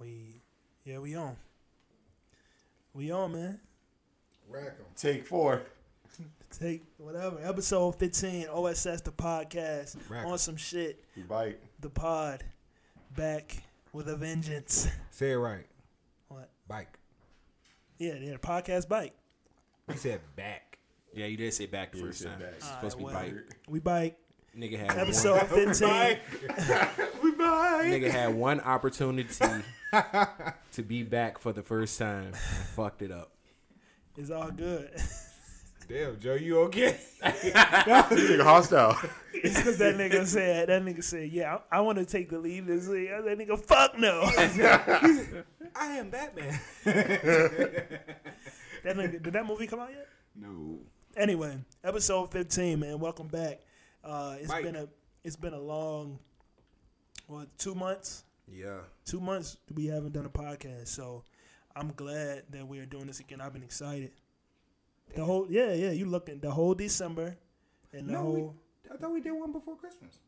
We, 0.00 0.40
yeah, 0.84 0.98
we 0.98 1.14
on. 1.14 1.36
We 2.94 3.10
on, 3.10 3.32
man. 3.32 3.60
Rack 4.48 4.64
Rack 4.64 4.76
'em. 4.78 4.86
Take 4.96 5.26
four. 5.26 5.62
Take 6.58 6.82
whatever. 6.98 7.38
Episode 7.42 7.92
15, 7.96 8.46
OSS 8.48 9.02
the 9.02 9.12
podcast. 9.12 9.96
Right. 10.08 10.24
On 10.24 10.36
some 10.38 10.56
shit. 10.56 11.04
You 11.14 11.22
bite. 11.24 11.60
The 11.80 11.90
pod. 11.90 12.42
Back 13.16 13.62
with 13.92 14.08
a 14.08 14.16
vengeance. 14.16 14.88
Say 15.10 15.32
it 15.32 15.36
right. 15.36 15.66
What? 16.28 16.48
Bike. 16.66 16.98
Yeah, 17.98 18.14
yeah, 18.14 18.32
the 18.32 18.38
podcast 18.38 18.88
bike. 18.88 19.12
He 19.90 19.96
said 19.96 20.20
back. 20.34 20.78
Yeah, 21.12 21.26
you 21.26 21.36
did 21.36 21.52
say 21.52 21.66
back 21.66 21.92
the 21.92 21.98
Yeah, 21.98 22.04
you 22.04 22.08
first 22.08 22.20
said 22.22 22.30
time. 22.30 22.38
back. 22.40 22.52
It's 22.56 22.66
All 22.68 22.74
supposed 22.76 22.98
to 22.98 23.04
be 23.04 23.12
right, 23.12 23.34
bite. 23.34 23.54
We 23.68 23.80
bike. 23.80 24.16
Nigga 24.56 24.78
had 24.78 24.98
Episode 24.98 25.36
one, 25.50 25.74
15. 25.74 26.18
We 27.22 27.29
bite. 27.40 27.84
nigga 27.86 28.10
had 28.10 28.34
one 28.34 28.60
opportunity 28.74 29.28
to 30.72 30.82
be 30.82 31.02
back 31.02 31.38
for 31.38 31.52
the 31.52 31.62
first 31.62 31.98
time 31.98 32.26
and 32.26 32.36
fucked 32.36 33.02
it 33.02 33.10
up. 33.10 33.30
It's 34.16 34.30
all 34.30 34.50
good. 34.50 34.90
Damn, 35.88 36.20
Joe, 36.20 36.34
you 36.34 36.60
okay? 36.60 36.98
This 37.22 37.52
nigga 38.30 38.44
hostile. 38.44 38.96
it's 39.34 39.56
because 39.56 39.78
that 39.78 39.96
nigga 39.96 40.24
said, 40.24 40.68
that 40.68 40.82
nigga 40.82 41.02
said, 41.02 41.30
yeah, 41.30 41.58
I, 41.72 41.78
I 41.78 41.80
want 41.80 41.98
to 41.98 42.04
take 42.04 42.30
the 42.30 42.38
lead 42.38 42.66
this 42.66 42.86
week. 42.86 43.10
I 43.10 43.22
said, 43.24 43.38
nigga, 43.38 43.58
fuck 43.58 43.98
no. 43.98 44.22
I 45.74 45.86
am 45.96 46.10
Batman. 46.10 46.60
that 46.84 48.16
nigga, 48.84 49.22
did 49.22 49.32
that 49.32 49.46
movie 49.46 49.66
come 49.66 49.80
out 49.80 49.90
yet? 49.90 50.06
No. 50.36 50.78
Anyway, 51.16 51.58
episode 51.82 52.30
15, 52.30 52.78
man. 52.78 52.98
Welcome 53.00 53.26
back. 53.26 53.60
Uh, 54.04 54.36
it's 54.38 54.48
Mike. 54.48 54.62
been 54.64 54.76
a 54.76 54.88
it's 55.24 55.36
been 55.36 55.52
a 55.52 55.60
long 55.60 56.18
what 57.30 57.56
two 57.58 57.74
months? 57.74 58.24
Yeah. 58.52 58.80
Two 59.04 59.20
months 59.20 59.56
we 59.74 59.86
haven't 59.86 60.12
done 60.12 60.26
a 60.26 60.30
podcast, 60.30 60.88
so 60.88 61.22
I'm 61.76 61.92
glad 61.92 62.42
that 62.50 62.66
we 62.66 62.78
are 62.80 62.86
doing 62.86 63.06
this 63.06 63.20
again. 63.20 63.40
I've 63.40 63.52
been 63.52 63.62
excited. 63.62 64.10
The 65.14 65.24
whole 65.24 65.46
yeah 65.50 65.72
yeah 65.72 65.90
you 65.90 66.06
looking 66.06 66.40
the 66.40 66.50
whole 66.50 66.74
December 66.74 67.36
and 67.92 68.08
the 68.08 68.12
No, 68.12 68.24
we- 68.24 68.40
whole 68.40 68.54
I 68.92 68.96
thought 68.96 69.12
we 69.12 69.20
did 69.20 69.32
one 69.32 69.52
before 69.52 69.76
Christmas. 69.76 70.18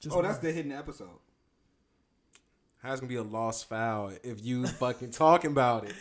just 0.00 0.14
oh, 0.14 0.20
that's 0.22 0.38
the 0.38 0.52
hidden 0.52 0.72
episode. 0.72 1.18
How's 2.82 2.98
it 2.98 3.02
gonna 3.02 3.08
be 3.08 3.16
a 3.16 3.22
lost 3.22 3.68
foul 3.68 4.12
if 4.22 4.44
you 4.44 4.66
fucking 4.66 5.10
talking 5.12 5.52
about 5.52 5.84
it? 5.84 5.94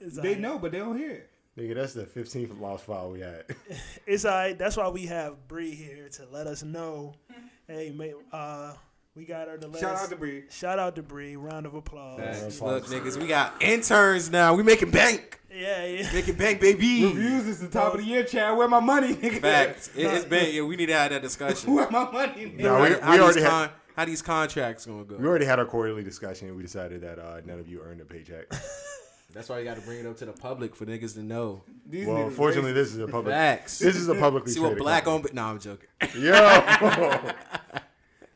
It's 0.00 0.16
They 0.16 0.20
alright. 0.28 0.40
know, 0.40 0.58
but 0.58 0.72
they 0.72 0.78
don't 0.78 0.96
hear 0.96 1.10
it. 1.10 1.30
Nigga, 1.58 1.74
that's 1.74 1.92
the 1.92 2.04
15th 2.04 2.60
lost 2.60 2.84
file 2.84 3.10
we 3.10 3.20
had. 3.20 3.44
It's 4.06 4.24
alright. 4.24 4.56
That's 4.56 4.76
why 4.76 4.88
we 4.88 5.06
have 5.06 5.48
Bree 5.48 5.74
here 5.74 6.08
to 6.10 6.26
let 6.30 6.46
us 6.46 6.62
know. 6.62 7.14
Hey, 7.70 7.90
mate, 7.90 8.14
uh, 8.32 8.72
we 9.18 9.24
got 9.24 9.48
her 9.48 9.58
to 9.58 9.66
let 9.66 9.80
Shout 9.80 9.96
out 9.96 10.08
to 10.10 10.16
Bree. 10.16 10.44
shout 10.48 10.78
out 10.78 10.94
to 10.94 11.02
Bree. 11.02 11.34
Round 11.34 11.66
of 11.66 11.74
applause. 11.74 12.20
Facts. 12.20 12.60
Look, 12.60 12.86
niggas, 12.86 13.20
we 13.20 13.26
got 13.26 13.60
interns 13.60 14.30
now. 14.30 14.54
We 14.54 14.62
making 14.62 14.92
bank. 14.92 15.40
Yeah, 15.52 15.84
yeah. 15.84 16.12
Making 16.12 16.36
bank, 16.36 16.60
baby. 16.60 17.04
Reviews 17.04 17.46
is 17.48 17.58
the 17.60 17.66
top 17.68 17.94
of 17.94 18.00
the 18.00 18.06
year, 18.06 18.22
Chad. 18.22 18.56
Where 18.56 18.68
my 18.68 18.78
money, 18.78 19.14
nigga? 19.14 19.40
Facts. 19.40 19.90
It, 19.96 20.04
it's 20.06 20.24
been. 20.24 20.54
Yeah, 20.54 20.62
we 20.62 20.76
need 20.76 20.86
to 20.86 20.92
have 20.94 21.10
that 21.10 21.20
discussion. 21.22 21.74
Where 21.74 21.90
my 21.90 22.08
money, 22.10 22.46
nigga? 22.46 22.60
No, 22.60 22.76
how, 22.76 22.82
we- 22.84 22.90
how 22.90 23.10
we 23.10 23.16
these 23.16 23.20
already 23.20 23.40
had- 23.40 23.50
con- 23.50 23.70
how 23.96 24.04
these 24.04 24.22
contracts 24.22 24.86
gonna 24.86 25.02
go? 25.02 25.16
We 25.16 25.26
already 25.26 25.44
had 25.46 25.58
our 25.58 25.64
quarterly 25.64 26.04
discussion 26.04 26.46
and 26.46 26.56
we 26.56 26.62
decided 26.62 27.00
that 27.00 27.18
uh, 27.18 27.40
none 27.44 27.58
of 27.58 27.66
you 27.66 27.80
earned 27.82 28.00
a 28.00 28.04
paycheck. 28.04 28.46
That's 29.34 29.48
why 29.48 29.58
you 29.58 29.64
got 29.64 29.74
to 29.76 29.82
bring 29.82 29.98
it 29.98 30.06
up 30.06 30.16
to 30.18 30.26
the 30.26 30.32
public 30.32 30.76
for 30.76 30.86
niggas 30.86 31.14
to 31.14 31.22
know. 31.24 31.62
These 31.84 32.06
well, 32.06 32.18
niggas 32.18 32.26
unfortunately, 32.28 32.72
this 32.72 32.92
is 32.94 32.98
a 33.00 33.08
public. 33.08 33.34
Facts. 33.34 33.80
This 33.80 33.96
is 33.96 34.08
a 34.08 34.14
publicly 34.14 34.52
See 34.52 34.60
what 34.60 34.78
black 34.78 35.04
company. 35.04 35.36
on. 35.38 35.44
No, 35.44 35.50
I'm 35.52 35.58
joking. 35.58 35.88
Yo. 36.22 37.32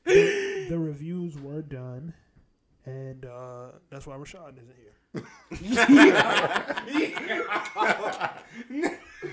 the 0.73 0.79
reviews 0.79 1.39
were 1.39 1.61
done, 1.61 2.15
and 2.87 3.27
uh, 3.27 3.73
that's 3.91 4.07
why 4.07 4.17
Rashad 4.17 4.55
isn't 4.57 4.75
here. 4.81 4.95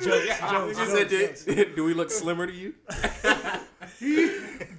jokes, 0.02 0.04
jokes, 0.04 0.20
You 0.52 0.76
jokes, 0.76 0.92
said, 0.92 1.10
jokes, 1.10 1.46
do, 1.46 1.66
do 1.78 1.84
we 1.86 1.94
look 1.94 2.12
slimmer 2.12 2.46
to 2.46 2.52
you? 2.54 2.74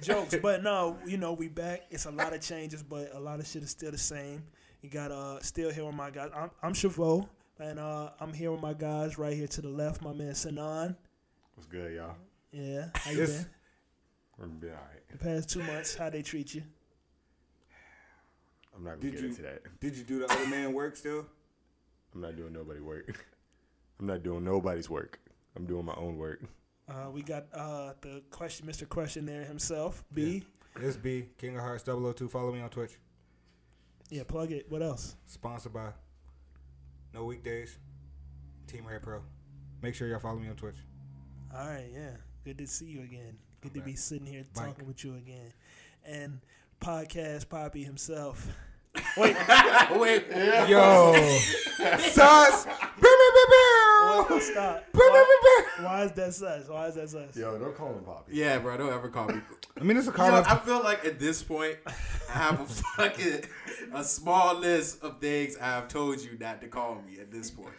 jokes. 0.03 0.35
But 0.39 0.61
no, 0.61 0.97
you 1.03 1.17
know 1.17 1.33
we 1.33 1.47
back. 1.47 1.81
It's 1.89 2.05
a 2.05 2.11
lot 2.11 2.31
of 2.33 2.41
changes, 2.41 2.83
but 2.83 3.09
a 3.15 3.19
lot 3.19 3.39
of 3.39 3.47
shit 3.47 3.63
is 3.63 3.71
still 3.71 3.89
the 3.91 3.97
same. 3.97 4.43
You 4.83 4.91
got 4.91 5.09
uh 5.11 5.39
still 5.41 5.71
here 5.71 5.85
with 5.85 5.95
my 5.95 6.11
guys. 6.11 6.29
I'm, 6.35 6.51
I'm 6.61 6.73
Chavo, 6.73 7.27
and 7.59 7.79
uh, 7.79 8.11
I'm 8.19 8.33
here 8.33 8.51
with 8.51 8.61
my 8.61 8.73
guys 8.73 9.17
right 9.17 9.35
here 9.35 9.47
to 9.47 9.61
the 9.61 9.69
left. 9.69 10.03
My 10.03 10.13
man 10.13 10.33
Sanan. 10.33 10.95
What's 11.55 11.65
good, 11.67 11.93
y'all? 11.95 12.13
Yeah, 12.51 12.89
how 12.93 13.09
you 13.09 13.17
This- 13.17 13.37
been? 13.37 13.45
We're 14.41 14.47
gonna 14.47 14.59
be 14.59 14.67
all 14.69 14.73
right. 14.73 15.07
The 15.11 15.17
past 15.17 15.49
two 15.49 15.61
months, 15.63 15.95
how 15.95 16.09
they 16.09 16.23
treat 16.23 16.55
you? 16.55 16.63
I'm 18.75 18.83
not 18.83 18.91
gonna 18.91 19.01
Did 19.01 19.11
get 19.11 19.21
you- 19.21 19.27
into 19.29 19.41
that. 19.43 19.79
Did 19.79 19.95
you 19.95 20.03
do 20.03 20.19
the 20.19 20.31
other 20.31 20.47
man 20.47 20.73
work 20.73 20.95
still? 20.95 21.27
I'm 22.15 22.21
not 22.21 22.35
doing 22.35 22.51
nobody 22.53 22.79
work. 22.79 23.27
I'm 23.99 24.07
not 24.07 24.23
doing 24.23 24.43
nobody's 24.43 24.89
work. 24.89 25.19
I'm 25.55 25.65
doing 25.67 25.85
my 25.85 25.93
own 25.93 26.17
work. 26.17 26.41
Uh, 26.89 27.11
we 27.11 27.21
got 27.21 27.45
uh, 27.53 27.93
the 28.01 28.23
question, 28.31 28.65
Mr. 28.65 28.89
Questionnaire 28.89 29.43
himself, 29.45 30.03
B. 30.13 30.43
This 30.75 30.95
B 30.97 31.27
King 31.37 31.55
of 31.57 31.61
Hearts 31.61 31.83
002. 31.83 32.27
Follow 32.27 32.51
me 32.51 32.61
on 32.61 32.69
Twitch. 32.69 32.97
Yeah, 34.09 34.23
plug 34.23 34.51
it. 34.51 34.65
What 34.69 34.81
else? 34.81 35.15
Sponsored 35.27 35.73
by 35.73 35.89
No 37.13 37.25
Weekdays. 37.25 37.77
Team 38.67 38.87
Red 38.87 39.03
Pro. 39.03 39.21
Make 39.81 39.93
sure 39.95 40.07
y'all 40.07 40.19
follow 40.19 40.39
me 40.39 40.49
on 40.49 40.55
Twitch. 40.55 40.77
All 41.55 41.67
right, 41.67 41.89
yeah. 41.93 42.11
Good 42.43 42.57
to 42.57 42.67
see 42.67 42.85
you 42.85 43.03
again. 43.03 43.37
Good 43.61 43.73
to 43.75 43.81
be 43.81 43.95
sitting 43.95 44.25
here 44.25 44.43
Mike. 44.55 44.65
talking 44.67 44.87
with 44.87 45.03
you 45.03 45.15
again. 45.15 45.53
And 46.05 46.39
podcast 46.81 47.45
Papi 47.45 47.85
himself. 47.85 48.47
Wait, 49.17 49.35
Wait. 49.95 50.25
Yo, 50.67 51.13
sus. 51.99 52.65
wait, 52.65 54.41
stop. 54.41 54.83
Why, 54.91 55.65
why 55.79 56.03
is 56.03 56.11
that 56.13 56.33
sus? 56.33 56.67
Why 56.67 56.87
is 56.87 56.95
that 56.95 57.09
sus? 57.09 57.37
Yo, 57.37 57.57
don't 57.57 57.75
call 57.75 57.89
him 57.93 58.03
Papi. 58.03 58.23
Yeah, 58.31 58.57
bro. 58.59 58.77
Don't 58.77 58.91
ever 58.91 59.09
call 59.09 59.27
me. 59.27 59.41
I 59.79 59.83
mean, 59.83 59.95
it's 59.97 60.07
a 60.07 60.11
Yo, 60.11 60.15
car. 60.17 60.43
I 60.45 60.57
feel 60.57 60.83
like 60.83 61.05
at 61.05 61.19
this 61.19 61.41
point, 61.43 61.77
I 61.87 61.91
have 62.37 62.59
a 62.59 62.65
fucking 62.97 63.43
a 63.93 64.03
small 64.03 64.55
list 64.55 65.01
of 65.03 65.21
things 65.21 65.55
I 65.61 65.65
have 65.67 65.87
told 65.87 66.19
you 66.21 66.37
not 66.39 66.61
to 66.61 66.67
call 66.67 66.95
me. 66.95 67.19
At 67.19 67.31
this 67.31 67.51
point, 67.51 67.73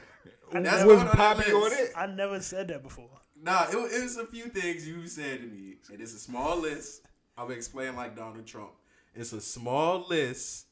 That's 0.53 0.85
was 0.85 0.99
one 0.99 1.09
on 1.09 1.17
Papi 1.17 1.53
on 1.53 1.73
it? 1.73 1.91
I 1.97 2.07
never 2.07 2.41
said 2.41 2.69
that 2.69 2.83
before. 2.83 3.11
Nah, 3.43 3.67
it, 3.69 3.75
it 3.75 4.03
was 4.03 4.17
a 4.17 4.27
few 4.27 4.45
things 4.45 4.87
you 4.87 5.07
said 5.09 5.41
to 5.41 5.47
me, 5.47 5.75
and 5.93 6.01
it's 6.01 6.15
a 6.15 6.19
small 6.19 6.59
list. 6.59 7.03
I'm 7.37 7.47
gonna 7.47 7.57
explain 7.57 7.97
like 7.97 8.15
Donald 8.15 8.47
Trump. 8.47 8.71
It's 9.15 9.33
a 9.33 9.41
small 9.41 10.07
list 10.09 10.67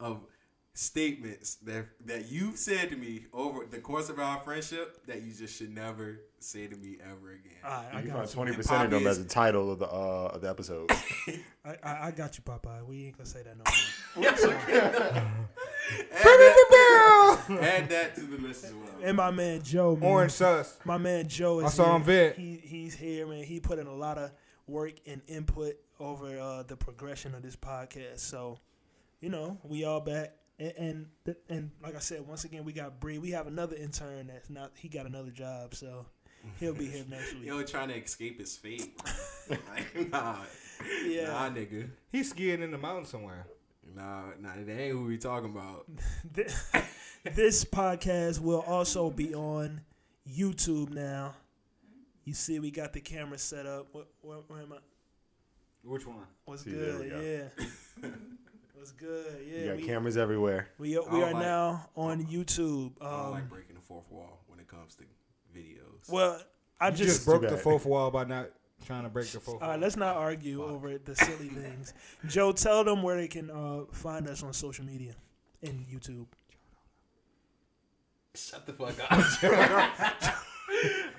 of 0.00 0.20
statements 0.74 1.54
that 1.56 1.86
that 2.04 2.30
you've 2.30 2.58
said 2.58 2.90
to 2.90 2.96
me 2.96 3.26
over 3.32 3.64
the 3.70 3.78
course 3.78 4.08
of 4.08 4.18
our 4.18 4.40
friendship 4.40 5.06
that 5.06 5.22
you 5.22 5.32
just 5.32 5.56
should 5.56 5.74
never 5.74 6.20
say 6.40 6.66
to 6.66 6.76
me 6.76 6.98
ever 7.00 7.32
again. 7.32 7.52
All 7.64 7.70
right, 7.70 7.94
I 7.94 8.00
You 8.00 8.08
got 8.08 8.28
twenty 8.28 8.52
percent 8.52 8.84
of 8.84 8.90
them 8.90 9.04
Papi 9.04 9.06
as 9.06 9.22
the 9.22 9.28
title 9.28 9.70
of 9.70 9.78
the 9.78 9.86
uh, 9.86 10.32
of 10.34 10.40
the 10.40 10.50
episode. 10.50 10.90
I, 11.64 11.76
I, 11.82 12.06
I 12.08 12.10
got 12.10 12.36
you, 12.36 12.42
Popeye. 12.42 12.84
We 12.84 13.06
ain't 13.06 13.16
gonna 13.16 13.28
say 13.28 13.42
that 13.42 13.56
no 13.56 13.62
more. 13.64 14.32
add, 17.60 17.88
that, 17.90 18.14
to 18.16 18.20
the 18.22 18.38
list 18.38 18.64
as 18.64 18.72
well. 18.72 18.88
and 19.02 19.16
my 19.16 19.30
man 19.30 19.62
Joe, 19.62 19.96
man. 19.96 20.10
Orange 20.10 20.32
sus. 20.32 20.78
My 20.84 20.98
man 20.98 21.28
Joe 21.28 21.60
is 21.60 21.66
I 21.66 21.68
saw 21.70 21.84
here. 21.84 21.96
him 21.96 22.02
vid. 22.02 22.36
He 22.36 22.56
he's 22.64 22.94
here, 22.94 23.26
man. 23.26 23.44
He 23.44 23.60
put 23.60 23.78
in 23.78 23.86
a 23.86 23.94
lot 23.94 24.18
of 24.18 24.30
work 24.66 24.94
and 25.06 25.20
input 25.28 25.74
over 26.00 26.38
uh, 26.38 26.62
the 26.64 26.76
progression 26.76 27.34
of 27.34 27.42
this 27.42 27.56
podcast. 27.56 28.20
So, 28.20 28.58
you 29.20 29.28
know, 29.30 29.58
we 29.62 29.84
all 29.84 30.00
back. 30.00 30.32
And 30.58 30.72
and, 30.78 31.06
th- 31.26 31.36
and 31.50 31.70
like 31.82 31.94
I 31.96 31.98
said, 31.98 32.26
once 32.26 32.44
again, 32.44 32.64
we 32.64 32.72
got 32.72 32.98
Bree. 33.00 33.18
We 33.18 33.30
have 33.32 33.46
another 33.46 33.76
intern 33.76 34.28
that's 34.28 34.48
not. 34.50 34.72
He 34.76 34.88
got 34.88 35.04
another 35.06 35.30
job, 35.30 35.74
so 35.74 36.06
he'll 36.58 36.72
be 36.74 36.86
here 36.86 37.04
next 37.10 37.34
week. 37.34 37.44
Yo, 37.44 37.62
trying 37.62 37.88
to 37.88 37.94
escape 37.94 38.40
his 38.40 38.56
fate. 38.56 38.98
like, 39.50 40.10
nah, 40.10 40.36
Yeah. 41.06 41.26
nah, 41.28 41.50
nigga. 41.50 41.90
He's 42.10 42.30
skiing 42.30 42.62
in 42.62 42.70
the 42.70 42.78
mountains 42.78 43.10
somewhere. 43.10 43.46
Nah, 43.94 44.22
nah, 44.40 44.50
that 44.56 44.80
ain't 44.80 44.92
who 44.92 45.04
we 45.04 45.18
talking 45.18 45.50
about. 45.50 45.86
Th- 46.34 46.50
this 47.34 47.64
podcast 47.64 48.40
will 48.40 48.60
also 48.60 49.10
be 49.10 49.34
on 49.34 49.80
YouTube 50.30 50.90
now. 50.90 51.34
You 52.24 52.34
see, 52.34 52.58
we 52.58 52.70
got 52.70 52.92
the 52.92 53.00
camera 53.00 53.38
set 53.38 53.66
up. 53.66 53.88
What, 53.92 54.08
where, 54.22 54.38
where 54.48 54.60
am 54.62 54.72
I? 54.72 54.76
Which 55.84 56.06
one? 56.06 56.16
What's 56.44 56.64
See, 56.64 56.70
good? 56.70 57.10
go. 57.10 57.20
Yeah. 58.02 58.08
What's 58.74 58.90
good? 58.92 59.26
you 59.48 59.58
Yeah. 59.60 59.66
got 59.68 59.76
We, 59.76 59.82
cameras 59.84 60.16
everywhere. 60.16 60.68
we, 60.78 60.90
we 60.90 61.22
are 61.22 61.32
like- 61.32 61.36
now 61.42 61.88
on 61.96 62.24
YouTube. 62.26 62.92
I 63.00 63.04
don't 63.10 63.20
Um, 63.26 63.30
like 63.32 63.48
breaking 63.48 63.76
the 63.76 63.80
fourth 63.82 64.10
wall 64.10 64.40
when 64.48 64.58
it 64.58 64.66
comes 64.68 64.96
to 64.96 65.04
videos. 65.56 66.08
well, 66.10 66.40
I 66.80 66.90
just. 66.90 67.02
just 67.02 67.24
broke 67.24 67.42
the 67.42 67.56
fourth 67.56 67.86
wall 67.86 68.10
by 68.10 68.24
not 68.24 68.50
trying 68.84 69.04
to 69.04 69.08
break 69.08 69.28
the 69.28 69.40
fourth 69.40 69.54
all 69.56 69.60
wall. 69.60 69.70
right, 69.70 69.80
let's 69.80 69.96
not 69.96 70.16
argue 70.16 70.62
over 70.64 70.98
the 70.98 71.14
silly 71.16 71.48
things. 71.48 71.94
Joe, 72.26 72.52
tell 72.52 72.84
them 72.84 73.02
where 73.02 73.16
they 73.16 73.28
can 73.28 73.50
uh, 73.50 73.84
find 73.92 74.28
us 74.28 74.42
on 74.42 74.52
social 74.52 74.84
media 74.84 75.14
and 75.62 75.86
YouTube. 75.86 76.26
Shut 78.36 78.66
the 78.66 78.72
fuck 78.72 78.94
up. 79.10 80.36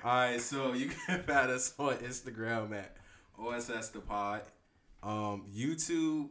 All 0.03 0.13
right, 0.15 0.39
so 0.39 0.73
you 0.73 0.87
can 0.89 1.23
find 1.27 1.49
us 1.51 1.73
on 1.79 1.95
Instagram 1.97 2.73
at 2.77 2.95
OSS 3.39 3.89
the 3.89 3.99
Pod. 3.99 4.41
Um, 5.03 5.45
YouTube, 5.55 6.29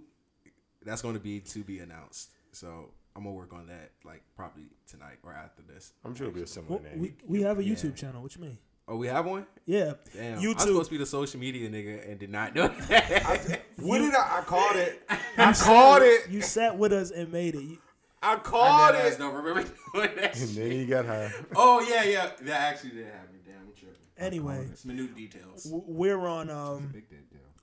that's 0.84 1.02
going 1.02 1.14
to 1.14 1.20
be 1.20 1.40
to 1.40 1.64
be 1.64 1.80
announced. 1.80 2.30
So 2.52 2.90
I'm 3.14 3.24
gonna 3.24 3.34
work 3.34 3.52
on 3.52 3.66
that 3.66 3.90
like 4.04 4.22
probably 4.36 4.64
tonight 4.88 5.18
or 5.22 5.32
after 5.32 5.62
this. 5.62 5.92
I'm 6.04 6.14
sure 6.14 6.26
it'll 6.28 6.36
be 6.36 6.42
a 6.42 6.46
similar 6.46 6.76
Well, 6.80 6.90
name. 6.90 7.00
we, 7.00 7.14
we 7.26 7.42
have 7.42 7.58
a 7.58 7.64
Yeah. 7.64 7.74
YouTube 7.74 7.96
channel. 7.96 8.22
What 8.22 8.34
you 8.36 8.42
mean? 8.42 8.58
Oh, 8.88 8.96
we 8.96 9.08
have 9.08 9.26
one. 9.26 9.46
Yeah, 9.66 9.94
Damn, 10.14 10.38
YouTube. 10.40 10.52
I'm 10.52 10.58
supposed 10.60 10.84
to 10.86 10.90
be 10.92 10.98
the 10.98 11.06
social 11.06 11.40
media 11.40 11.68
nigga 11.68 12.08
and 12.08 12.20
did 12.20 12.30
not 12.30 12.54
know 12.54 12.68
that. 12.68 13.60
What 13.78 13.98
did 13.98 14.14
I? 14.14 14.38
I 14.38 14.42
called 14.42 14.76
it. 14.76 15.02
You 15.10 15.16
I 15.44 15.52
sat 15.52 15.66
called 15.66 16.00
with- 16.02 16.24
it. 16.26 16.30
You 16.30 16.40
sat 16.40 16.78
with 16.78 16.92
us 16.92 17.10
and 17.10 17.32
made 17.32 17.56
it. 17.56 17.62
You- 17.62 17.78
I 18.22 18.32
I 18.32 18.36
called 18.36 18.92
dead 18.94 19.06
ass 19.06 19.14
it. 19.14 19.18
don't 19.18 19.34
remember 19.34 19.62
doing 19.94 20.10
that. 20.16 20.36
and 20.38 20.48
then 20.48 20.54
shit. 20.54 20.72
he 20.72 20.86
got 20.86 21.06
high. 21.06 21.32
Oh 21.54 21.80
yeah, 21.88 22.04
yeah, 22.04 22.30
that 22.42 22.60
actually 22.72 22.90
did 22.90 23.06
happen. 23.06 23.36
Damn, 23.44 23.54
I'm 23.60 23.72
tripping. 23.74 23.96
Anyway, 24.18 24.66
It's 24.72 24.84
minute 24.84 25.14
details. 25.14 25.66
we're 25.70 26.26
on 26.26 26.48
um, 26.50 26.92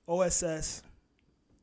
OSS, 0.06 0.82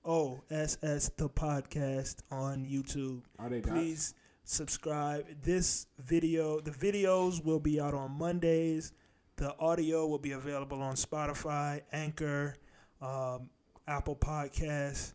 OSS 0.03 1.09
the 1.17 1.29
podcast 1.29 2.17
on 2.31 2.65
YouTube. 2.65 3.21
Are 3.39 3.49
they 3.49 3.61
Please 3.61 4.13
subscribe. 4.43 5.25
This 5.43 5.87
video, 5.99 6.59
the 6.59 6.71
videos 6.71 7.43
will 7.43 7.59
be 7.59 7.79
out 7.79 7.93
on 7.93 8.11
Mondays. 8.11 8.91
The 9.37 9.55
audio 9.59 10.05
will 10.07 10.19
be 10.19 10.33
available 10.33 10.81
on 10.81 10.95
Spotify, 10.95 11.81
Anchor, 11.91 12.55
um, 13.01 13.49
Apple 13.87 14.15
Podcasts 14.15 15.13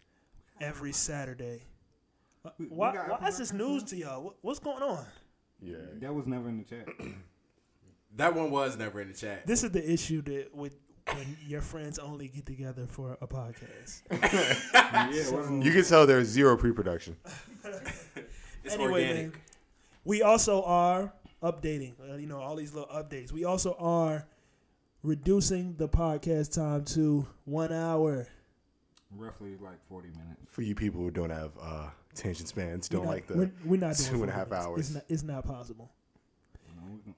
every 0.60 0.92
Saturday. 0.92 1.62
We- 2.58 2.66
we 2.66 2.76
why 2.76 2.92
got 2.94 3.20
why 3.20 3.28
is 3.28 3.38
this 3.38 3.52
news 3.52 3.82
to 3.84 3.96
y'all? 3.96 4.22
What, 4.22 4.36
what's 4.42 4.58
going 4.58 4.82
on? 4.82 5.04
Yeah. 5.60 5.76
That 6.00 6.14
was 6.14 6.26
never 6.26 6.48
in 6.48 6.58
the 6.58 6.64
chat. 6.64 6.86
That 8.16 8.34
one 8.34 8.50
was 8.50 8.78
never 8.78 9.02
in 9.02 9.08
the 9.08 9.14
chat. 9.14 9.46
This 9.46 9.62
is 9.62 9.72
the 9.72 9.92
issue 9.92 10.22
that 10.22 10.54
with 10.54 10.74
when 11.12 11.36
your 11.46 11.60
friends 11.60 11.98
only 11.98 12.28
get 12.28 12.46
together 12.46 12.86
for 12.86 13.18
a 13.20 13.26
podcast. 13.26 14.02
yeah, 14.10 15.10
it 15.10 15.32
wasn't. 15.34 15.62
You 15.62 15.70
can 15.70 15.84
tell 15.84 16.06
there's 16.06 16.26
zero 16.28 16.56
pre-production. 16.56 17.16
It's 18.64 18.74
Anyway, 18.74 19.04
organic. 19.08 19.32
man. 19.32 19.32
We 20.04 20.22
also 20.22 20.62
are 20.64 21.12
updating, 21.42 21.94
uh, 22.10 22.16
you 22.16 22.26
know, 22.26 22.38
all 22.40 22.56
these 22.56 22.74
little 22.74 22.88
updates. 22.88 23.30
We 23.32 23.44
also 23.44 23.76
are 23.78 24.26
reducing 25.02 25.76
the 25.76 25.88
podcast 25.88 26.54
time 26.54 26.84
to 26.86 27.26
one 27.44 27.72
hour. 27.72 28.26
roughly 29.14 29.56
like 29.60 29.78
40 29.88 30.08
minutes. 30.08 30.40
For 30.50 30.62
you 30.62 30.74
people 30.74 31.00
who 31.00 31.10
don't 31.10 31.30
have 31.30 31.52
uh, 31.60 31.90
attention 32.18 32.46
spans, 32.46 32.88
don't 32.88 33.00
We're 33.00 33.06
not- 33.06 33.12
like 33.12 33.26
the 33.26 33.36
we're, 33.36 33.52
we're 33.64 33.80
not 33.80 33.96
doing 33.96 34.10
two 34.10 34.22
and 34.22 34.30
a 34.30 34.34
half 34.34 34.48
minutes. 34.50 34.66
hours. 34.66 34.78
It's 34.80 34.94
not, 34.94 35.04
it's 35.08 35.22
not 35.22 35.44
possible. 35.46 35.90
You 36.68 36.74
know, 36.80 36.92
we 36.94 37.00
can- 37.02 37.14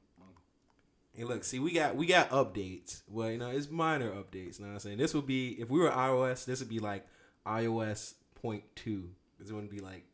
Hey, 1.13 1.25
look, 1.25 1.43
see, 1.43 1.59
we 1.59 1.73
got 1.73 1.97
we 1.97 2.07
got 2.07 2.31
updates. 2.31 3.03
Well, 3.09 3.29
you 3.31 3.39
know, 3.39 3.51
it's 3.51 3.69
minor 3.69 4.13
updates. 4.13 4.59
You 4.61 4.67
know 4.67 4.69
what 4.69 4.75
I'm 4.75 4.79
saying? 4.81 4.99
This 4.99 5.15
would 5.15 5.27
be 5.27 5.49
if 5.61 5.69
we 5.69 5.81
were 5.81 5.91
iOS, 5.91 6.45
this 6.45 6.61
would 6.61 6.69
be 6.69 6.79
like 6.79 7.05
iOS 7.45 8.15
point 8.37 8.63
two. 8.77 9.11
This 9.41 9.51
wouldn't 9.51 9.71
be 9.73 9.81
like 9.81 10.05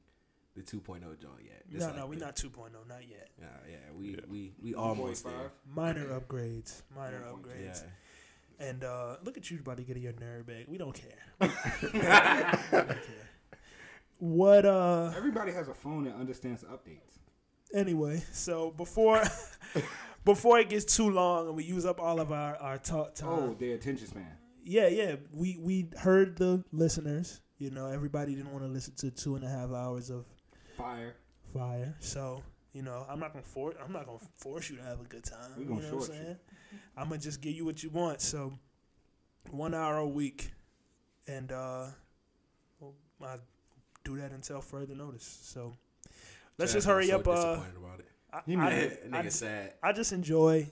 the 0.57 0.63
2.0 0.63 1.01
joint 1.03 1.23
yet. 1.45 1.63
This 1.71 1.81
no, 1.81 1.87
like 1.89 1.97
no, 1.97 2.07
we're 2.07 2.15
the- 2.15 2.25
not 2.25 2.37
2.0, 2.37 2.71
not 2.89 3.07
yet. 3.07 3.29
Yeah, 3.39 3.47
yeah, 3.69 3.77
we 3.95 4.11
Yeah. 4.13 4.21
we 4.31 4.53
we 4.63 4.75
almost 4.75 5.25
there. 5.25 5.33
2.5. 5.33 5.75
Minor 5.75 6.07
upgrades, 6.21 6.81
minor 6.97 7.21
1.2. 7.21 7.35
upgrades. 7.43 7.83
Yeah. 8.59 8.67
And 8.69 8.85
uh, 8.85 9.17
look 9.25 9.37
at 9.37 9.51
you 9.51 9.59
about 9.59 9.77
to 9.79 9.83
get 9.83 9.97
in 9.97 10.03
your 10.05 10.13
nerd 10.15 10.47
bag. 10.47 10.65
We 10.69 10.79
don't 10.79 10.95
care. 10.95 11.19
we 11.41 11.49
don't 11.99 12.01
care. 12.89 12.99
What 14.19 14.65
uh 14.65 15.13
Everybody 15.17 15.53
has 15.53 15.69
a 15.69 15.75
phone 15.75 16.05
that 16.05 16.15
understands 16.15 16.65
updates. 16.65 17.19
anyway, 17.75 18.23
so 18.33 18.71
before 18.71 19.23
before 20.25 20.59
it 20.61 20.69
gets 20.69 20.97
too 20.97 21.11
long 21.11 21.49
and 21.49 21.57
we 21.57 21.65
use 21.65 21.85
up 21.85 22.01
all 22.01 22.21
of 22.21 22.33
our 22.33 22.57
our 22.57 22.79
talk 22.79 23.15
time. 23.15 23.29
Oh, 23.29 23.55
their 23.59 23.75
attention 23.75 24.07
span. 24.07 24.27
Yeah, 24.65 24.89
yeah. 24.89 25.17
We 25.33 25.59
we 25.61 25.89
heard 25.99 26.37
the 26.37 26.65
listeners. 26.73 27.41
You 27.59 27.71
know, 27.71 27.87
everybody 27.87 28.35
didn't 28.35 28.53
want 28.53 28.65
to 28.65 28.71
listen 28.71 28.95
to 28.97 29.11
two 29.11 29.37
and 29.37 29.45
a 29.45 29.49
half 29.49 29.71
hours 29.73 30.11
of 30.11 30.25
Fire. 30.77 31.15
fire. 31.53 31.95
So 32.01 32.43
you 32.73 32.83
know, 32.83 33.05
I'm 33.09 33.21
not 33.21 33.33
gonna 33.33 33.45
force. 33.45 33.77
I'm 33.85 33.93
not 33.93 34.07
gonna 34.07 34.19
force 34.37 34.71
you 34.71 34.77
to 34.77 34.83
have 34.83 35.01
a 35.01 35.05
good 35.05 35.25
time. 35.25 35.51
We 35.57 35.65
you 35.65 35.69
gonna 35.69 35.83
know 35.83 35.87
what 35.97 36.03
I'm 36.03 36.07
short 36.07 36.19
you. 36.19 36.25
saying? 36.25 36.37
I'm 36.97 37.09
gonna 37.09 37.21
just 37.21 37.41
give 37.41 37.53
you 37.55 37.65
what 37.65 37.83
you 37.83 37.91
want. 37.91 38.21
So 38.21 38.53
one 39.51 39.75
hour 39.75 39.99
a 39.99 40.09
week, 40.09 40.53
and 41.29 41.53
uh, 41.53 41.87
well, 42.81 42.95
I 43.23 43.37
do 44.05 44.17
that 44.19 44.31
until 44.33 44.61
further 44.61 44.95
notice. 44.95 45.25
So 45.43 45.75
let's 46.59 46.73
Chad 46.73 46.79
just 46.79 46.87
hurry 46.87 47.11
was 47.11 47.11
so 47.11 47.17
up. 47.21 47.29
Uh, 47.29 47.35
disappointed 47.35 47.77
about 47.77 48.01
it. 48.01 48.07
I, 48.33 48.41
He 48.47 48.53
I, 48.55 48.57
mad. 48.57 48.99
I- 49.13 49.23
nigga 49.23 49.33
sad. 49.33 49.73
I 49.83 49.93
just 49.93 50.13
enjoy 50.13 50.71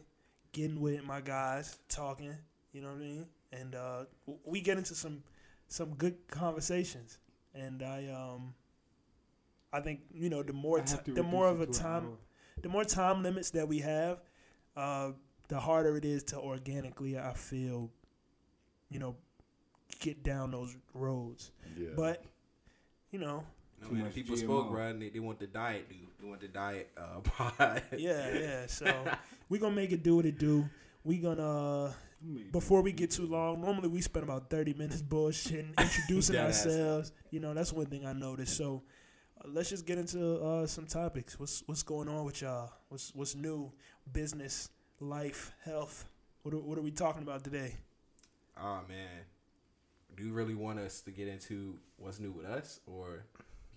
getting 0.53 0.81
with 0.81 1.05
my 1.05 1.21
guys, 1.21 1.79
talking. 1.89 2.35
You 2.73 2.83
know 2.83 2.89
what 2.89 2.97
I 2.97 3.01
mean? 3.01 3.27
And 3.53 3.75
uh, 3.75 4.05
we 4.45 4.61
get 4.61 4.79
into 4.79 4.95
some 4.95 5.23
some 5.69 5.95
good 5.95 6.17
conversations. 6.31 7.19
And 7.55 7.83
I 7.83 8.07
um 8.09 8.55
I 9.73 9.81
think 9.81 10.01
you 10.13 10.29
know 10.31 10.43
the 10.43 10.53
more 10.53 10.79
I 10.79 10.81
have 10.89 11.05
ti- 11.05 11.11
to 11.11 11.15
the 11.15 11.23
more 11.23 11.49
of 11.49 11.57
a 11.57 11.61
reduce 11.61 11.79
it 11.79 11.83
to 11.83 11.87
an 11.89 11.93
time 12.03 12.19
the 12.63 12.69
more 12.69 12.85
time 12.85 13.23
limits 13.23 13.51
that 13.51 13.67
we 13.67 13.79
have, 13.81 14.21
uh, 14.77 15.11
the 15.49 15.59
harder 15.59 15.97
it 15.97 16.05
is 16.05 16.23
to 16.25 16.39
organically 16.39 17.19
I 17.19 17.33
feel, 17.35 17.91
you 18.91 18.99
know, 19.01 19.17
get 20.01 20.23
down 20.23 20.51
those 20.53 20.77
roads. 20.95 21.51
yeah. 21.77 21.89
But 21.97 22.25
you 23.13 23.19
know, 23.21 23.45
No, 23.81 23.89
Too 23.89 23.95
man, 23.95 24.05
much 24.05 24.15
people 24.15 24.35
GMO. 24.37 24.41
spoke, 24.41 24.71
bro. 24.71 24.87
And 24.89 25.01
they, 25.03 25.11
they 25.11 25.21
want 25.21 25.39
the 25.39 25.47
diet, 25.47 25.89
dude. 25.89 25.99
They 26.21 26.27
want 26.29 26.41
the 26.41 26.49
diet 26.49 26.91
uh, 26.97 27.21
pod. 27.25 27.83
yeah, 27.97 28.35
yeah. 28.39 28.67
So 28.67 28.87
we 29.49 29.59
gonna 29.61 29.77
make 29.77 29.93
it 29.93 30.03
do 30.03 30.17
what 30.17 30.27
it 30.27 30.39
do. 30.39 30.69
We 31.05 31.19
gonna 31.19 31.87
uh, 31.87 31.93
before 32.53 32.83
we 32.83 32.93
get 32.93 33.11
too 33.11 33.27
long, 33.27 33.61
normally 33.61 33.89
we 33.89 34.01
spend 34.01 34.23
about 34.25 34.49
30 34.51 34.75
minutes 34.75 35.03
bullshitting, 35.03 35.77
introducing 35.79 36.35
Dead 36.35 36.49
ass. 36.51 36.67
ourselves. 36.67 37.13
You 37.31 37.41
know, 37.41 37.53
that's 37.55 37.73
one 37.73 37.87
thing 37.87 38.07
I 38.07 38.13
noticed. 38.13 38.57
So 38.57 38.83
uh, 39.41 39.49
let's 39.53 39.69
just 39.71 39.85
get 39.87 39.99
into 39.99 40.37
uh, 40.41 40.67
some 40.67 40.87
topics. 40.87 41.39
What's 41.39 41.63
what's 41.67 41.83
going 41.83 42.09
on 42.09 42.25
with 42.25 42.41
y'all? 42.43 42.73
What's 42.89 43.13
what's 43.15 43.35
new? 43.35 43.73
Business, 44.13 44.69
life, 45.01 45.53
health. 45.65 46.05
What 46.43 46.55
are, 46.55 46.59
what 46.59 46.77
are 46.79 46.83
we 46.83 46.91
talking 46.93 47.23
about 47.23 47.45
today? 47.45 47.77
Oh 48.57 48.81
man, 48.89 49.09
do 50.17 50.25
you 50.25 50.33
really 50.33 50.55
want 50.55 50.79
us 50.79 51.01
to 51.03 51.11
get 51.11 51.29
into 51.29 51.79
what's 51.97 52.21
new 52.21 52.33
with 52.33 52.47
us, 52.47 52.81
or 52.87 53.25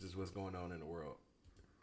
just 0.01 0.17
what's 0.17 0.31
going 0.31 0.55
on 0.55 0.71
in 0.71 0.79
the 0.79 0.85
world? 0.85 1.15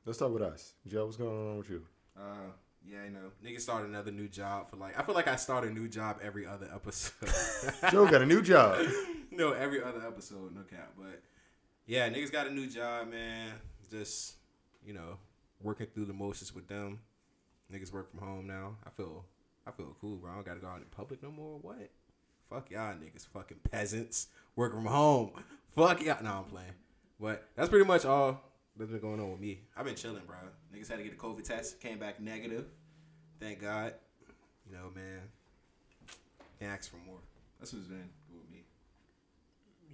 Let's 0.04 0.18
start 0.18 0.32
with 0.32 0.42
us. 0.42 0.74
Joe, 0.86 1.04
what's 1.04 1.16
going 1.16 1.50
on 1.50 1.58
with 1.58 1.70
you? 1.70 1.82
Uh, 2.18 2.50
yeah, 2.84 3.04
you 3.04 3.10
know, 3.10 3.30
nigga 3.44 3.60
started 3.60 3.88
another 3.88 4.10
new 4.10 4.28
job 4.28 4.70
for 4.70 4.76
like. 4.76 4.98
I 4.98 5.02
feel 5.02 5.14
like 5.14 5.28
I 5.28 5.36
start 5.36 5.64
a 5.64 5.70
new 5.70 5.88
job 5.88 6.18
every 6.22 6.46
other 6.46 6.68
episode. 6.74 7.30
Joe 7.90 8.08
got 8.08 8.22
a 8.22 8.26
new 8.26 8.42
job. 8.42 8.84
no, 9.30 9.52
every 9.52 9.82
other 9.82 10.04
episode, 10.06 10.54
no 10.54 10.62
cap. 10.62 10.92
But 10.98 11.22
yeah, 11.86 12.08
niggas 12.08 12.32
got 12.32 12.46
a 12.46 12.52
new 12.52 12.66
job, 12.66 13.10
man. 13.10 13.52
Just 13.90 14.34
you 14.84 14.92
know, 14.92 15.18
working 15.62 15.86
through 15.94 16.06
the 16.06 16.12
motions 16.12 16.54
with 16.54 16.66
them. 16.66 16.98
Niggas 17.72 17.92
work 17.92 18.10
from 18.10 18.26
home 18.26 18.46
now. 18.46 18.76
I 18.84 18.90
feel, 18.90 19.24
I 19.66 19.70
feel 19.70 19.96
cool, 20.00 20.16
bro. 20.16 20.32
I 20.32 20.34
don't 20.34 20.46
gotta 20.46 20.60
go 20.60 20.66
out 20.66 20.78
in 20.78 20.84
public 20.90 21.22
no 21.22 21.30
more. 21.30 21.58
What? 21.62 21.90
Fuck 22.50 22.70
y'all 22.70 22.94
niggas, 22.94 23.26
fucking 23.28 23.60
peasants. 23.70 24.26
Work 24.56 24.74
from 24.74 24.86
home. 24.86 25.30
Fuck 25.76 26.02
y'all. 26.02 26.22
No, 26.22 26.30
I'm 26.30 26.44
playing. 26.44 26.72
But 27.18 27.48
that's 27.56 27.68
pretty 27.68 27.84
much 27.84 28.04
all 28.04 28.40
that's 28.76 28.90
been 28.90 29.00
going 29.00 29.20
on 29.20 29.30
with 29.30 29.40
me. 29.40 29.60
I've 29.76 29.84
been 29.84 29.94
chilling, 29.94 30.22
bro. 30.26 30.36
Niggas 30.74 30.88
had 30.88 30.98
to 30.98 31.04
get 31.04 31.12
a 31.12 31.16
COVID 31.16 31.44
test. 31.44 31.80
Came 31.80 31.98
back 31.98 32.20
negative. 32.20 32.66
Thank 33.40 33.60
God. 33.60 33.94
You 34.66 34.72
know, 34.72 34.90
man. 34.94 35.20
Can't 36.58 36.72
ask 36.72 36.90
for 36.90 36.98
more. 37.06 37.18
That's 37.58 37.72
what's 37.72 37.86
been 37.86 38.08
good 38.28 38.40
with 38.40 38.50
me. 38.50 38.64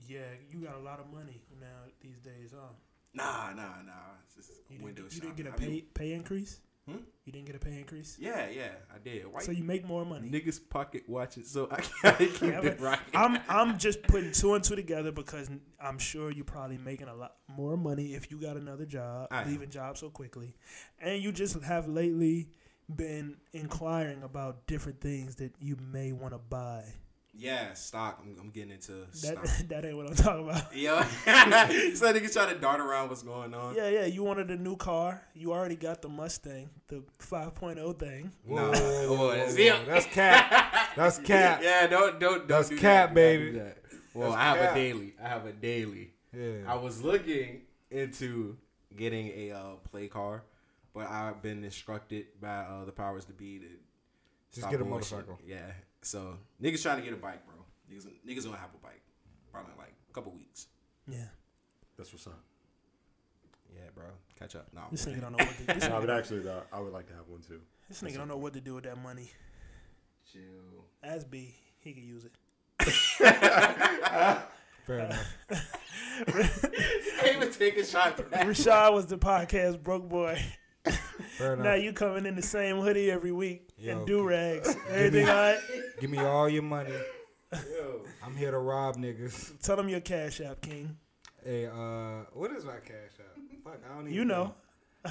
Yeah, 0.08 0.20
you 0.50 0.64
got 0.66 0.76
a 0.76 0.80
lot 0.82 1.00
of 1.00 1.12
money 1.12 1.42
now 1.60 1.66
these 2.00 2.18
days, 2.18 2.54
huh? 2.54 2.72
Nah, 3.14 3.50
nah, 3.54 3.82
nah. 3.84 3.92
It's 4.24 4.34
just 4.36 4.60
You 4.70 4.82
window 4.82 5.02
didn't, 5.02 5.14
you 5.14 5.20
didn't 5.20 5.36
get 5.36 5.46
a 5.46 5.50
shopping. 5.50 5.66
I 5.66 5.70
mean, 5.70 5.80
pay 5.94 6.04
pay 6.04 6.12
increase. 6.12 6.60
Hmm? 6.88 6.96
You 7.24 7.32
didn't 7.32 7.46
get 7.46 7.56
a 7.56 7.58
pay 7.58 7.76
increase, 7.78 8.16
yeah, 8.18 8.48
yeah, 8.48 8.70
I 8.94 8.98
did. 8.98 9.26
Why 9.30 9.40
so 9.42 9.52
you 9.52 9.62
make 9.62 9.84
more 9.86 10.04
money. 10.06 10.30
niggas 10.30 10.58
pocket 10.70 11.02
watches 11.06 11.50
so 11.50 11.68
I 11.70 11.80
can't 12.02 12.18
keep 12.18 12.42
Yeah, 12.42 12.60
it 12.62 12.80
right. 12.80 12.98
I'm 13.14 13.38
I'm 13.48 13.78
just 13.78 14.02
putting 14.04 14.32
two 14.32 14.54
and 14.54 14.64
two 14.64 14.76
together 14.76 15.12
because 15.12 15.50
I'm 15.80 15.98
sure 15.98 16.30
you're 16.30 16.44
probably 16.46 16.78
making 16.78 17.08
a 17.08 17.14
lot 17.14 17.34
more 17.48 17.76
money 17.76 18.14
if 18.14 18.30
you 18.30 18.40
got 18.40 18.56
another 18.56 18.86
job, 18.86 19.28
I 19.30 19.42
am. 19.42 19.48
leaving 19.48 19.68
jobs 19.70 20.00
so 20.00 20.08
quickly, 20.10 20.54
and 20.98 21.22
you 21.22 21.30
just 21.32 21.60
have 21.62 21.86
lately 21.86 22.48
been 22.94 23.36
inquiring 23.52 24.22
about 24.22 24.66
different 24.66 25.00
things 25.02 25.34
that 25.36 25.52
you 25.60 25.76
may 25.92 26.12
want 26.12 26.32
to 26.32 26.38
buy. 26.38 26.84
Yeah, 27.38 27.72
stock. 27.74 28.20
I'm, 28.22 28.36
I'm 28.40 28.50
getting 28.50 28.72
into 28.72 28.92
That 28.92 29.16
stock. 29.16 29.46
that 29.68 29.84
ain't 29.84 29.96
what 29.96 30.08
I'm 30.08 30.14
talking 30.16 30.48
about. 30.48 30.76
Yo, 30.76 31.00
so 31.94 32.12
niggas 32.12 32.32
trying 32.32 32.52
to 32.54 32.60
dart 32.60 32.80
around 32.80 33.08
what's 33.08 33.22
going 33.22 33.54
on. 33.54 33.74
Yeah, 33.76 33.88
yeah. 33.88 34.06
You 34.06 34.24
wanted 34.24 34.50
a 34.50 34.56
new 34.56 34.76
car. 34.76 35.22
You 35.34 35.52
already 35.52 35.76
got 35.76 36.02
the 36.02 36.08
Mustang, 36.08 36.68
the 36.88 37.02
5.0 37.20 37.98
thing. 37.98 38.32
No, 38.46 38.70
Whoa, 38.72 39.16
whoa, 39.16 39.48
see- 39.48 39.68
whoa. 39.70 39.84
That's 39.86 40.06
cap. 40.06 40.74
That's 40.96 41.18
cap. 41.18 41.60
Yeah, 41.62 41.86
don't 41.86 42.18
don't 42.18 42.38
don't 42.40 42.48
That's 42.48 42.68
do 42.70 42.76
cap, 42.78 43.10
that. 43.10 43.14
baby. 43.14 43.52
Don't 43.52 43.64
that. 43.64 43.78
Well, 44.14 44.30
That's 44.32 44.40
I 44.40 44.44
have 44.44 44.58
cap. 44.58 44.72
a 44.72 44.74
daily. 44.74 45.14
I 45.22 45.28
have 45.28 45.46
a 45.46 45.52
daily. 45.52 46.10
Yeah. 46.36 46.50
I 46.66 46.74
was 46.74 47.02
looking 47.02 47.62
into 47.90 48.56
getting 48.96 49.28
a 49.28 49.52
uh, 49.52 49.62
play 49.90 50.08
car, 50.08 50.42
but 50.92 51.08
I've 51.08 51.40
been 51.40 51.62
instructed 51.62 52.26
by 52.40 52.56
uh, 52.58 52.84
the 52.84 52.90
powers 52.92 53.24
to 53.26 53.32
be 53.32 53.58
to 53.60 53.66
Just 54.50 54.60
stop 54.62 54.70
get 54.72 54.80
a 54.80 54.84
bullshitting. 54.84 54.88
motorcycle. 54.90 55.38
Yeah. 55.46 55.58
So 56.02 56.38
niggas 56.62 56.82
trying 56.82 56.98
to 56.98 57.04
get 57.04 57.12
a 57.12 57.16
bike, 57.16 57.42
bro. 57.46 57.54
Niggas, 57.90 58.06
niggas 58.26 58.44
gonna 58.44 58.56
have 58.56 58.70
a 58.74 58.78
bike, 58.82 59.02
probably 59.52 59.72
in 59.72 59.78
like 59.78 59.92
a 60.10 60.12
couple 60.12 60.32
weeks. 60.32 60.66
Yeah. 61.06 61.24
That's 61.96 62.12
what's 62.12 62.26
up. 62.26 62.38
Yeah, 63.74 63.82
bro. 63.94 64.04
Catch 64.38 64.56
up. 64.56 64.68
No. 64.74 64.82
This 64.90 65.04
nigga 65.06 65.20
don't 65.20 65.32
know 65.36 65.44
what 65.44 65.56
to. 65.56 65.66
This 65.66 65.82
No, 65.88 65.96
nigga, 65.96 66.00
but 66.00 66.10
actually, 66.10 66.40
though, 66.40 66.62
I 66.72 66.80
would 66.80 66.92
like 66.92 67.06
to 67.08 67.14
have 67.14 67.28
one 67.28 67.40
too. 67.40 67.60
this 67.88 68.02
nigga 68.02 68.16
don't 68.16 68.28
know 68.28 68.36
what 68.36 68.52
to 68.54 68.60
do 68.60 68.74
with 68.74 68.84
that 68.84 68.96
money. 69.02 69.30
Chill. 70.32 70.84
As 71.02 71.24
B, 71.24 71.54
he 71.80 71.92
could 71.92 72.02
use 72.04 72.24
it. 72.24 72.32
Fair 74.86 74.98
enough. 75.00 75.34
Can't 76.26 77.36
even 77.36 77.52
take 77.52 77.76
a 77.78 77.84
shot. 77.84 78.16
back. 78.30 78.46
Rashad 78.46 78.92
was 78.94 79.06
the 79.06 79.18
podcast 79.18 79.82
broke 79.82 80.08
boy. 80.08 80.40
Fair 81.36 81.54
enough. 81.54 81.64
Now 81.64 81.74
you 81.74 81.92
coming 81.92 82.26
in 82.26 82.34
the 82.36 82.42
same 82.42 82.76
hoodie 82.80 83.10
every 83.10 83.32
week 83.32 83.68
Yo, 83.78 83.96
and 83.98 84.06
do 84.06 84.22
rags. 84.22 84.74
Everything 84.90 85.28
all 85.28 85.34
right? 85.34 85.58
Give 86.00 86.10
me 86.10 86.18
all 86.18 86.48
your 86.48 86.62
money. 86.62 86.92
Yo. 87.52 88.02
I'm 88.24 88.36
here 88.36 88.50
to 88.50 88.58
rob 88.58 88.96
niggas. 88.96 89.60
Tell 89.62 89.76
them 89.76 89.88
your 89.88 90.00
cash 90.00 90.40
app, 90.40 90.60
King. 90.60 90.96
Hey, 91.44 91.66
uh, 91.66 92.24
what 92.32 92.50
is 92.52 92.64
my 92.64 92.76
cash 92.84 93.18
app? 93.20 93.38
Fuck, 93.64 93.80
I 93.88 93.94
don't 93.94 94.02
even 94.02 94.12
You 94.12 94.24
know. 94.24 94.54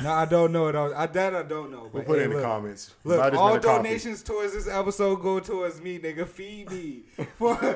No, 0.03 0.11
I 0.13 0.25
don't 0.25 0.51
know 0.51 0.67
it. 0.67 0.75
I, 0.75 1.07
that 1.07 1.33
I 1.33 1.43
don't 1.43 1.71
know. 1.71 1.89
We'll 1.91 2.03
But 2.03 2.05
put 2.05 2.17
hey, 2.17 2.23
it 2.23 2.25
in 2.25 2.31
look, 2.33 2.41
the 2.41 2.45
comments. 2.45 2.93
Look, 3.03 3.19
Might 3.19 3.33
all 3.33 3.45
well 3.45 3.55
a 3.55 3.59
coffee. 3.59 3.83
donations 3.83 4.21
towards 4.21 4.53
this 4.53 4.67
episode 4.67 5.15
go 5.21 5.39
towards 5.39 5.81
me, 5.81 5.97
nigga. 5.97 6.27
Feed 6.27 6.69
me. 6.69 7.03
For, 7.37 7.55
for 7.55 7.73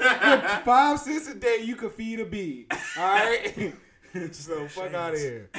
five 0.66 1.00
cents 1.00 1.28
a 1.30 1.34
day, 1.36 1.62
you 1.64 1.76
can 1.76 1.90
feed 1.90 2.20
a 2.20 2.26
bee. 2.26 2.68
All 2.70 3.04
right? 3.04 3.74
so 4.34 4.68
fuck 4.68 4.94
out 4.94 5.14
of 5.14 5.20
here. 5.20 5.50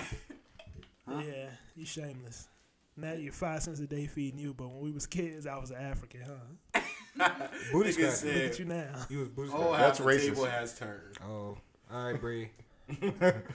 Yeah, 1.08 1.48
you 1.74 1.84
shameless. 1.84 2.48
Now 2.96 3.12
you're 3.14 3.32
five 3.32 3.62
cents 3.62 3.80
a 3.80 3.86
day 3.86 4.06
feeding 4.06 4.38
you, 4.38 4.54
but 4.54 4.68
when 4.68 4.80
we 4.80 4.92
was 4.92 5.06
kids, 5.06 5.46
I 5.46 5.56
was 5.58 5.70
an 5.70 5.78
African, 5.78 6.20
huh? 6.26 6.80
Booty 7.72 7.90
Nigga 7.90 7.92
scratcher. 7.92 8.10
said- 8.16 8.34
Look 8.34 8.44
at 8.52 8.58
you 8.58 8.64
now. 8.66 8.94
You 9.08 9.18
was 9.20 9.28
booty 9.28 9.50
Oh, 9.52 9.56
scratcher. 9.58 9.76
half 9.76 9.86
That's 9.86 9.98
the 9.98 10.04
racist. 10.04 10.28
table 10.34 10.44
has 10.44 10.78
turned. 10.78 11.18
Oh, 11.26 11.56
all 11.92 12.04
right, 12.12 12.20
Bree. 12.20 12.50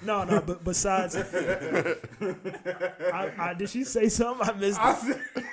No, 0.03 0.23
no, 0.23 0.41
but 0.41 0.63
besides, 0.63 1.15
I, 1.15 1.95
I, 3.37 3.53
did 3.57 3.69
she 3.69 3.83
say 3.83 4.09
something? 4.09 4.49
I 4.49 4.53
missed 4.53 4.79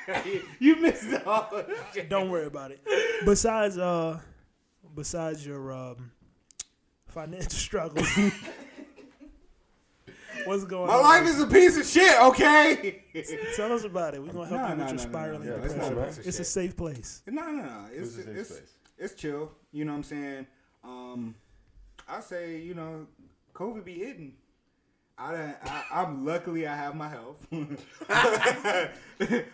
it. 0.08 0.42
you 0.58 0.76
missed 0.76 1.12
all 1.26 1.48
of 1.52 1.66
that. 1.94 2.08
Don't 2.08 2.30
worry 2.30 2.46
about 2.46 2.70
it. 2.70 2.80
Besides, 3.26 3.76
uh, 3.76 4.20
besides 4.94 5.46
your 5.46 5.70
um, 5.72 6.12
financial 7.08 7.50
struggles, 7.50 8.08
what's 10.46 10.64
going 10.64 10.86
My 10.88 10.94
on? 10.94 11.02
My 11.02 11.08
life 11.20 11.28
is 11.28 11.40
a 11.40 11.46
piece 11.46 11.76
of 11.78 11.86
shit, 11.86 12.20
okay? 12.22 13.02
Tell 13.56 13.72
us 13.72 13.84
about 13.84 14.14
it. 14.14 14.22
We're 14.22 14.32
gonna 14.32 14.48
help 14.48 14.60
Nah, 14.60 14.68
you 14.68 14.76
with 14.76 14.78
nah, 14.78 14.86
your 14.86 14.96
nah, 14.96 15.02
nah, 15.02 15.08
spiraling 15.10 15.48
nah. 15.48 15.54
Yeah, 15.56 15.62
it's 15.64 15.72
depression. 15.74 15.96
bad. 15.96 16.16
Piece 16.16 16.26
It's 16.26 16.40
a 16.40 16.44
safe 16.44 16.76
place. 16.76 17.22
No, 17.26 17.42
no, 17.50 17.62
no. 17.62 17.84
It's 17.92 18.16
This 18.16 18.26
it's, 18.26 18.50
place. 18.50 18.72
it's 18.98 19.14
chill. 19.14 19.52
You 19.72 19.84
know 19.84 19.92
what 19.92 19.98
I'm 19.98 20.04
saying? 20.04 20.46
Um, 20.84 21.34
I 22.08 22.20
say 22.20 22.58
you 22.60 22.74
know, 22.74 23.06
COVID 23.54 23.84
be 23.84 23.94
hitting. 23.94 24.34
I, 25.16 25.32
done- 25.32 25.54
I 25.64 25.84
I'm 25.92 26.26
luckily 26.26 26.66
I 26.66 26.74
have 26.74 26.96
my 26.96 27.08
health, 27.08 27.46
but 27.50 27.78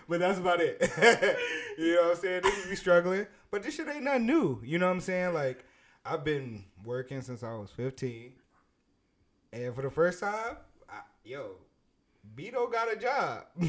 that's 0.09 0.39
about 0.39 0.61
it. 0.61 0.79
you 1.79 1.95
know 1.97 2.03
what 2.03 2.17
I'm 2.17 2.23
saying? 2.23 2.43
Niggas 2.43 2.71
be 2.71 2.77
struggling, 2.77 3.27
but 3.51 3.63
this 3.63 3.75
shit 3.75 3.89
ain't 3.89 4.05
nothing 4.05 4.27
new. 4.27 4.61
You 4.65 4.79
know 4.79 4.87
what 4.87 4.93
I'm 4.95 5.01
saying? 5.01 5.35
Like 5.35 5.65
I've 6.05 6.25
been 6.25 6.65
working 6.85 7.21
since 7.21 7.43
I 7.43 7.53
was 7.55 7.71
15, 7.73 8.33
and 9.53 9.75
for 9.75 9.83
the 9.83 9.91
first 9.91 10.21
time, 10.21 10.33
I, 10.35 10.55
yo, 11.25 11.57
Beto 12.37 12.71
got 12.71 12.93
a 12.93 12.97
job. 12.97 13.45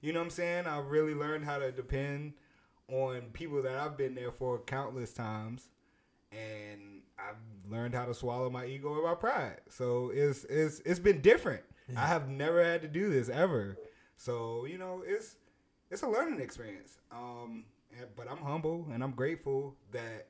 you 0.00 0.12
know 0.12 0.20
what 0.20 0.24
I'm 0.24 0.30
saying? 0.30 0.66
I 0.66 0.78
really 0.78 1.14
learned 1.14 1.44
how 1.44 1.58
to 1.58 1.72
depend 1.72 2.34
on 2.88 3.22
people 3.32 3.62
that 3.62 3.76
I've 3.76 3.96
been 3.96 4.14
there 4.14 4.30
for 4.32 4.58
countless 4.60 5.12
times, 5.12 5.68
and 6.32 7.02
I've 7.18 7.36
learned 7.70 7.94
how 7.94 8.04
to 8.06 8.14
swallow 8.14 8.50
my 8.50 8.66
ego 8.66 8.94
and 8.94 9.04
my 9.04 9.14
pride. 9.14 9.60
So 9.68 10.10
it's 10.14 10.44
it's 10.44 10.80
it's 10.84 10.98
been 11.00 11.20
different. 11.20 11.62
I 11.96 12.06
have 12.06 12.28
never 12.28 12.64
had 12.64 12.80
to 12.82 12.88
do 12.88 13.10
this 13.10 13.28
ever. 13.28 13.76
So 14.16 14.64
you 14.66 14.78
know 14.78 15.02
it's 15.06 15.36
it's 15.90 16.02
a 16.02 16.08
learning 16.08 16.40
experience. 16.40 16.98
Um, 17.12 17.64
and- 17.98 18.08
but 18.16 18.28
I'm 18.30 18.38
humble 18.38 18.88
and 18.92 19.04
I'm 19.04 19.12
grateful 19.12 19.76
that 19.92 20.26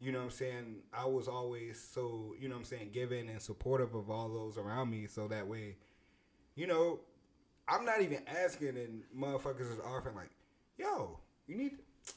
you 0.00 0.10
know 0.12 0.18
what 0.18 0.24
I'm 0.24 0.30
saying 0.30 0.76
I 0.92 1.06
was 1.06 1.28
always 1.28 1.80
so 1.80 2.34
you 2.38 2.48
know 2.48 2.54
what 2.56 2.60
I'm 2.60 2.64
saying 2.64 2.90
giving 2.92 3.28
and 3.28 3.40
supportive 3.40 3.94
of 3.94 4.10
all 4.10 4.28
those 4.28 4.58
around 4.58 4.90
me. 4.90 5.06
So 5.06 5.28
that 5.28 5.46
way, 5.46 5.76
you 6.56 6.66
know, 6.66 7.00
I'm 7.68 7.84
not 7.84 8.00
even 8.02 8.18
asking 8.26 8.76
and 8.76 9.02
motherfuckers 9.16 9.72
is 9.72 9.78
offering 9.84 10.16
like, 10.16 10.30
yo, 10.78 11.18
you 11.46 11.56
need, 11.56 11.72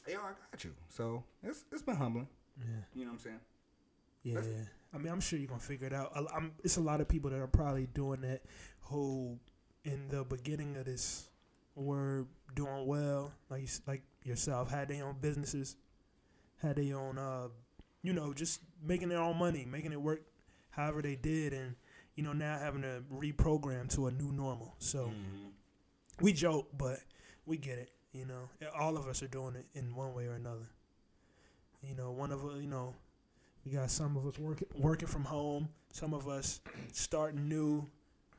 yo, 0.08 0.18
I 0.18 0.32
got 0.50 0.64
you. 0.64 0.72
So 0.88 1.22
it's 1.42 1.64
it's 1.70 1.82
been 1.82 1.96
humbling. 1.96 2.28
Yeah. 2.58 2.64
You 2.94 3.04
know 3.04 3.12
what 3.12 3.14
I'm 3.14 3.18
saying? 3.20 3.40
Yeah, 4.22 4.34
That's- 4.34 4.66
I 4.92 4.98
mean, 4.98 5.12
I'm 5.12 5.20
sure 5.20 5.38
you're 5.38 5.46
gonna 5.48 5.60
figure 5.60 5.86
it 5.86 5.92
out. 5.92 6.12
I'm, 6.34 6.52
it's 6.64 6.76
a 6.76 6.80
lot 6.80 7.00
of 7.00 7.06
people 7.06 7.30
that 7.30 7.38
are 7.38 7.46
probably 7.46 7.86
doing 7.86 8.22
that, 8.22 8.42
who 8.82 9.38
in 9.84 10.08
the 10.08 10.24
beginning 10.24 10.76
of 10.76 10.84
this 10.84 11.28
were 11.76 12.26
doing 12.56 12.86
well, 12.86 13.32
like 13.48 13.62
you 13.62 13.68
like 13.86 14.02
yourself, 14.24 14.68
had 14.70 14.88
their 14.88 15.04
own 15.04 15.16
businesses, 15.20 15.76
had 16.60 16.74
their 16.76 16.96
own, 16.98 17.18
uh, 17.18 17.48
you 18.02 18.12
know, 18.12 18.32
just 18.32 18.60
making 18.82 19.08
their 19.10 19.20
own 19.20 19.38
money, 19.38 19.64
making 19.64 19.92
it 19.92 20.00
work, 20.02 20.22
however 20.70 21.02
they 21.02 21.14
did, 21.14 21.52
and 21.52 21.76
you 22.16 22.22
know 22.22 22.32
now 22.32 22.58
having 22.58 22.82
to 22.82 23.02
reprogram 23.12 23.88
to 23.94 24.06
a 24.06 24.10
new 24.10 24.32
normal. 24.32 24.74
So 24.78 25.06
Mm-hmm. 25.06 26.24
we 26.24 26.32
joke, 26.32 26.68
but 26.76 26.98
we 27.46 27.56
get 27.56 27.78
it. 27.78 27.90
You 28.12 28.26
know, 28.26 28.48
all 28.78 28.96
of 28.96 29.06
us 29.06 29.22
are 29.22 29.28
doing 29.28 29.54
it 29.54 29.66
in 29.74 29.94
one 29.94 30.14
way 30.14 30.26
or 30.26 30.34
another. 30.34 30.68
You 31.86 31.94
know, 31.94 32.10
one 32.10 32.32
of 32.32 32.44
us, 32.44 32.54
you 32.60 32.66
know, 32.68 32.94
we 33.64 33.72
got 33.72 33.90
some 33.90 34.16
of 34.16 34.26
us 34.26 34.38
working 34.38 34.68
working 34.78 35.08
from 35.08 35.24
home, 35.24 35.68
some 35.92 36.12
of 36.12 36.28
us 36.28 36.60
starting 36.92 37.48
new 37.48 37.86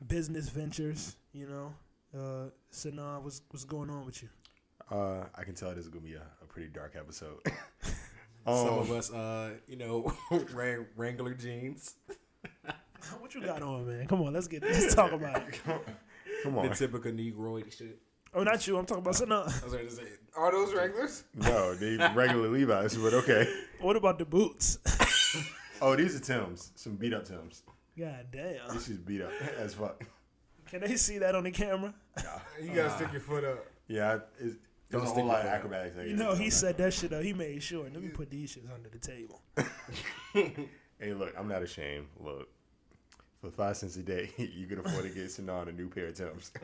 business 0.06 0.48
ventures. 0.48 1.16
You 1.32 1.48
know, 1.48 1.74
uh, 2.14 2.50
Sanan, 2.72 3.22
what's 3.22 3.40
what's 3.50 3.64
going 3.64 3.88
on 3.90 4.04
with 4.06 4.22
you? 4.22 4.28
Uh, 4.90 5.24
I 5.34 5.44
can 5.44 5.54
tell 5.54 5.70
this 5.74 5.84
is 5.84 5.88
gonna 5.88 6.04
be 6.04 6.14
a, 6.14 6.22
a 6.42 6.46
pretty 6.46 6.68
dark 6.68 6.94
episode. 6.98 7.40
Some 8.44 8.54
Um, 8.68 8.78
of 8.80 8.90
us, 8.90 9.10
uh, 9.12 9.52
you 9.68 9.76
know, 9.76 10.12
Wrang- 10.52 10.86
Wrangler 10.96 11.32
jeans. 11.34 11.94
What 13.20 13.34
you 13.34 13.42
got 13.42 13.62
on, 13.62 13.86
man? 13.86 14.06
Come 14.06 14.22
on, 14.22 14.32
let's 14.32 14.48
get 14.48 14.62
let's 14.62 14.94
talk 14.94 15.12
about 15.12 15.36
it. 15.48 15.60
Come 16.42 16.56
on. 16.58 16.64
The 16.64 16.70
on. 16.70 16.76
typical 16.76 17.12
Negroid 17.12 17.72
shit. 17.72 17.98
Oh, 18.34 18.42
not 18.42 18.66
you. 18.66 18.78
I'm 18.78 18.86
talking 18.86 19.02
about 19.02 19.14
Sanan. 19.14 19.62
I 19.62 19.64
was 19.64 19.74
ready 19.74 19.88
to 19.88 19.94
say, 19.94 20.02
Are 20.36 20.50
those 20.50 20.74
Wranglers? 20.74 21.24
No, 21.34 21.74
they 21.74 21.96
regular 22.14 22.48
Levi's, 22.48 22.96
but 22.96 23.12
okay. 23.14 23.52
What 23.80 23.96
about 23.96 24.18
the 24.18 24.24
boots? 24.24 24.78
Oh, 25.84 25.96
these 25.96 26.14
are 26.14 26.20
Tim's. 26.20 26.70
Some 26.76 26.94
beat 26.94 27.12
up 27.12 27.24
Tim's. 27.24 27.64
God 27.98 28.26
damn. 28.30 28.72
This 28.72 28.88
is 28.88 28.98
beat 28.98 29.20
up 29.20 29.32
as 29.58 29.74
fuck. 29.74 30.00
Can 30.70 30.80
they 30.80 30.94
see 30.94 31.18
that 31.18 31.34
on 31.34 31.42
the 31.42 31.50
camera? 31.50 31.92
You 32.62 32.72
gotta 32.72 32.90
stick 32.90 33.10
your 33.10 33.20
foot 33.20 33.42
up. 33.42 33.66
Yeah, 33.88 34.20
it's, 34.38 34.54
Don't 34.92 35.02
a 35.02 35.06
stick 35.06 35.18
whole 35.18 35.26
lot 35.26 35.40
of 35.40 35.46
acrobatics. 35.46 35.96
You 36.06 36.14
know, 36.14 36.36
he 36.36 36.50
that. 36.50 36.50
set 36.52 36.78
that 36.78 36.94
shit 36.94 37.12
up. 37.12 37.24
He 37.24 37.32
made 37.32 37.60
sure. 37.64 37.82
Let 37.92 38.00
me 38.00 38.10
put 38.10 38.30
these 38.30 38.54
shits 38.56 38.72
under 38.72 38.88
the 38.88 38.98
table. 39.00 39.42
Hey, 41.00 41.14
look, 41.14 41.34
I'm 41.36 41.48
not 41.48 41.62
ashamed. 41.64 42.06
Look, 42.20 42.48
for 43.42 43.50
five 43.50 43.76
cents 43.76 43.96
a 43.96 44.02
day, 44.02 44.30
you 44.38 44.66
can 44.66 44.78
afford 44.78 45.02
to 45.04 45.10
get 45.10 45.26
Sanan 45.26 45.68
a 45.68 45.72
new 45.72 45.88
pair 45.88 46.06
of 46.06 46.14
Tim's. 46.14 46.50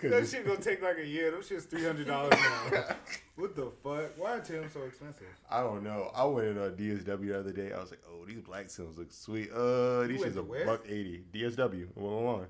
That 0.00 0.12
Cause 0.12 0.30
shit 0.30 0.46
gonna 0.46 0.60
take 0.60 0.80
like 0.80 0.98
a 0.98 1.04
year. 1.04 1.32
Those 1.32 1.48
shit's 1.48 1.64
three 1.64 1.82
hundred 1.82 2.06
dollars 2.06 2.30
now. 2.38 2.84
what 3.34 3.56
the 3.56 3.72
fuck? 3.82 4.16
Why 4.16 4.34
are 4.34 4.40
Tim's 4.40 4.72
so 4.72 4.82
expensive? 4.82 5.26
I 5.50 5.60
don't 5.62 5.82
know. 5.82 6.12
I 6.14 6.24
went 6.24 6.54
to 6.54 6.66
uh, 6.66 6.70
DSW 6.70 7.26
the 7.26 7.36
other 7.40 7.50
day. 7.50 7.72
I 7.72 7.80
was 7.80 7.90
like, 7.90 8.02
oh, 8.08 8.24
these 8.24 8.40
black 8.40 8.68
Tim's 8.68 8.96
look 8.96 9.10
sweet. 9.10 9.50
Uh, 9.50 10.02
these 10.02 10.20
went 10.20 10.30
shits 10.30 10.34
to 10.34 10.40
a 10.40 10.44
where? 10.44 10.64
buck 10.66 10.84
eighty. 10.86 11.24
DSW, 11.34 11.88
Willow 11.96 12.22
Lawn. 12.22 12.46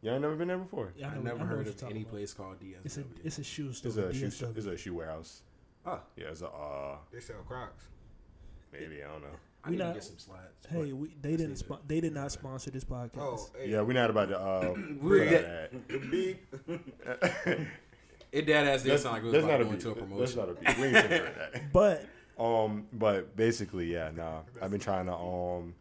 Y'all 0.00 0.14
ain't 0.14 0.22
never 0.22 0.34
been 0.36 0.48
there 0.48 0.56
before. 0.56 0.94
Yeah, 0.96 1.08
I, 1.08 1.14
know- 1.16 1.20
never 1.20 1.38
know 1.40 1.44
heard 1.44 1.66
of 1.66 1.82
any 1.90 2.00
about. 2.00 2.10
place 2.12 2.32
called 2.32 2.58
DSW. 2.58 2.76
It's 2.86 2.96
a 2.96 3.04
it's 3.22 3.38
a 3.38 3.44
shoe 3.44 3.74
store. 3.74 3.90
It's 3.90 3.98
a 3.98 4.14
shoe. 4.14 4.26
DSW. 4.46 4.56
It's 4.56 4.66
a 4.66 4.76
shoe 4.78 4.94
warehouse. 4.94 5.42
oh, 5.84 6.00
Yeah, 6.16 6.28
it's 6.30 6.40
a 6.40 6.48
uh, 6.48 6.96
They 7.12 7.20
sell 7.20 7.36
Crocs. 7.46 7.84
Maybe 8.72 9.02
I 9.02 9.08
don't 9.12 9.22
know. 9.22 9.28
I 9.62 9.68
We 9.70 9.76
need 9.76 9.82
not- 9.82 9.88
to 9.88 9.94
get 9.94 10.04
some 10.04 10.18
slides. 10.18 10.66
Hey, 10.70 10.92
we 10.92 11.08
they 11.20 11.36
didn't 11.36 11.54
spo- 11.56 11.76
it. 11.80 11.88
they 11.88 12.00
did 12.00 12.14
not 12.14 12.32
sponsor 12.32 12.70
this 12.70 12.84
podcast. 12.84 13.18
Oh, 13.18 13.48
hey, 13.58 13.70
Yeah, 13.70 13.82
we're 13.82 13.92
not 13.92 14.08
about 14.10 14.28
to 14.30 14.38
uh. 14.40 14.74
We're 15.02 15.26
put 15.26 15.34
out 15.36 15.42
that- 15.42 15.70
that. 15.72 15.88
the 15.88 15.98
big. 15.98 16.38
it 18.32 18.46
dead 18.46 18.66
ass 18.66 18.82
did 18.82 18.92
That's, 18.92 19.02
sound 19.02 19.14
like 19.14 19.22
it 19.22 19.26
was 19.26 19.32
that's 19.34 19.44
about 19.44 19.52
not 19.52 19.58
to 19.58 19.62
a 19.62 19.64
go 19.64 19.70
beat. 19.94 20.02
into 20.02 20.14
a 20.16 20.18
That's 20.18 20.36
not 20.36 20.48
a 20.48 20.54
beat. 20.54 20.78
We 20.78 20.84
ain't 20.86 20.92
that. 21.10 21.62
But 21.72 22.06
Um, 22.38 22.86
but 22.92 23.36
basically, 23.36 23.92
yeah, 23.92 24.10
nah. 24.14 24.40
I've 24.62 24.70
been 24.70 24.80
trying 24.80 25.06
to 25.06 25.14
um 25.14 25.74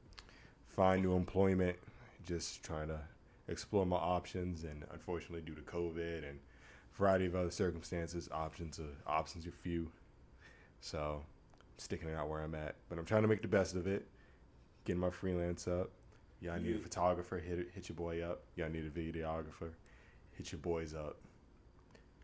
find 0.67 1.01
new 1.03 1.13
employment, 1.15 1.77
just 2.25 2.63
trying 2.63 2.87
to 2.89 2.99
explore 3.47 3.85
my 3.85 3.97
options, 3.97 4.63
and 4.63 4.83
unfortunately, 4.91 5.41
due 5.41 5.55
to 5.55 5.61
COVID 5.61 6.17
and 6.29 6.39
a 6.39 6.97
variety 6.97 7.25
of 7.27 7.35
other 7.35 7.51
circumstances, 7.51 8.27
options 8.31 8.79
are 8.79 8.95
options 9.07 9.45
are 9.47 9.51
few. 9.51 9.89
So, 10.81 11.21
I'm 11.23 11.23
sticking 11.79 12.07
it 12.09 12.15
out 12.15 12.29
where 12.29 12.41
I'm 12.41 12.55
at, 12.55 12.75
but 12.89 12.97
I'm 12.99 13.05
trying 13.05 13.21
to 13.23 13.27
make 13.27 13.41
the 13.41 13.47
best 13.47 13.75
of 13.75 13.87
it. 13.87 14.07
Getting 14.85 14.99
my 15.01 15.09
freelance 15.09 15.67
up. 15.67 15.89
Y'all 16.41 16.59
need 16.59 16.75
a 16.75 16.79
photographer, 16.79 17.37
hit 17.37 17.69
hit 17.73 17.89
your 17.89 17.95
boy 17.95 18.21
up. 18.21 18.43
Y'all 18.55 18.69
need 18.69 18.85
a 18.85 18.89
videographer, 18.89 19.71
hit 20.31 20.51
your 20.51 20.59
boys 20.59 20.93
up. 20.93 21.17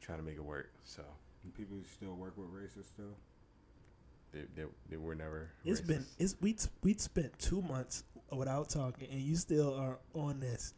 Trying 0.01 0.19
to 0.19 0.23
make 0.23 0.35
it 0.35 0.43
work. 0.43 0.71
So 0.83 1.01
People 1.57 1.77
still 1.93 2.13
work 2.15 2.33
with 2.37 2.47
racists 2.47 2.91
still. 2.93 3.13
they, 4.31 4.39
they, 4.55 4.63
they 4.89 4.97
were 4.97 5.15
never. 5.15 5.49
It's 5.63 5.81
been 5.81 6.05
it's 6.17 6.35
we 6.41 6.55
we 6.81 6.93
spent 6.93 7.37
two 7.39 7.61
months 7.61 8.03
without 8.31 8.69
talking, 8.69 9.07
and 9.11 9.19
you 9.21 9.35
still 9.35 9.73
are 9.75 9.99
on 10.13 10.39
this. 10.39 10.73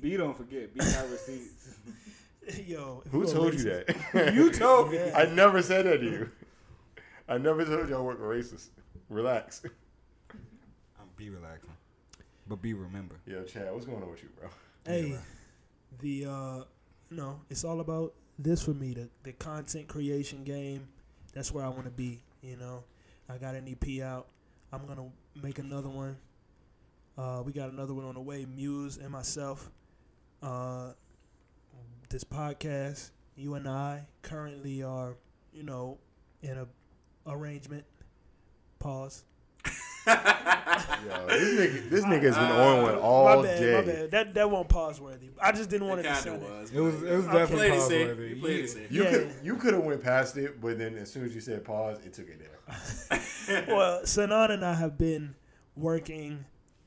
B 0.00 0.16
don't 0.16 0.36
forget. 0.36 0.72
B 0.74 0.80
got 0.80 1.10
receipts. 1.10 1.76
Yo, 2.66 3.02
Who 3.10 3.20
you're 3.22 3.28
a 3.28 3.32
told 3.32 3.54
you 3.54 3.62
that? 3.64 4.34
you 4.34 4.52
told 4.52 4.90
me. 4.92 4.98
Yeah. 4.98 5.12
I 5.16 5.26
never 5.34 5.60
said 5.62 5.86
that 5.86 5.98
to 5.98 6.04
you. 6.04 6.30
I 7.28 7.38
never 7.38 7.64
told 7.64 7.88
you 7.88 7.96
I 7.96 8.00
work 8.00 8.20
racist. 8.20 8.68
Relax. 9.08 9.62
I'm 10.32 11.06
be 11.16 11.30
relaxing, 11.30 11.70
but 12.48 12.60
be 12.62 12.74
remember. 12.74 13.16
Yo, 13.26 13.42
Chad, 13.44 13.72
what's 13.72 13.86
going 13.86 14.02
on 14.02 14.10
with 14.10 14.22
you, 14.22 14.28
bro? 14.38 14.48
Hey, 14.84 15.10
Yeah. 15.10 15.18
the 16.00 16.26
uh, 16.26 16.56
you 17.10 17.16
know, 17.16 17.40
it's 17.50 17.64
all 17.64 17.80
about 17.80 18.14
this 18.38 18.62
for 18.62 18.72
me. 18.74 18.94
The 18.94 19.08
the 19.22 19.32
content 19.32 19.88
creation 19.88 20.44
game. 20.44 20.88
That's 21.32 21.52
where 21.52 21.64
I 21.64 21.68
want 21.68 21.84
to 21.84 21.90
be. 21.90 22.22
You 22.42 22.56
know, 22.56 22.84
I 23.28 23.36
got 23.38 23.54
an 23.54 23.66
EP 23.68 24.02
out. 24.02 24.26
I'm 24.72 24.86
gonna 24.86 25.08
make 25.40 25.58
another 25.58 25.88
one. 25.88 26.16
Uh, 27.18 27.42
we 27.44 27.52
got 27.52 27.70
another 27.70 27.94
one 27.94 28.04
on 28.04 28.14
the 28.14 28.20
way. 28.20 28.44
Muse 28.44 28.98
and 28.98 29.10
myself. 29.10 29.70
Uh, 30.42 30.92
this 32.08 32.24
podcast, 32.24 33.10
you 33.36 33.54
and 33.54 33.68
I 33.68 34.06
currently 34.22 34.82
are, 34.82 35.16
you 35.52 35.62
know, 35.62 35.98
in 36.42 36.56
a 36.58 36.66
arrangement. 37.26 37.84
Pause. 38.78 39.24
Yo, 40.06 40.12
this 41.26 41.58
nigga, 41.58 41.90
this 41.90 42.04
nigga's 42.04 42.36
been 42.36 42.44
on 42.44 42.82
one 42.82 42.94
all 42.96 43.24
my 43.36 43.42
bad, 43.42 43.60
day. 43.60 43.74
my 43.74 43.80
bad. 43.82 44.10
That 44.12 44.34
that 44.34 44.50
won't 44.50 44.68
pause 44.68 45.00
worthy. 45.00 45.30
I 45.42 45.50
just 45.50 45.68
didn't 45.68 45.88
want 45.88 46.00
It 46.00 46.06
it 46.06 46.08
to 46.08 46.12
kind 46.14 46.24
sound 46.24 46.36
of 46.36 46.48
it. 46.48 46.60
was. 46.60 46.70
It 46.72 46.80
was. 46.80 47.02
It 47.02 47.16
was 47.16 47.24
definitely 47.26 47.56
Played 47.56 47.72
it 47.72 47.80
safe. 47.80 48.08
pause-worthy. 48.08 48.28
You 48.28 48.40
played 48.40 48.56
You- 48.56 48.64
it. 48.82 48.90
You 48.92 49.02
Yeah. 49.02 49.10
could 49.10 49.32
you 49.42 49.56
could 49.56 49.74
have 49.74 49.82
went 49.84 50.02
past 50.02 50.36
it, 50.36 50.60
but 50.60 50.78
then 50.78 50.96
as 50.96 51.10
soon 51.10 51.24
as 51.24 51.34
you 51.34 51.40
said 51.40 51.64
pause, 51.64 51.98
it 52.04 52.12
took 52.12 52.28
it 52.28 52.38
there. 52.38 53.64
well, 53.76 54.02
Sanan 54.02 54.50
and 54.52 54.64
I 54.64 54.74
have 54.74 54.96
been 54.96 55.34
working. 55.74 56.44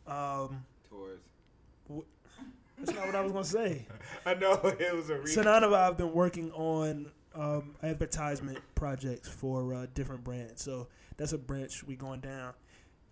Um, 0.08 0.66
Towards. 0.90 1.22
that's 2.78 2.94
not 2.98 3.06
what 3.06 3.16
I 3.16 3.22
was 3.22 3.32
gonna 3.34 3.44
say. 3.44 3.86
I 4.26 4.34
know 4.36 4.54
it 4.64 4.96
was 4.96 5.10
a. 5.10 5.16
Re- 5.20 5.26
Sanan 5.26 5.64
and 5.66 5.76
I 5.76 5.86
have 5.86 5.98
been 5.98 6.14
working 6.14 6.52
on 6.54 7.12
um, 7.40 7.76
advertisement 7.82 8.60
projects 8.76 9.30
for 9.30 9.74
uh, 9.74 9.86
different 9.94 10.24
brands. 10.24 10.62
So 10.62 10.88
that's 11.18 11.32
a 11.34 11.38
branch 11.38 11.84
we 11.86 11.96
going 11.96 12.20
down. 12.20 12.54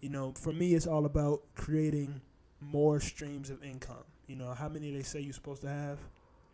You 0.01 0.10
know, 0.10 0.34
for 0.34 0.51
me, 0.51 0.75
it's 0.75 0.86
all 0.86 1.05
about 1.05 1.41
creating 1.55 2.22
more 2.60 3.00
streams 3.00 3.50
of 3.50 3.63
income. 3.63 4.03
You 4.27 4.36
know, 4.36 4.53
how 4.53 4.67
many 4.67 4.91
they 4.91 5.01
say 5.01 5.22
you're 5.22 5.34
supposed 5.34 5.62
to 5.62 5.69
have? 5.69 6.00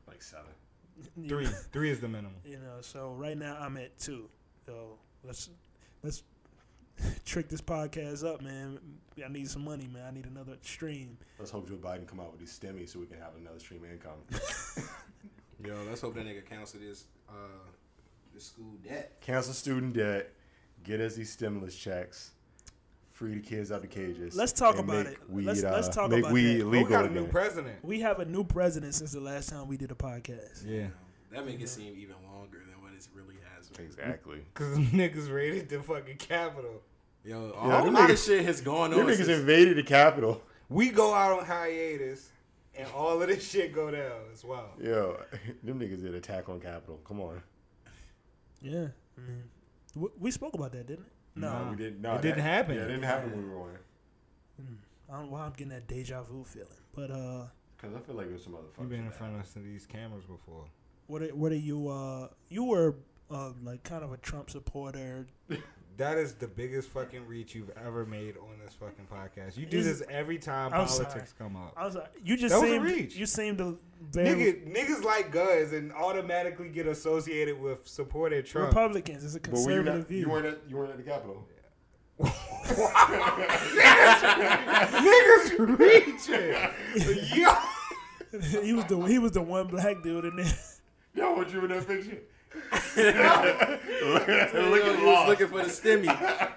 Like 0.08 0.22
seven. 0.22 0.52
Three. 1.28 1.48
Three 1.72 1.90
is 1.90 2.00
the 2.00 2.08
minimum. 2.08 2.36
You 2.46 2.58
know, 2.58 2.82
so 2.82 3.14
right 3.18 3.38
now 3.38 3.58
I'm 3.60 3.76
at 3.78 3.98
two. 3.98 4.30
So 4.68 4.98
let's 5.24 5.50
let's 6.04 6.24
trick 7.26 7.50
this 7.50 7.62
podcast 7.62 8.24
up, 8.24 8.42
man. 8.42 8.78
I 9.24 9.30
need 9.30 9.50
some 9.50 9.64
money, 9.64 9.88
man. 9.88 10.04
I 10.08 10.12
need 10.12 10.26
another 10.28 10.58
stream. 10.62 11.18
Let's 11.40 11.52
hope 11.52 11.68
Joe 11.68 11.76
Biden 11.76 12.08
come 12.08 12.20
out 12.20 12.32
with 12.32 12.40
these 12.40 12.58
stimmy 12.58 12.88
so 12.88 13.00
we 13.00 13.08
can 13.08 13.18
have 13.18 13.36
another 13.40 13.60
stream 13.60 13.84
of 13.84 13.92
income. 13.92 14.20
Yo, 15.66 15.76
let's 15.88 16.02
hope 16.02 16.14
that 16.16 16.26
nigga 16.26 16.46
cancel 16.46 16.80
this 16.80 17.06
uh 17.34 17.70
this 18.34 18.46
school 18.48 18.76
debt. 18.88 19.18
Cancel 19.22 19.54
student 19.54 19.94
debt, 19.94 20.32
get 20.84 21.00
us 21.02 21.16
these 21.16 21.32
stimulus 21.32 21.76
checks, 21.76 22.32
free 23.12 23.36
the 23.36 23.42
kids 23.42 23.72
out 23.72 23.82
the 23.82 23.88
cages. 23.88 24.36
Let's 24.36 24.52
talk 24.54 24.78
and 24.80 24.90
about 24.90 25.06
it. 25.06 25.18
Weed, 25.30 25.46
Let's- 25.46 25.64
let's 25.64 25.88
uh, 25.88 25.92
talk 25.92 26.10
make 26.12 26.20
about 26.22 26.32
weed 26.34 26.58
that. 26.62 26.66
We 26.66 26.78
legal 26.80 26.90
got 26.90 27.02
a 27.06 27.10
again. 27.10 27.24
new 27.24 27.28
president. 27.30 27.76
We 27.84 28.00
have 28.02 28.20
a 28.20 28.26
new 28.26 28.44
president 28.44 28.96
since 28.96 29.12
the 29.12 29.20
last 29.20 29.50
time 29.50 29.68
we 29.68 29.78
did 29.78 29.92
a 29.92 29.96
podcast. 29.96 30.64
Yeah. 30.68 30.88
That 31.32 31.46
make 31.46 31.60
it 31.62 31.70
seem 31.70 31.96
even 31.98 32.16
longer 32.32 32.60
than 32.60 32.82
what 32.84 32.94
it 32.94 33.08
really 33.16 33.36
has. 33.56 33.68
been. 33.70 33.86
Exactly. 33.86 34.40
Cause 34.54 34.78
niggas 34.78 35.32
raided 35.34 35.70
the 35.70 35.82
fucking 35.82 36.18
Capitol. 36.18 36.82
Yo, 37.26 37.38
a 37.58 37.68
Yeah, 37.68 37.76
whole 37.78 37.86
them 37.86 37.96
of 37.96 38.02
niggas- 38.10 38.26
shit 38.26 38.46
has 38.46 38.62
gone 38.62 38.94
on. 38.94 39.00
niggas 39.00 39.16
since- 39.18 39.30
invaded 39.30 39.78
the 39.78 39.84
Capitol. 39.84 40.42
We 40.70 40.90
go 40.90 41.14
out 41.14 41.38
on 41.40 41.46
hiatus, 41.46 42.32
and 42.76 42.88
all 42.96 43.22
of 43.22 43.28
this 43.28 43.50
shit 43.50 43.74
go 43.74 43.92
down. 43.92 44.12
It's 44.32 44.44
wild. 44.44 44.70
Yo, 44.82 45.18
them 45.64 45.80
niggas 45.80 46.02
did 46.02 46.14
attack 46.16 46.50
on 46.50 46.60
Capitol. 46.60 47.00
Come 47.08 47.20
on. 47.22 47.42
Yeah, 48.62 48.88
I 49.18 49.22
mean, 49.22 49.44
we, 49.96 50.08
we 50.20 50.32
spoke 50.32 50.54
about 50.54 50.72
that, 50.72 50.88
didn't 50.88 51.06
it? 51.06 51.12
No, 51.36 51.52
Nah. 51.52 51.70
we 51.72 51.76
didn't. 51.76 52.02
No, 52.02 52.16
It 52.16 52.22
didn't 52.22 52.40
happen. 52.40 52.76
Yeah, 52.76 52.84
it 52.84 52.88
didn't 52.88 53.04
happen 53.04 53.32
when 53.32 53.44
we 53.44 53.50
were 53.50 53.62
on. 53.62 53.78
Mm. 54.62 54.76
I 55.10 55.14
don't 55.18 55.26
know 55.26 55.32
why 55.34 55.42
I'm 55.42 55.52
getting 55.52 55.70
that 55.70 55.88
deja 55.88 56.24
vu 56.24 56.44
feeling. 56.46 56.68
But 56.96 57.12
uh, 57.12 57.46
Cause 57.82 57.92
I 57.96 58.00
feel 58.00 58.16
like 58.16 58.30
there's 58.30 58.44
some 58.44 58.56
other. 58.56 58.68
You've 58.80 58.90
been 58.90 59.06
in 59.06 59.12
front 59.12 59.40
of 59.40 59.46
some 59.48 59.64
of 59.64 59.68
these 59.68 59.86
cameras 59.86 60.24
before. 60.26 60.66
what 61.08 61.22
are, 61.22 61.36
what 61.36 61.52
are 61.52 61.56
you? 61.56 61.90
Uh, 61.90 62.30
you 62.50 62.64
were 62.64 62.96
uh, 63.30 63.52
like 63.64 63.84
kind 63.84 64.04
of 64.04 64.14
a 64.14 64.18
Trump 64.18 64.50
supporter. 64.50 65.28
That 65.98 66.18
is 66.18 66.34
the 66.34 66.48
biggest 66.48 66.90
fucking 66.90 67.28
reach 67.28 67.54
you've 67.54 67.70
ever 67.86 68.04
made 68.06 68.36
on 68.38 68.58
this 68.66 68.74
fucking 68.74 69.06
podcast. 69.12 69.58
You 69.58 69.68
do 69.68 69.78
Is- 69.78 70.00
this 70.00 70.08
every 70.10 70.40
time 70.40 70.74
I'm 70.74 70.88
politics 70.88 71.34
come 71.38 71.56
up. 71.56 71.74
I 71.78 71.86
was 71.86 71.94
like, 71.96 72.12
you 72.24 72.36
just 72.36 72.54
That 72.54 72.62
was 72.62 72.70
a 72.70 72.74
seemed 72.74 72.86
reach. 72.86 73.16
you 73.16 73.26
seem 73.28 73.58
to 73.58 73.78
very 74.12 74.30
Nigga, 74.54 74.74
niggas 74.76 75.04
like 75.04 75.32
guns 75.32 75.72
and 75.72 75.94
automatically 75.94 76.70
get 76.70 76.88
associated 76.88 77.60
with 77.62 77.88
supporting 77.88 78.44
Trump. 78.44 78.70
Republicans. 78.70 79.24
It's 79.24 79.36
a 79.36 79.40
But 79.40 79.52
were 79.52 79.58
you, 79.60 79.64
conservative 79.66 80.00
not, 80.00 80.08
view. 80.08 80.20
you 80.22 80.30
weren't 80.30 80.46
at 80.48 80.60
you 80.68 80.78
weren't 80.78 80.92
at 80.92 80.98
the 80.98 81.04
Capitol. 81.04 81.48
niggas 84.34 85.80
reaching. 85.80 87.38
Yo. 87.42 87.54
he 88.64 88.74
was 88.74 88.86
the 88.86 89.00
he 89.08 89.20
was 89.20 89.32
the 89.32 89.42
one 89.42 89.68
black 89.68 90.02
dude 90.04 90.26
in 90.26 90.36
there. 90.38 90.54
Yo, 91.16 91.34
what 91.36 91.52
you 91.54 91.64
in 91.64 91.70
that 91.70 91.88
picture? 91.88 92.20
Look, 92.54 94.28
Look 94.28 94.30
at 94.30 94.52
he 94.52 95.06
was 95.06 95.28
looking 95.28 95.48
for 95.48 95.64
the 95.64 95.70
stimmy. 95.70 96.50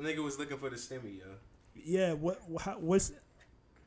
nigga 0.00 0.24
was 0.24 0.38
looking 0.38 0.58
for 0.58 0.70
the 0.70 0.76
stimmy, 0.76 1.18
yo. 1.18 1.26
Yeah, 1.74 2.12
what 2.14 2.40
how, 2.60 2.72
what's 2.74 3.12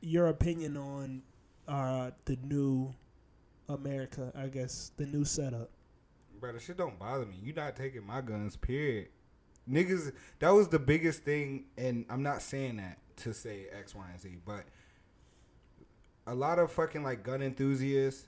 your 0.01 0.27
opinion 0.27 0.77
on 0.77 1.21
uh 1.67 2.11
the 2.25 2.37
new 2.43 2.93
America? 3.67 4.31
I 4.35 4.47
guess 4.47 4.91
the 4.97 5.05
new 5.05 5.25
setup. 5.25 5.69
Bro, 6.39 6.53
the 6.53 6.59
shit 6.59 6.77
don't 6.77 6.97
bother 6.99 7.25
me. 7.25 7.35
You 7.41 7.53
not 7.53 7.75
taking 7.75 8.05
my 8.05 8.21
guns, 8.21 8.55
period. 8.55 9.07
Niggas, 9.69 10.11
that 10.39 10.49
was 10.49 10.67
the 10.67 10.79
biggest 10.79 11.23
thing, 11.23 11.65
and 11.77 12.05
I'm 12.09 12.21
not 12.21 12.41
saying 12.41 12.77
that 12.77 12.97
to 13.17 13.33
say 13.33 13.67
X, 13.71 13.95
Y, 13.95 14.03
and 14.11 14.19
Z, 14.19 14.37
but 14.45 14.65
a 16.27 16.35
lot 16.35 16.59
of 16.59 16.71
fucking 16.71 17.01
like 17.03 17.23
gun 17.23 17.41
enthusiasts, 17.41 18.25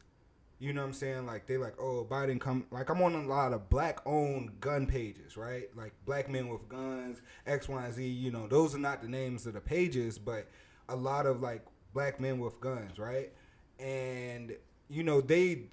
you 0.59 0.71
know 0.71 0.81
what 0.81 0.87
I'm 0.87 0.93
saying? 0.93 1.25
Like 1.25 1.47
they 1.47 1.57
like, 1.57 1.75
oh, 1.79 2.07
Biden 2.09 2.39
come. 2.39 2.65
Like 2.71 2.89
I'm 2.89 3.01
on 3.01 3.15
a 3.15 3.23
lot 3.25 3.53
of 3.53 3.69
black 3.69 3.99
owned 4.05 4.59
gun 4.61 4.87
pages, 4.87 5.35
right? 5.35 5.65
Like 5.75 5.93
black 6.05 6.29
men 6.29 6.47
with 6.47 6.67
guns, 6.69 7.21
X, 7.45 7.67
Y, 7.67 7.83
and 7.83 7.93
Z. 7.93 8.07
You 8.07 8.31
know, 8.31 8.47
those 8.47 8.73
are 8.73 8.79
not 8.79 9.01
the 9.01 9.09
names 9.09 9.45
of 9.45 9.53
the 9.53 9.61
pages, 9.61 10.17
but 10.17 10.47
a 10.87 10.95
lot 10.95 11.25
of 11.25 11.41
like 11.41 11.65
black 11.93 12.19
men 12.19 12.39
with 12.39 12.59
guns, 12.61 12.97
right? 12.97 13.31
And 13.79 14.55
you 14.89 15.03
know 15.03 15.19
they, 15.19 15.63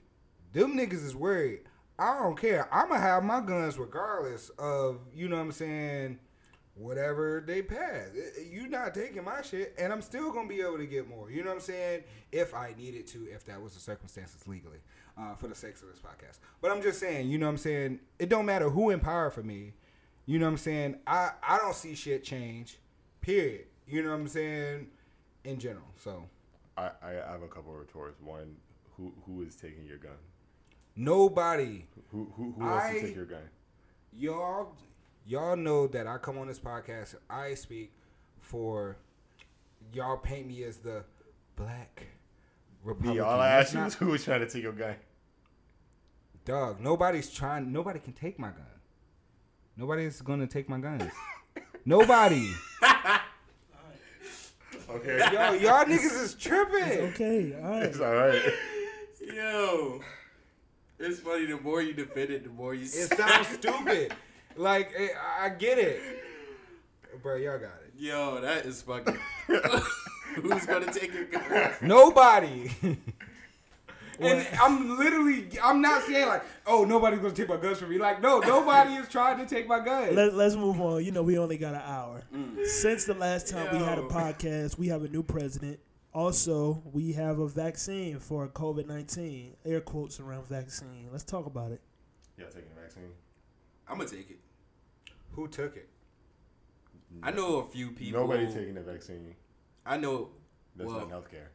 them 0.52 0.76
niggas 0.76 1.04
is 1.04 1.14
worried. 1.14 1.60
I 1.98 2.18
don't 2.18 2.36
care. 2.36 2.68
I'ma 2.74 2.96
have 2.96 3.22
my 3.22 3.40
guns 3.40 3.78
regardless 3.78 4.48
of 4.58 5.00
you 5.14 5.28
know 5.28 5.36
what 5.36 5.42
I'm 5.42 5.52
saying. 5.52 6.18
Whatever 6.74 7.42
they 7.46 7.60
pass, 7.60 8.08
You're 8.50 8.66
not 8.68 8.94
taking 8.94 9.24
my 9.24 9.42
shit, 9.42 9.74
and 9.78 9.92
I'm 9.92 10.00
still 10.00 10.32
gonna 10.32 10.48
be 10.48 10.62
able 10.62 10.78
to 10.78 10.86
get 10.86 11.06
more. 11.08 11.30
You 11.30 11.42
know 11.42 11.50
what 11.50 11.56
I'm 11.56 11.60
saying? 11.60 12.04
If 12.32 12.54
I 12.54 12.74
needed 12.78 13.06
to, 13.08 13.26
if 13.30 13.44
that 13.44 13.60
was 13.60 13.74
the 13.74 13.80
circumstances 13.80 14.48
legally, 14.48 14.78
uh, 15.18 15.34
for 15.34 15.48
the 15.48 15.54
sakes 15.54 15.82
of 15.82 15.88
this 15.88 15.98
podcast. 15.98 16.38
But 16.62 16.70
I'm 16.70 16.80
just 16.80 16.98
saying, 16.98 17.28
you 17.28 17.36
know 17.36 17.44
what 17.46 17.52
I'm 17.52 17.58
saying? 17.58 18.00
It 18.18 18.30
don't 18.30 18.46
matter 18.46 18.70
who 18.70 18.88
in 18.88 19.00
power 19.00 19.28
for 19.30 19.42
me. 19.42 19.74
You 20.24 20.38
know 20.38 20.46
what 20.46 20.52
I'm 20.52 20.56
saying? 20.58 20.96
I 21.06 21.32
I 21.46 21.58
don't 21.58 21.74
see 21.74 21.94
shit 21.94 22.24
change. 22.24 22.78
Period. 23.20 23.66
You 23.86 24.02
know 24.02 24.10
what 24.10 24.20
I'm 24.20 24.28
saying? 24.28 24.86
In 25.44 25.58
general. 25.58 25.88
So 25.96 26.24
I, 26.78 26.90
I 27.02 27.10
have 27.32 27.42
a 27.42 27.48
couple 27.48 27.74
of 27.74 27.80
retorts. 27.80 28.18
One, 28.22 28.56
who 28.96 29.12
who 29.26 29.42
is 29.42 29.56
taking 29.56 29.84
your 29.84 29.98
gun? 29.98 30.12
nobody 30.96 31.84
Who 32.10 32.30
who, 32.36 32.52
who 32.56 32.64
wants 32.64 32.84
I- 32.86 32.92
to 32.94 33.00
take 33.00 33.16
your 33.16 33.24
gun? 33.26 33.48
y'all 34.14 34.74
y'all 35.26 35.56
know 35.56 35.86
that 35.88 36.06
I 36.06 36.18
come 36.18 36.38
on 36.38 36.46
this 36.48 36.58
podcast. 36.60 37.14
I 37.30 37.54
speak 37.54 37.92
for 38.40 38.96
y'all. 39.92 40.16
Paint 40.16 40.46
me 40.46 40.62
as 40.64 40.78
the 40.78 41.04
black 41.56 42.06
Republican. 42.84 43.16
Me, 43.16 43.20
all 43.20 43.40
I 43.40 43.56
That's 43.56 43.66
asked 43.68 43.74
you 43.74 43.78
not- 43.80 43.84
was 43.86 43.94
who 43.96 44.06
was 44.06 44.24
trying 44.24 44.40
to 44.40 44.48
take 44.48 44.62
your 44.62 44.72
gun. 44.72 44.94
dog. 46.44 46.80
Nobody's 46.80 47.30
trying. 47.30 47.72
Nobody 47.72 47.98
can 48.00 48.12
take 48.12 48.38
my 48.38 48.48
gun. 48.48 48.66
Nobody's 49.76 50.20
gonna 50.20 50.46
take 50.46 50.68
my 50.68 50.78
guns. 50.78 51.10
Nobody. 51.84 52.50
Okay, 54.90 55.18
Yo, 55.32 55.52
y'all 55.54 55.84
niggas 55.86 56.22
is 56.22 56.34
tripping. 56.34 56.82
Okay, 57.12 57.54
all 57.62 57.70
right. 57.70 57.82
it's 57.84 58.00
all 58.00 58.12
right. 58.14 58.42
Yo. 59.34 60.00
It's 60.98 61.20
funny, 61.20 61.46
the 61.46 61.58
more 61.58 61.80
you 61.80 61.94
defend 61.94 62.30
it, 62.30 62.44
the 62.44 62.50
more 62.50 62.74
you 62.74 62.82
It 62.82 62.88
sounds 63.16 63.48
stupid. 63.48 64.12
Like 64.56 64.92
eh, 64.96 65.08
I 65.40 65.46
I 65.46 65.48
get 65.50 65.78
it, 65.78 66.00
bro. 67.22 67.36
Y'all 67.36 67.58
got 67.58 67.70
it. 67.86 67.92
Yo, 67.96 68.40
that 68.40 68.66
is 68.66 68.82
fucking. 68.82 69.18
Who's 70.36 70.66
gonna 70.66 70.92
take 70.92 71.12
your 71.12 71.26
gun? 71.26 71.72
Nobody. 71.82 72.70
And 74.20 74.46
I'm 74.60 74.98
literally, 74.98 75.48
I'm 75.60 75.80
not 75.80 76.02
saying 76.04 76.28
like, 76.28 76.44
oh, 76.66 76.84
nobody's 76.84 77.18
gonna 77.18 77.34
take 77.34 77.48
my 77.48 77.56
guns 77.56 77.78
from 77.78 77.90
me. 77.90 77.98
Like, 77.98 78.22
no, 78.22 78.38
nobody 78.38 78.92
is 78.94 79.08
trying 79.08 79.38
to 79.38 79.46
take 79.46 79.66
my 79.66 79.80
guns. 79.80 80.14
Let, 80.14 80.34
let's 80.34 80.54
move 80.54 80.80
on. 80.80 81.04
You 81.04 81.10
know, 81.10 81.22
we 81.22 81.38
only 81.38 81.56
got 81.56 81.74
an 81.74 81.82
hour. 81.84 82.22
Since 82.64 83.06
the 83.06 83.14
last 83.14 83.48
time 83.48 83.76
we 83.76 83.84
had 83.84 83.98
a 83.98 84.02
podcast, 84.02 84.78
we 84.78 84.88
have 84.88 85.02
a 85.02 85.08
new 85.08 85.24
president. 85.24 85.80
Also, 86.14 86.82
we 86.92 87.12
have 87.14 87.38
a 87.38 87.48
vaccine 87.48 88.18
for 88.20 88.46
COVID 88.46 88.86
19. 88.86 89.56
Air 89.64 89.80
quotes 89.80 90.20
around 90.20 90.46
vaccine. 90.46 91.08
Let's 91.10 91.24
talk 91.24 91.46
about 91.46 91.72
it. 91.72 91.80
Yeah, 92.38 92.44
taking 92.46 92.68
the 92.74 92.80
vaccine. 92.80 93.10
I'm 93.88 93.96
gonna 93.96 94.08
take 94.08 94.30
it. 94.30 94.38
Who 95.32 95.48
took 95.48 95.76
it? 95.76 95.88
I 97.22 97.30
know 97.30 97.56
a 97.58 97.66
few 97.66 97.90
people. 97.90 98.20
Nobody 98.20 98.46
taking 98.46 98.74
the 98.74 98.80
vaccine. 98.82 99.34
I 99.84 99.96
know. 99.98 100.30
That's 100.76 100.88
Well- 100.88 101.06
not 101.06 101.10
healthcare. 101.10 101.48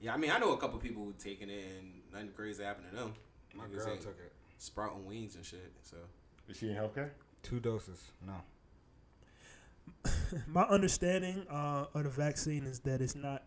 Yeah, 0.00 0.14
I 0.14 0.16
mean, 0.16 0.30
I 0.30 0.38
know 0.38 0.52
a 0.52 0.58
couple 0.58 0.78
people 0.78 1.04
who 1.04 1.12
taking 1.18 1.50
it 1.50 1.64
and 1.76 2.02
nothing 2.12 2.32
crazy 2.32 2.62
happened 2.62 2.86
to 2.90 2.96
them. 2.96 3.14
My 3.54 3.64
Niggas 3.64 3.74
girl 3.78 3.88
ain't 3.90 4.00
took 4.00 4.18
it. 4.20 4.32
Sprouting 4.56 5.04
wings 5.06 5.34
and 5.34 5.44
shit. 5.44 5.72
So 5.82 5.96
Is 6.48 6.56
she 6.56 6.70
in 6.70 6.76
healthcare? 6.76 7.10
Two 7.42 7.58
doses. 7.60 8.12
No. 8.24 8.42
My 10.46 10.62
understanding 10.62 11.46
uh, 11.50 11.86
of 11.94 12.04
the 12.04 12.10
vaccine 12.10 12.64
is 12.64 12.78
that 12.80 13.00
it's 13.00 13.14
not 13.16 13.42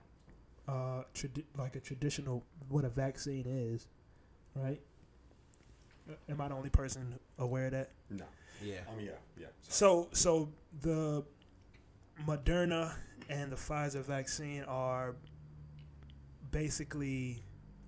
uh, 0.67 1.03
tradi- 1.13 1.45
like 1.57 1.75
a 1.75 1.79
traditional 1.79 2.43
what 2.69 2.83
a 2.85 2.89
vaccine 2.89 3.45
is, 3.47 3.87
right? 4.55 4.81
Am 6.29 6.41
I 6.41 6.47
the 6.49 6.55
only 6.55 6.69
person 6.69 7.17
aware 7.39 7.65
of 7.67 7.71
that? 7.71 7.91
No. 8.09 8.25
Yeah, 8.61 8.79
I 8.91 8.95
mean, 8.95 9.07
yeah, 9.07 9.11
yeah. 9.39 9.47
So, 9.61 10.07
so 10.11 10.49
the 10.81 11.23
Moderna 12.27 12.93
and 13.29 13.51
the 13.51 13.55
Pfizer 13.55 14.03
vaccine 14.03 14.63
are 14.63 15.15
basically 16.51 17.43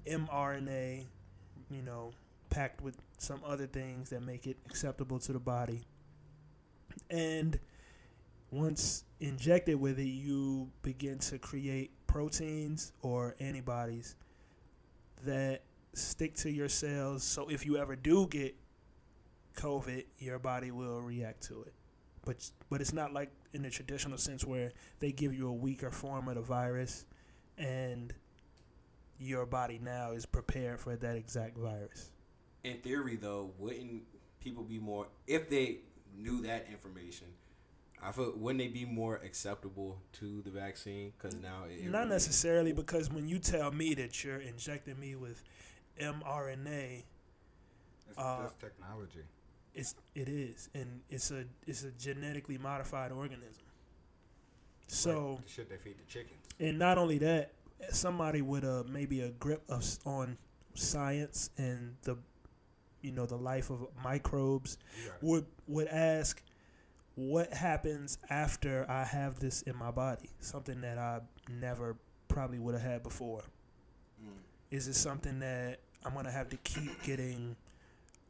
mRNA, 0.06 1.06
you 1.70 1.82
know, 1.82 2.12
packed 2.50 2.82
with 2.82 2.98
some 3.18 3.42
other 3.46 3.68
things 3.68 4.10
that 4.10 4.22
make 4.22 4.48
it 4.48 4.58
acceptable 4.66 5.20
to 5.20 5.34
the 5.34 5.40
body. 5.40 5.82
And 7.10 7.60
once 8.52 9.04
injected 9.20 9.80
with 9.80 10.00
it, 10.00 10.04
you 10.08 10.70
begin 10.82 11.20
to 11.20 11.40
create 11.40 11.92
proteins 12.08 12.92
or 13.02 13.36
antibodies 13.40 14.16
that 15.26 15.64
stick 15.94 16.36
to 16.36 16.52
your 16.52 16.70
cells. 16.70 17.24
So 17.24 17.50
if 17.50 17.66
you 17.66 17.78
ever 17.78 17.96
do 17.96 18.28
get 18.28 18.56
COVID, 19.56 20.06
your 20.20 20.40
body 20.40 20.72
will 20.72 21.02
react 21.02 21.44
to 21.44 21.62
it. 21.64 21.74
But 22.26 22.50
but 22.70 22.80
it's 22.82 22.94
not 22.94 23.14
like 23.14 23.32
in 23.54 23.64
the 23.64 23.70
traditional 23.70 24.18
sense 24.18 24.46
where 24.46 24.72
they 25.00 25.12
give 25.12 25.34
you 25.34 25.48
a 25.50 25.54
weaker 25.54 25.92
form 25.92 26.28
of 26.30 26.36
the 26.36 26.42
virus, 26.42 27.06
and 27.58 28.14
your 29.20 29.46
body 29.46 29.80
now 29.82 30.12
is 30.12 30.26
prepared 30.26 30.80
for 30.80 30.96
that 30.96 31.16
exact 31.16 31.58
virus. 31.58 32.12
in 32.64 32.78
theory 32.78 33.16
though, 33.18 33.52
wouldn't 33.58 34.04
people 34.40 34.64
be 34.64 34.80
more 34.80 35.08
if 35.28 35.50
they 35.50 35.80
knew 36.18 36.42
that 36.42 36.66
information? 36.72 37.28
I 38.02 38.12
feel 38.12 38.34
wouldn't 38.38 38.60
they 38.60 38.68
be 38.70 38.86
more 38.86 39.18
acceptable 39.18 39.98
to 40.14 40.42
the 40.42 40.50
vaccine? 40.50 41.12
Because 41.18 41.36
now 41.36 41.64
it, 41.70 41.86
it 41.86 41.90
Not 41.90 42.00
really- 42.00 42.10
necessarily 42.12 42.74
because 42.74 43.10
when 43.10 43.28
you 43.28 43.40
tell 43.40 43.72
me 43.72 43.94
that 43.96 44.24
you're 44.24 44.40
injecting 44.42 45.00
me 45.00 45.16
with 45.16 45.44
mRNA, 46.00 47.04
It's 48.10 48.18
Uh, 48.18 48.44
just 48.44 48.60
technology. 48.60 49.24
It's 49.74 49.96
it 50.16 50.30
is, 50.30 50.70
and 50.74 51.02
it's 51.10 51.32
a 51.32 51.46
it's 51.66 51.84
a 51.84 51.92
genetically 51.92 52.58
modified 52.58 53.12
organism. 53.12 53.64
So. 54.88 55.36
Like 55.36 55.48
shit 55.48 55.70
they 55.70 55.78
feed 55.78 55.98
the 55.98 56.06
chickens. 56.12 56.40
and 56.60 56.78
not 56.78 56.98
only 56.98 57.18
that, 57.20 57.54
somebody 57.92 58.42
with 58.42 58.64
a 58.64 58.86
maybe 58.90 59.22
a 59.22 59.30
grip 59.30 59.64
of 59.70 59.84
on 60.06 60.38
science 60.76 61.50
and 61.58 61.96
the 62.04 62.18
you 63.02 63.12
know 63.12 63.26
the 63.26 63.36
life 63.38 63.70
of 63.70 63.86
microbes 64.04 64.78
would 65.22 65.46
would 65.68 65.88
ask 65.88 66.42
what 67.16 67.54
happens 67.54 68.18
after 68.30 68.90
I 68.90 69.04
have 69.04 69.40
this 69.40 69.62
in 69.64 69.76
my 69.76 69.92
body, 69.92 70.30
something 70.40 70.82
that 70.82 70.98
I 70.98 71.20
never 71.48 71.96
probably 72.28 72.58
would 72.58 72.74
have 72.74 72.84
had 72.84 73.04
before. 73.04 73.44
Mm. 74.24 74.32
Is 74.72 74.88
it 74.88 74.96
something 74.96 75.40
that 75.40 75.80
I'm 76.04 76.16
gonna 76.16 76.32
have 76.32 76.50
to 76.50 76.58
keep 76.58 77.04
getting, 77.04 77.56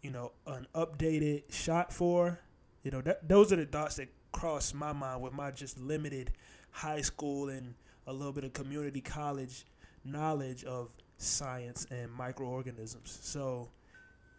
you 0.03 0.11
know, 0.11 0.31
an 0.45 0.67
updated 0.75 1.51
shot 1.51 1.91
for? 1.91 2.39
You 2.83 2.91
know, 2.91 3.01
that 3.01 3.27
those 3.27 3.51
are 3.51 3.55
the 3.55 3.65
thoughts 3.65 3.95
that 3.95 4.09
cross 4.31 4.73
my 4.73 4.93
mind 4.93 5.21
with 5.21 5.33
my 5.33 5.49
just 5.51 5.79
limited 5.79 6.31
high 6.69 7.01
school 7.01 7.49
and 7.49 7.73
a 8.05 8.13
little 8.13 8.33
bit 8.33 8.43
of 8.43 8.53
community 8.53 9.01
college 9.01 9.65
knowledge 10.03 10.63
of 10.65 10.89
science 11.17 11.87
and 11.89 12.11
microorganisms. 12.11 13.19
So, 13.21 13.69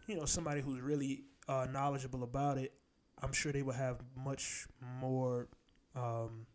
you 0.07 0.15
know, 0.15 0.25
somebody 0.25 0.61
who's 0.61 0.79
really 0.81 1.23
uh, 1.47 1.67
knowledgeable 1.71 2.23
about 2.23 2.57
it, 2.57 2.73
I'm 3.21 3.33
sure 3.33 3.51
they 3.51 3.63
would 3.63 3.75
have 3.75 3.97
much 4.15 4.67
more 5.01 5.47
um, 5.95 6.45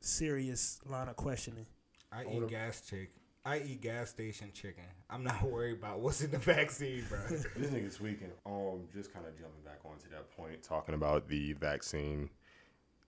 serious 0.00 0.80
line 0.86 1.08
of 1.08 1.16
questioning. 1.16 1.66
I 2.12 2.24
eat 2.24 2.48
gas 2.48 2.82
chick. 2.88 3.10
I 3.46 3.58
eat 3.58 3.82
gas 3.82 4.08
station 4.10 4.50
chicken. 4.54 4.84
I'm 5.10 5.22
not 5.22 5.42
worried 5.50 5.78
about 5.78 6.00
what's 6.00 6.22
in 6.22 6.30
the 6.30 6.38
vaccine, 6.38 7.04
bro. 7.08 7.18
This 7.28 7.46
nigga's 7.70 7.96
tweaking. 7.96 8.30
Um, 8.46 8.84
just 8.94 9.12
kind 9.12 9.26
of 9.26 9.32
jumping 9.38 9.62
back 9.64 9.80
onto 9.84 10.08
that 10.10 10.30
point, 10.36 10.62
talking 10.62 10.94
about 10.94 11.28
the 11.28 11.52
vaccine. 11.54 12.30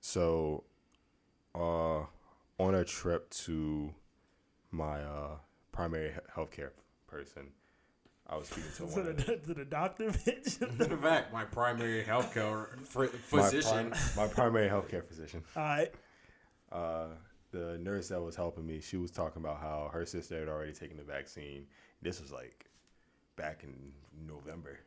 So, 0.00 0.64
uh, 1.54 2.00
on 2.58 2.74
a 2.74 2.84
trip 2.84 3.30
to 3.30 3.94
my 4.70 5.00
uh 5.02 5.36
primary 5.72 6.10
he- 6.12 6.40
healthcare 6.40 6.70
person, 7.06 7.48
I 8.28 8.36
was 8.36 8.48
speaking 8.48 8.70
to 8.72 8.76
To 8.78 8.84
one. 8.86 9.06
Of 9.06 9.16
the, 9.26 9.36
to 9.36 9.54
the 9.54 9.64
doctor, 9.64 10.10
bitch. 10.10 10.60
In 10.90 10.98
fact, 10.98 11.32
my 11.32 11.44
primary 11.44 12.02
healthcare 12.04 12.66
fr- 12.86 13.04
my, 13.04 13.06
physician. 13.42 13.90
prim- 13.90 14.00
my 14.16 14.26
primary 14.26 14.68
healthcare 14.68 15.04
physician. 15.04 15.42
All 15.56 15.62
right. 15.62 15.92
uh, 16.72 17.06
the 17.58 17.78
nurse 17.78 18.08
that 18.08 18.20
was 18.20 18.36
helping 18.36 18.66
me, 18.66 18.80
she 18.80 18.96
was 18.96 19.10
talking 19.10 19.42
about 19.42 19.60
how 19.60 19.90
her 19.92 20.04
sister 20.06 20.38
had 20.38 20.48
already 20.48 20.72
taken 20.72 20.96
the 20.96 21.02
vaccine. 21.04 21.66
This 22.02 22.20
was 22.20 22.30
like 22.32 22.66
back 23.36 23.62
in 23.64 23.92
November, 24.26 24.78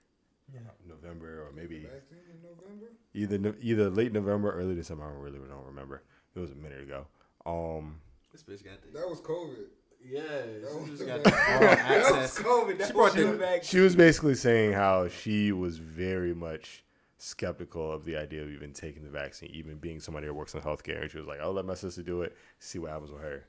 Yeah. 0.54 0.60
November 0.88 1.44
or 1.48 1.52
maybe 1.54 1.80
vaccine 1.80 2.20
in 2.32 2.42
November? 2.42 2.88
either 3.14 3.56
either 3.62 3.90
late 3.90 4.14
November, 4.14 4.50
or 4.50 4.54
early 4.60 4.76
December. 4.76 5.04
I 5.06 5.12
really 5.22 5.40
don't 5.40 5.66
remember. 5.66 6.04
It 6.36 6.40
was 6.40 6.52
a 6.52 6.56
minute 6.56 6.82
ago. 6.82 7.06
Um, 7.46 8.00
this 8.32 8.44
bitch 8.44 8.64
got 8.64 8.82
the 8.82 8.98
That 9.00 9.10
was 9.10 9.22
COVID. 9.22 9.68
yeah. 10.04 10.22
That 10.22 10.70
She 10.72 10.92
was 10.92 11.00
just 11.00 11.08
got 11.08 11.24
the 11.24 11.30
That 11.32 11.90
was 12.04 12.12
access. 12.12 12.40
COVID. 12.40 12.78
That 12.78 12.88
She 12.88 12.94
brought 12.94 13.14
the 13.14 13.24
the- 13.24 13.38
vaccine. 13.38 13.70
she 13.80 13.80
was 13.84 13.96
basically 13.96 14.36
saying 14.36 14.74
how 14.74 15.08
she 15.10 15.52
was 15.52 15.78
very 15.78 16.34
much 16.34 16.84
skeptical 17.20 17.92
of 17.92 18.06
the 18.06 18.16
idea 18.16 18.42
of 18.42 18.50
even 18.50 18.74
taking 18.74 19.04
the 19.04 19.10
vaccine, 19.10 19.52
even 19.54 19.78
being 19.78 20.00
somebody 20.00 20.26
who 20.26 20.34
works 20.34 20.56
in 20.56 20.62
healthcare. 20.62 21.02
And 21.02 21.12
she 21.12 21.18
was 21.18 21.28
like, 21.28 21.40
"I'll 21.40 21.54
let 21.54 21.66
my 21.66 21.76
sister 21.76 22.02
do 22.02 22.24
it, 22.24 22.36
see 22.60 22.80
what 22.80 22.92
happens 22.92 23.12
with 23.12 23.22
her." 23.22 23.46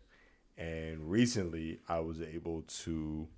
And 0.58 1.10
recently, 1.10 1.78
I 1.88 2.00
was 2.00 2.20
able 2.20 2.62
to 2.84 3.28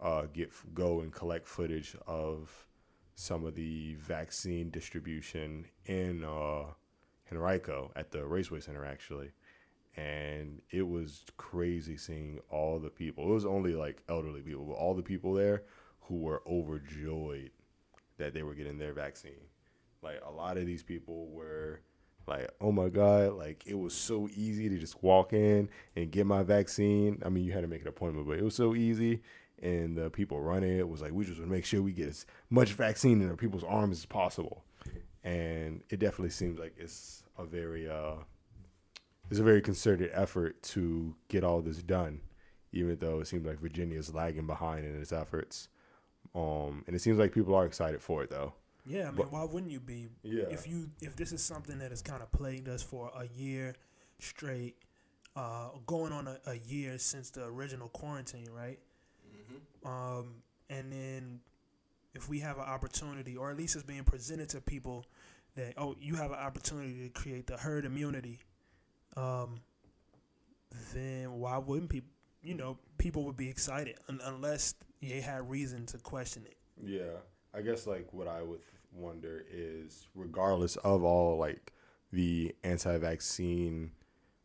uh, 0.00 0.22
get 0.32 0.50
go 0.74 1.00
and 1.00 1.12
collect 1.12 1.48
footage 1.48 1.96
of 2.06 2.66
some 3.14 3.44
of 3.44 3.54
the 3.54 3.94
vaccine 3.96 4.70
distribution 4.70 5.66
in 5.86 6.24
uh, 6.24 6.64
Henrico 7.30 7.90
at 7.96 8.10
the 8.10 8.24
Raceway 8.24 8.60
Center, 8.60 8.84
actually. 8.84 9.30
And 9.96 10.62
it 10.70 10.86
was 10.86 11.24
crazy 11.36 11.96
seeing 11.96 12.38
all 12.50 12.78
the 12.78 12.88
people. 12.90 13.24
It 13.24 13.34
was 13.34 13.44
only 13.44 13.74
like 13.74 14.02
elderly 14.08 14.40
people, 14.40 14.64
but 14.64 14.74
all 14.74 14.94
the 14.94 15.02
people 15.02 15.34
there 15.34 15.64
who 16.02 16.16
were 16.16 16.42
overjoyed 16.46 17.50
that 18.16 18.32
they 18.32 18.42
were 18.42 18.54
getting 18.54 18.78
their 18.78 18.92
vaccine. 18.92 19.40
Like 20.02 20.20
a 20.26 20.30
lot 20.30 20.56
of 20.56 20.66
these 20.66 20.82
people 20.82 21.28
were 21.28 21.80
like, 22.26 22.50
"Oh 22.60 22.72
my 22.72 22.88
god!" 22.88 23.34
Like 23.34 23.64
it 23.66 23.78
was 23.78 23.94
so 23.94 24.28
easy 24.34 24.68
to 24.68 24.78
just 24.78 25.02
walk 25.02 25.32
in 25.32 25.68
and 25.96 26.10
get 26.10 26.26
my 26.26 26.42
vaccine. 26.42 27.22
I 27.24 27.28
mean, 27.28 27.44
you 27.44 27.52
had 27.52 27.62
to 27.62 27.68
make 27.68 27.82
an 27.82 27.88
appointment, 27.88 28.26
but 28.26 28.38
it 28.38 28.44
was 28.44 28.54
so 28.54 28.74
easy. 28.74 29.22
And 29.62 29.96
the 29.96 30.08
people 30.08 30.40
running 30.40 30.78
it 30.78 30.88
was 30.88 31.02
like, 31.02 31.12
"We 31.12 31.24
just 31.24 31.38
want 31.38 31.50
to 31.50 31.54
make 31.54 31.66
sure 31.66 31.82
we 31.82 31.92
get 31.92 32.08
as 32.08 32.26
much 32.48 32.72
vaccine 32.72 33.20
in 33.20 33.36
people's 33.36 33.64
arms 33.64 33.98
as 33.98 34.06
possible." 34.06 34.64
And 35.22 35.82
it 35.90 35.98
definitely 35.98 36.30
seems 36.30 36.58
like 36.58 36.74
it's 36.78 37.24
a 37.36 37.44
very 37.44 37.88
uh, 37.88 38.14
it's 39.30 39.40
a 39.40 39.44
very 39.44 39.60
concerted 39.60 40.10
effort 40.14 40.62
to 40.62 41.14
get 41.28 41.44
all 41.44 41.60
this 41.60 41.82
done, 41.82 42.20
even 42.72 42.96
though 42.98 43.20
it 43.20 43.26
seems 43.26 43.46
like 43.46 43.60
Virginia 43.60 43.98
is 43.98 44.14
lagging 44.14 44.46
behind 44.46 44.86
in 44.86 45.00
its 45.00 45.12
efforts. 45.12 45.68
Um, 46.34 46.84
and 46.86 46.96
it 46.96 47.00
seems 47.00 47.18
like 47.18 47.32
people 47.32 47.54
are 47.54 47.66
excited 47.66 48.02
for 48.02 48.22
it 48.22 48.30
though. 48.30 48.54
Yeah, 48.90 49.02
I 49.02 49.04
mean, 49.06 49.16
But- 49.16 49.32
why 49.32 49.44
wouldn't 49.44 49.70
you 49.70 49.80
be? 49.80 50.08
Yeah. 50.22 50.44
If 50.50 50.66
you 50.66 50.90
if 51.00 51.14
this 51.16 51.32
is 51.32 51.42
something 51.42 51.78
that 51.78 51.90
has 51.90 52.02
kind 52.02 52.22
of 52.22 52.32
plagued 52.32 52.68
us 52.68 52.82
for 52.82 53.10
a 53.14 53.26
year 53.28 53.76
straight, 54.18 54.76
uh, 55.36 55.68
going 55.86 56.12
on 56.12 56.26
a, 56.26 56.38
a 56.46 56.54
year 56.56 56.98
since 56.98 57.30
the 57.30 57.44
original 57.44 57.88
quarantine, 57.88 58.48
right? 58.50 58.78
Um, 59.84 60.42
and 60.68 60.92
then 60.92 61.40
if 62.14 62.28
we 62.28 62.40
have 62.40 62.58
an 62.58 62.64
opportunity, 62.64 63.36
or 63.36 63.50
at 63.50 63.56
least 63.56 63.76
it's 63.76 63.84
being 63.84 64.04
presented 64.04 64.48
to 64.50 64.60
people 64.60 65.06
that 65.54 65.74
oh, 65.76 65.94
you 66.00 66.16
have 66.16 66.30
an 66.32 66.38
opportunity 66.38 67.08
to 67.08 67.10
create 67.10 67.46
the 67.46 67.56
herd 67.56 67.84
immunity, 67.84 68.40
um, 69.16 69.60
then 70.92 71.32
why 71.38 71.58
wouldn't 71.58 71.90
people? 71.90 72.10
You 72.42 72.54
know, 72.54 72.78
people 72.98 73.24
would 73.24 73.36
be 73.36 73.48
excited 73.48 73.96
un- 74.08 74.20
unless 74.24 74.74
you 75.00 75.20
had 75.22 75.48
reason 75.50 75.86
to 75.86 75.98
question 75.98 76.44
it. 76.46 76.56
Yeah, 76.82 77.18
I 77.54 77.60
guess 77.62 77.86
like 77.86 78.12
what 78.12 78.26
I 78.28 78.42
would 78.42 78.60
wonder 78.92 79.44
is, 79.50 80.08
regardless 80.14 80.76
of 80.76 81.02
all 81.02 81.38
like 81.38 81.72
the 82.12 82.54
anti-vaccine 82.64 83.92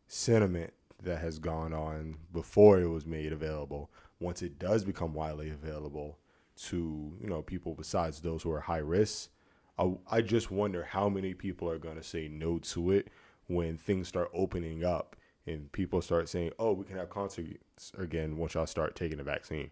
sentiment 0.08 0.74
that 1.02 1.20
has 1.20 1.40
gone 1.40 1.74
on 1.74 2.18
before 2.32 2.80
it 2.80 2.88
was 2.88 3.06
made 3.06 3.34
available, 3.34 3.92
once 4.20 4.42
it 4.42 4.60
does 4.60 4.84
become 4.84 5.14
widely 5.14 5.50
available 5.50 6.18
to 6.56 7.18
you 7.20 7.28
know 7.28 7.42
people 7.42 7.74
besides 7.74 8.22
those 8.22 8.44
who 8.44 8.52
are 8.52 8.62
high 8.62 8.78
risk, 8.78 9.30
I, 9.78 9.94
I 10.10 10.22
just 10.22 10.52
wonder 10.52 10.84
how 10.84 11.10
many 11.10 11.34
people 11.34 11.70
are 11.70 11.78
going 11.78 11.98
to 11.98 12.04
say 12.04 12.28
no 12.28 12.60
to 12.60 12.92
it 12.92 13.10
when 13.48 13.78
things 13.78 14.08
start 14.08 14.30
opening 14.34 14.84
up 14.84 15.16
and 15.48 15.72
people 15.72 16.02
start 16.02 16.30
saying, 16.30 16.52
"Oh, 16.58 16.74
we 16.74 16.86
can 16.86 16.98
have 16.98 17.10
concerts 17.10 17.92
again 17.98 18.38
once 18.38 18.54
y'all 18.54 18.66
start 18.66 18.96
taking 18.96 19.18
the 19.18 19.24
vaccine." 19.24 19.72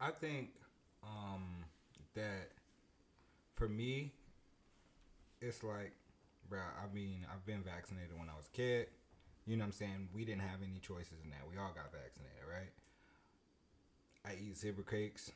I 0.00 0.10
think 0.10 0.50
um, 1.02 1.55
that 2.16 2.50
for 3.54 3.68
me, 3.68 4.12
it's 5.40 5.62
like, 5.62 5.92
bro. 6.48 6.58
I 6.58 6.94
mean, 6.94 7.26
I've 7.32 7.46
been 7.46 7.62
vaccinated 7.62 8.18
when 8.18 8.28
I 8.28 8.36
was 8.36 8.48
a 8.52 8.56
kid. 8.56 8.88
You 9.46 9.56
know 9.56 9.62
what 9.62 9.66
I'm 9.66 9.72
saying? 9.72 10.08
We 10.12 10.24
didn't 10.24 10.42
have 10.42 10.60
any 10.62 10.80
choices 10.80 11.20
in 11.22 11.30
that. 11.30 11.40
We 11.48 11.56
all 11.56 11.72
got 11.72 11.92
vaccinated, 11.92 12.42
right? 12.50 12.72
I 14.24 14.34
eat 14.44 14.56
zebra 14.56 14.84
cakes. 14.84 15.30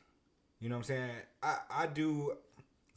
You 0.59 0.69
know 0.69 0.75
what 0.75 0.79
I'm 0.79 0.83
saying? 0.83 1.11
I, 1.41 1.57
I 1.69 1.87
do 1.87 2.33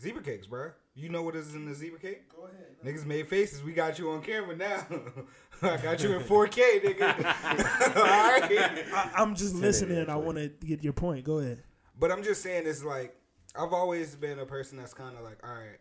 zebra 0.03 0.23
cakes, 0.23 0.47
bro. 0.47 0.73
You 0.97 1.09
know 1.09 1.23
what 1.23 1.37
is 1.37 1.55
in 1.55 1.67
the 1.67 1.75
zebra 1.75 2.01
cake? 2.01 2.29
Go 2.35 2.45
ahead. 2.45 2.77
Niggas 2.85 3.07
made 3.07 3.29
faces. 3.29 3.63
We 3.63 3.73
got 3.73 3.99
you 3.99 4.11
on 4.11 4.23
camera 4.23 4.57
now. 4.57 4.87
I 5.63 5.77
got 5.77 6.03
you 6.03 6.15
in 6.17 6.23
4K, 6.23 6.83
nigga. 6.85 7.25
All 7.97 8.03
right. 8.03 8.85
I, 8.93 9.11
I'm 9.17 9.35
just 9.35 9.55
listening. 9.55 10.09
I 10.09 10.17
want 10.17 10.39
to 10.39 10.49
get 10.49 10.83
your 10.83 10.93
point. 10.93 11.25
Go 11.25 11.39
ahead. 11.39 11.63
But 11.99 12.11
I'm 12.11 12.23
just 12.23 12.43
saying, 12.43 12.65
it's 12.67 12.85
like 12.85 13.17
I've 13.57 13.73
always 13.73 14.15
been 14.17 14.39
a 14.39 14.47
person 14.47 14.79
that's 14.79 14.95
kind 14.95 15.17
of 15.17 15.23
like, 15.25 15.39
all 15.47 15.55
right, 15.55 15.79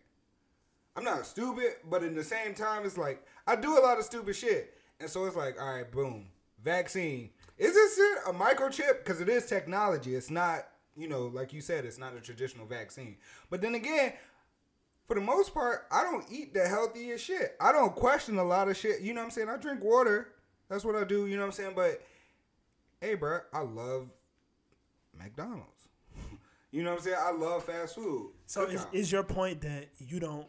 I'm 0.96 1.04
not 1.04 1.26
stupid, 1.26 1.76
but 1.90 2.04
in 2.04 2.16
the 2.16 2.24
same 2.24 2.54
time, 2.54 2.86
it's 2.86 2.98
like 2.98 3.26
I 3.48 3.56
do 3.56 3.78
a 3.78 3.82
lot 3.82 3.98
of 3.98 4.06
stupid 4.06 4.36
shit, 4.36 4.74
and 5.00 5.10
so 5.10 5.26
it's 5.26 5.36
like, 5.36 5.62
all 5.62 5.74
right, 5.74 5.92
boom, 5.92 6.28
vaccine. 6.64 7.30
Is 7.58 7.74
this 7.74 7.98
it 7.98 8.18
a 8.28 8.34
microchip? 8.34 9.04
Because 9.04 9.22
it 9.22 9.30
is 9.30 9.46
technology. 9.46 10.16
It's 10.16 10.30
not, 10.30 10.68
you 10.96 11.08
know, 11.08 11.28
like 11.28 11.54
you 11.54 11.62
said, 11.62 11.86
it's 11.86 11.98
not 11.98 12.16
a 12.16 12.22
traditional 12.22 12.66
vaccine. 12.66 13.18
But 13.50 13.62
then 13.62 13.76
again. 13.76 14.14
For 15.06 15.16
the 15.16 15.22
most 15.22 15.54
part, 15.54 15.86
I 15.92 16.02
don't 16.04 16.26
eat 16.32 16.54
the 16.54 16.66
healthiest 16.66 17.26
shit. 17.26 17.58
I 17.60 17.74
don't 17.74 17.94
question 17.94 18.38
a 18.38 18.44
lot 18.44 18.70
of 18.70 18.78
shit. 18.78 19.02
You 19.02 19.14
know 19.14 19.20
what 19.20 19.26
I'm 19.26 19.32
saying? 19.32 19.50
I 19.50 19.58
drink 19.58 19.84
water. 19.84 20.30
That's 20.70 20.86
what 20.86 20.96
I 20.96 21.04
do. 21.04 21.28
You 21.28 21.36
know 21.36 21.42
what 21.42 21.48
I'm 21.48 21.52
saying? 21.52 21.74
But 21.76 22.02
hey, 23.02 23.16
bro, 23.16 23.40
I 23.54 23.64
love 23.64 24.08
McDonald's. 25.14 25.73
You 26.74 26.82
know 26.82 26.90
what 26.90 27.02
I'm 27.02 27.04
saying? 27.04 27.18
I 27.20 27.32
love 27.32 27.64
fast 27.66 27.94
food. 27.94 28.32
So 28.48 28.64
is, 28.64 28.88
is 28.92 29.12
your 29.12 29.22
point 29.22 29.62
that 29.62 29.90
you 30.00 30.20
don't, 30.20 30.48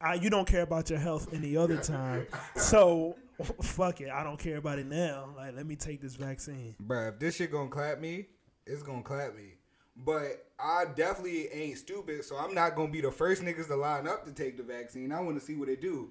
I 0.00 0.14
you 0.14 0.30
don't 0.30 0.48
care 0.48 0.62
about 0.62 0.88
your 0.88 0.98
health 0.98 1.28
any 1.34 1.58
other 1.58 1.76
time? 1.76 2.26
so 2.56 3.16
fuck 3.60 4.00
it, 4.00 4.08
I 4.08 4.24
don't 4.24 4.38
care 4.38 4.56
about 4.56 4.78
it 4.78 4.86
now. 4.86 5.28
Like 5.36 5.54
let 5.54 5.66
me 5.66 5.76
take 5.76 6.00
this 6.00 6.16
vaccine. 6.16 6.74
Bruh, 6.82 7.12
if 7.12 7.18
this 7.18 7.36
shit 7.36 7.52
gonna 7.52 7.68
clap 7.68 8.00
me, 8.00 8.28
it's 8.66 8.82
gonna 8.82 9.02
clap 9.02 9.36
me. 9.36 9.58
But 9.94 10.46
I 10.58 10.86
definitely 10.94 11.48
ain't 11.52 11.76
stupid, 11.76 12.24
so 12.24 12.38
I'm 12.38 12.54
not 12.54 12.76
gonna 12.76 12.90
be 12.90 13.02
the 13.02 13.12
first 13.12 13.42
niggas 13.42 13.66
to 13.66 13.76
line 13.76 14.08
up 14.08 14.24
to 14.24 14.32
take 14.32 14.56
the 14.56 14.62
vaccine. 14.62 15.12
I 15.12 15.20
want 15.20 15.38
to 15.38 15.44
see 15.44 15.54
what 15.56 15.68
they 15.68 15.76
do. 15.76 16.08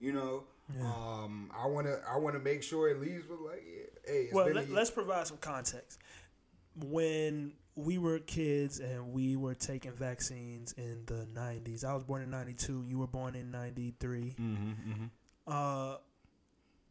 You 0.00 0.12
know, 0.12 0.44
um, 0.82 1.50
I 1.58 1.66
wanna 1.66 1.96
I 2.06 2.18
wanna 2.18 2.40
make 2.40 2.62
sure 2.62 2.90
it 2.90 3.00
leaves 3.00 3.26
with 3.26 3.40
like, 3.40 3.64
yeah, 3.66 4.12
hey, 4.12 4.18
it's 4.24 4.34
Well, 4.34 4.44
been 4.44 4.56
let, 4.56 4.70
let's 4.70 4.90
provide 4.90 5.26
some 5.26 5.38
context. 5.38 5.98
When 6.74 7.54
we 7.76 7.98
were 7.98 8.18
kids 8.18 8.80
and 8.80 9.12
we 9.12 9.36
were 9.36 9.54
taking 9.54 9.92
vaccines 9.92 10.72
in 10.72 11.04
the 11.06 11.26
'90s, 11.34 11.84
I 11.84 11.94
was 11.94 12.04
born 12.04 12.22
in 12.22 12.30
'92. 12.30 12.84
You 12.88 12.98
were 12.98 13.06
born 13.06 13.34
in 13.34 13.50
'93. 13.50 14.34
Mhm, 14.38 14.74
mhm. 14.86 15.10
uh, 15.46 15.98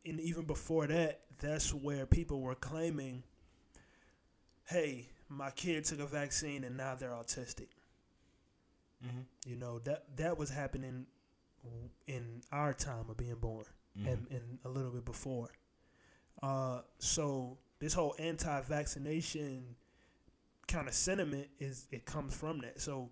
and 0.06 0.20
even 0.22 0.46
before 0.46 0.86
that, 0.88 1.22
that's 1.40 1.74
where 1.74 2.06
people 2.06 2.40
were 2.40 2.56
claiming, 2.56 3.24
"Hey, 4.68 5.10
my 5.28 5.50
kid 5.52 5.86
took 5.86 6.00
a 6.00 6.06
vaccine 6.06 6.64
and 6.64 6.78
now 6.78 6.94
they're 6.96 7.10
autistic." 7.10 7.70
Mhm. 9.04 9.26
You 9.46 9.56
know 9.56 9.80
that 9.80 10.16
that 10.18 10.38
was 10.38 10.52
happening 10.52 11.08
in 12.06 12.44
our 12.52 12.74
time 12.76 13.10
of 13.10 13.18
being 13.18 13.36
born, 13.36 13.66
and, 13.96 14.28
and 14.30 14.60
a 14.66 14.70
little 14.70 14.92
bit 14.92 15.04
before. 15.06 15.50
Uh, 16.44 16.82
so 17.00 17.58
this 17.80 17.94
whole 17.94 18.14
anti-vaccination 18.20 19.76
kind 20.68 20.88
of 20.88 20.94
sentiment 20.94 21.48
is 21.60 21.88
it 21.92 22.06
comes 22.06 22.36
from 22.36 22.60
that. 22.62 22.82
So, 22.82 23.10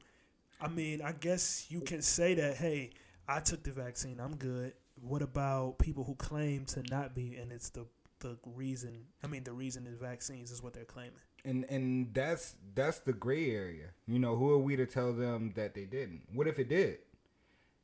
I 0.61 0.67
mean, 0.67 1.01
I 1.01 1.11
guess 1.13 1.67
you 1.69 1.81
can 1.81 2.01
say 2.01 2.33
that, 2.35 2.57
hey, 2.57 2.91
I 3.27 3.39
took 3.39 3.63
the 3.63 3.71
vaccine, 3.71 4.19
I'm 4.19 4.35
good. 4.35 4.73
What 5.01 5.21
about 5.21 5.79
people 5.79 6.03
who 6.03 6.15
claim 6.15 6.65
to 6.67 6.83
not 6.89 7.15
be, 7.15 7.35
and 7.35 7.51
it's 7.51 7.69
the 7.69 7.85
the 8.19 8.37
reason? 8.55 9.05
I 9.23 9.27
mean, 9.27 9.43
the 9.43 9.51
reason 9.51 9.85
is 9.87 9.97
vaccines 9.97 10.51
is 10.51 10.61
what 10.63 10.73
they're 10.73 10.85
claiming. 10.85 11.13
and 11.45 11.65
and 11.69 12.13
that's 12.13 12.55
that's 12.75 12.99
the 12.99 13.13
gray 13.13 13.51
area. 13.51 13.87
You 14.07 14.19
know, 14.19 14.35
who 14.35 14.51
are 14.51 14.57
we 14.59 14.75
to 14.77 14.85
tell 14.85 15.13
them 15.13 15.53
that 15.55 15.73
they 15.73 15.85
didn't? 15.85 16.23
What 16.33 16.47
if 16.47 16.59
it 16.59 16.69
did? 16.69 16.99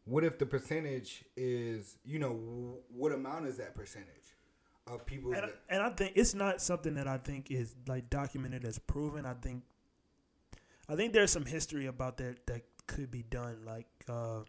What 0.05 0.23
if 0.23 0.39
the 0.39 0.45
percentage 0.45 1.23
is, 1.37 1.97
you 2.05 2.19
know, 2.19 2.79
what 2.89 3.11
amount 3.11 3.47
is 3.47 3.57
that 3.57 3.75
percentage 3.75 4.35
of 4.89 5.05
people 5.05 5.33
And, 5.33 5.43
that 5.43 5.55
and 5.69 5.81
I 5.81 5.89
think 5.89 6.13
it's 6.15 6.33
not 6.33 6.61
something 6.61 6.95
that 6.95 7.07
I 7.07 7.17
think 7.17 7.51
is 7.51 7.75
like 7.87 8.09
documented 8.09 8.65
as 8.65 8.79
proven. 8.79 9.25
I 9.25 9.33
think 9.33 9.63
I 10.87 10.95
think 10.95 11.13
there's 11.13 11.31
some 11.31 11.45
history 11.45 11.85
about 11.85 12.17
that 12.17 12.45
that 12.47 12.61
could 12.87 13.11
be 13.11 13.23
done. 13.23 13.57
Like 13.65 13.87
uh, 14.07 14.41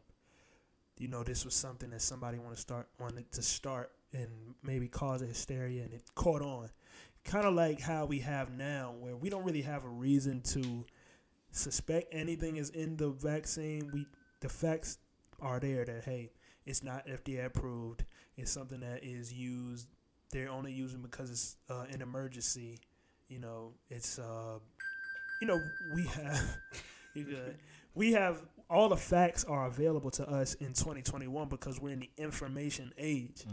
you 0.99 1.09
know, 1.09 1.23
this 1.23 1.45
was 1.45 1.55
something 1.55 1.91
that 1.91 2.03
somebody 2.03 2.39
want 2.39 2.55
to 2.55 2.61
start 2.61 2.89
wanted 2.99 3.31
to 3.33 3.43
start 3.43 3.91
and 4.13 4.29
maybe 4.63 4.89
cause 4.89 5.23
a 5.23 5.27
hysteria, 5.27 5.83
and 5.83 5.93
it 5.93 6.03
caught 6.15 6.43
on. 6.43 6.69
Kind 7.25 7.45
of 7.45 7.55
like 7.55 7.81
how 7.81 8.07
we 8.07 8.21
have 8.21 8.51
now, 8.51 8.95
where 8.99 9.15
we 9.15 9.29
don't 9.29 9.45
really 9.45 9.63
have 9.63 9.85
a 9.85 9.89
reason 9.89 10.41
to 10.43 10.87
suspect 11.51 12.09
anything 12.13 12.57
is 12.57 12.71
in 12.71 12.97
the 12.97 13.11
vaccine. 13.11 13.91
We 13.93 14.07
the 14.41 14.49
facts 14.49 14.99
are 15.41 15.61
there 15.61 15.85
that 15.85 16.05
hey, 16.05 16.33
it's 16.65 16.83
not 16.83 17.07
FDA 17.07 17.45
approved. 17.45 18.05
It's 18.37 18.51
something 18.51 18.81
that 18.81 19.05
is 19.05 19.33
used 19.33 19.89
they're 20.31 20.51
only 20.51 20.73
using 20.73 21.01
because 21.01 21.31
it's 21.31 21.57
uh, 21.69 21.85
an 21.91 22.03
emergency. 22.03 22.79
You 23.29 23.41
know, 23.41 23.73
it's 23.89 24.19
uh, 24.19 24.59
you 25.41 25.47
know 25.47 25.61
we 25.95 26.07
have 26.07 26.57
you 27.15 27.25
good. 27.25 27.57
We 27.95 28.13
have 28.13 28.43
all 28.69 28.89
the 28.89 28.97
facts 28.97 29.45
are 29.45 29.67
available 29.67 30.11
to 30.13 30.29
us 30.29 30.55
in 30.55 30.69
2021 30.69 31.49
because 31.49 31.81
we're 31.81 31.93
in 31.93 32.01
the 32.01 32.11
information 32.17 32.93
age. 32.97 33.45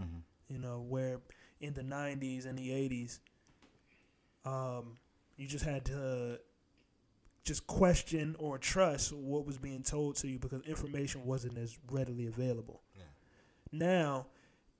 You 0.47 0.59
know, 0.59 0.85
where 0.87 1.19
in 1.59 1.73
the 1.73 1.81
90s 1.81 2.45
and 2.45 2.57
the 2.57 2.69
80s, 2.69 3.19
um, 4.45 4.97
you 5.35 5.47
just 5.47 5.65
had 5.65 5.85
to 5.85 6.39
just 7.43 7.65
question 7.65 8.35
or 8.39 8.57
trust 8.57 9.11
what 9.13 9.45
was 9.45 9.57
being 9.57 9.81
told 9.81 10.15
to 10.17 10.27
you 10.27 10.37
because 10.37 10.61
information 10.63 11.25
wasn't 11.25 11.57
as 11.57 11.77
readily 11.89 12.27
available. 12.27 12.81
Yeah. 12.95 13.03
Now, 13.71 14.27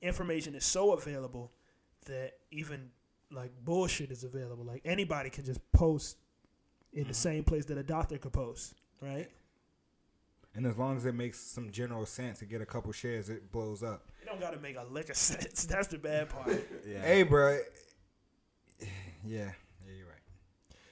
information 0.01 0.53
is 0.53 0.65
so 0.65 0.93
available 0.93 1.51
that 2.08 2.34
even 2.52 2.89
like 3.32 3.52
bullshit 3.63 4.12
is 4.12 4.24
available. 4.24 4.65
Like 4.65 4.82
anybody 4.86 5.30
can 5.30 5.46
just 5.46 5.60
post 5.72 6.17
in 6.93 7.04
the 7.04 7.06
mm-hmm. 7.06 7.13
same 7.13 7.43
place 7.43 7.65
that 7.65 7.78
a 7.78 7.84
doctor 7.84 8.17
could 8.17 8.34
post, 8.34 8.76
right? 9.02 9.30
And 10.56 10.65
as 10.65 10.76
long 10.76 10.98
as 10.98 11.06
it 11.06 11.13
makes 11.13 11.39
some 11.39 11.72
general 11.72 12.06
sense 12.06 12.39
to 12.39 12.46
get 12.46 12.62
a 12.62 12.65
couple 12.65 12.91
shares, 12.91 13.30
it 13.30 13.52
blows 13.52 13.84
up. 13.84 14.10
It 14.22 14.26
don't 14.26 14.39
gotta 14.39 14.58
make 14.58 14.76
a 14.76 14.84
lick 14.84 15.10
of 15.10 15.15
sense. 15.17 15.65
That's 15.65 15.88
the 15.88 15.98
bad 15.98 16.30
part. 16.30 16.67
Yeah. 16.88 17.02
Hey, 17.02 17.24
bro. 17.24 17.60
Yeah, 19.26 19.52
yeah, 19.86 19.93
you're 19.98 20.08
right. 20.08 20.22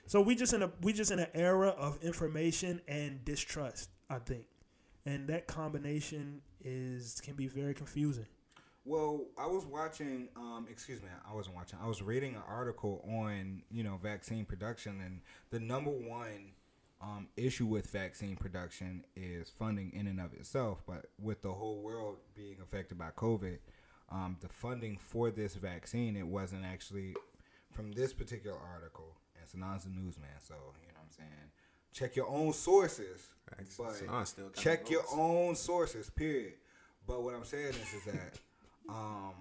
so 0.07 0.19
we 0.19 0.35
just 0.35 0.51
in 0.51 0.63
a 0.63 0.71
we 0.81 0.91
just 0.91 1.11
in 1.11 1.19
an 1.19 1.27
era 1.33 1.69
of 1.69 2.03
information 2.03 2.81
and 2.85 3.23
distrust, 3.23 3.89
I 4.09 4.17
think, 4.17 4.47
and 5.05 5.29
that 5.29 5.47
combination 5.47 6.41
is 6.61 7.21
can 7.21 7.35
be 7.35 7.47
very 7.47 7.73
confusing. 7.73 8.25
Well, 8.85 9.25
I 9.35 9.47
was 9.47 9.65
watching. 9.65 10.29
Um, 10.35 10.67
excuse 10.69 11.01
me, 11.01 11.09
I 11.27 11.33
wasn't 11.33 11.55
watching. 11.55 11.79
I 11.81 11.87
was 11.87 12.03
reading 12.03 12.35
an 12.35 12.43
article 12.47 13.03
on 13.07 13.63
you 13.71 13.83
know 13.83 13.99
vaccine 14.01 14.45
production, 14.45 15.01
and 15.03 15.21
the 15.49 15.59
number 15.59 15.89
one 15.89 16.51
um, 17.01 17.27
issue 17.35 17.65
with 17.65 17.87
vaccine 17.87 18.35
production 18.35 19.03
is 19.15 19.49
funding 19.49 19.91
in 19.93 20.05
and 20.05 20.19
of 20.19 20.33
itself. 20.33 20.83
But 20.85 21.07
with 21.19 21.41
the 21.41 21.51
whole 21.51 21.81
world 21.81 22.17
being 22.35 22.57
affected 22.61 22.99
by 22.99 23.09
COVID, 23.17 23.57
um, 24.11 24.37
the 24.41 24.49
funding 24.49 24.97
for 24.99 25.31
this 25.31 25.55
vaccine 25.55 26.15
it 26.15 26.27
wasn't 26.27 26.63
actually 26.63 27.15
from 27.71 27.91
this 27.91 28.13
particular 28.13 28.57
article. 28.57 29.17
And 29.35 29.63
Sanan's 29.63 29.85
a 29.85 29.89
newsman, 29.89 30.29
so 30.39 30.53
you 30.53 30.87
know 30.89 30.93
what 30.93 31.05
I'm 31.05 31.11
saying. 31.11 31.51
Check 31.91 32.15
your 32.15 32.27
own 32.27 32.53
sources. 32.53 33.29
But 34.37 34.53
check 34.55 34.89
your 34.91 35.03
own 35.11 35.55
sources. 35.55 36.09
Period. 36.09 36.53
But 37.07 37.23
what 37.23 37.33
I'm 37.35 37.45
saying 37.45 37.69
is, 37.69 37.93
is 37.93 38.03
that 38.05 38.39
um, 38.89 39.33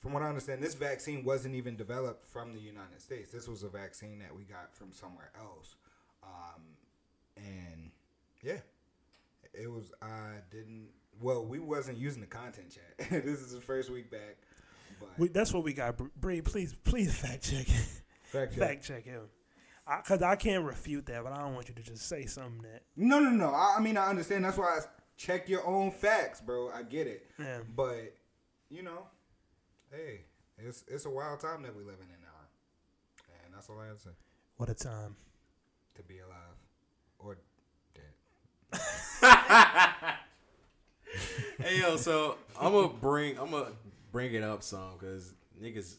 from 0.00 0.12
what 0.12 0.22
I 0.22 0.28
understand, 0.28 0.62
this 0.62 0.74
vaccine 0.74 1.24
wasn't 1.24 1.54
even 1.54 1.76
developed 1.76 2.24
from 2.24 2.52
the 2.52 2.60
United 2.60 3.00
States. 3.00 3.32
This 3.32 3.48
was 3.48 3.62
a 3.62 3.68
vaccine 3.68 4.18
that 4.20 4.34
we 4.34 4.44
got 4.44 4.74
from 4.74 4.92
somewhere 4.92 5.30
else. 5.38 5.74
Um, 6.22 6.62
and 7.36 7.90
yeah, 8.42 8.58
it 9.52 9.70
was. 9.70 9.92
I 10.00 10.34
didn't. 10.50 10.88
Well, 11.20 11.44
we 11.44 11.58
wasn't 11.58 11.98
using 11.98 12.20
the 12.20 12.26
content 12.26 12.74
chat. 12.74 13.10
this 13.24 13.40
is 13.40 13.52
the 13.52 13.60
first 13.60 13.90
week 13.90 14.10
back. 14.10 14.36
But 15.00 15.08
We, 15.18 15.28
that's 15.28 15.52
what 15.52 15.64
we 15.64 15.72
got. 15.72 15.96
Br- 15.96 16.04
Bree, 16.16 16.40
please, 16.40 16.74
please 16.84 17.14
fact 17.14 17.50
check. 17.50 17.66
fact 17.66 17.72
check. 18.32 18.52
fact 18.52 18.84
check 18.84 19.04
him. 19.04 19.22
Because 19.86 20.20
I, 20.20 20.34
can't 20.34 20.64
refute 20.64 21.06
that, 21.06 21.22
but 21.22 21.32
I 21.32 21.42
don't 21.42 21.54
want 21.54 21.68
you 21.68 21.74
to 21.74 21.82
just 21.82 22.08
say 22.08 22.26
something 22.26 22.62
that. 22.62 22.82
No, 22.96 23.20
no, 23.20 23.30
no. 23.30 23.50
I, 23.50 23.76
I 23.78 23.80
mean, 23.80 23.96
I 23.96 24.08
understand. 24.08 24.44
That's 24.44 24.58
why 24.58 24.78
I 24.78 24.80
check 25.16 25.48
your 25.48 25.66
own 25.66 25.90
facts, 25.90 26.40
bro. 26.40 26.70
I 26.70 26.82
get 26.82 27.06
it. 27.06 27.26
Yeah. 27.38 27.60
But 27.74 28.14
you 28.70 28.82
know, 28.82 29.06
hey, 29.90 30.20
it's 30.58 30.84
it's 30.88 31.04
a 31.06 31.10
wild 31.10 31.40
time 31.40 31.62
that 31.62 31.74
we 31.74 31.82
living 31.82 32.08
in 32.08 32.20
now, 32.20 33.44
and 33.44 33.54
that's 33.54 33.68
all 33.68 33.78
I 33.80 33.86
have 33.86 33.96
to 33.98 34.02
say. 34.02 34.10
What 34.56 34.68
a 34.68 34.74
time. 34.74 35.16
To 35.96 36.02
be 36.02 36.18
alive 36.18 36.56
or 37.18 37.38
dead. 37.94 38.12
hey 41.58 41.80
yo, 41.80 41.96
so 41.96 42.36
I'm 42.60 42.72
gonna 42.72 42.88
bring 42.88 43.38
I'm 43.38 43.50
gonna 43.50 43.72
bring 44.12 44.34
it 44.34 44.42
up 44.42 44.62
some 44.62 44.98
because 44.98 45.32
niggas 45.62 45.96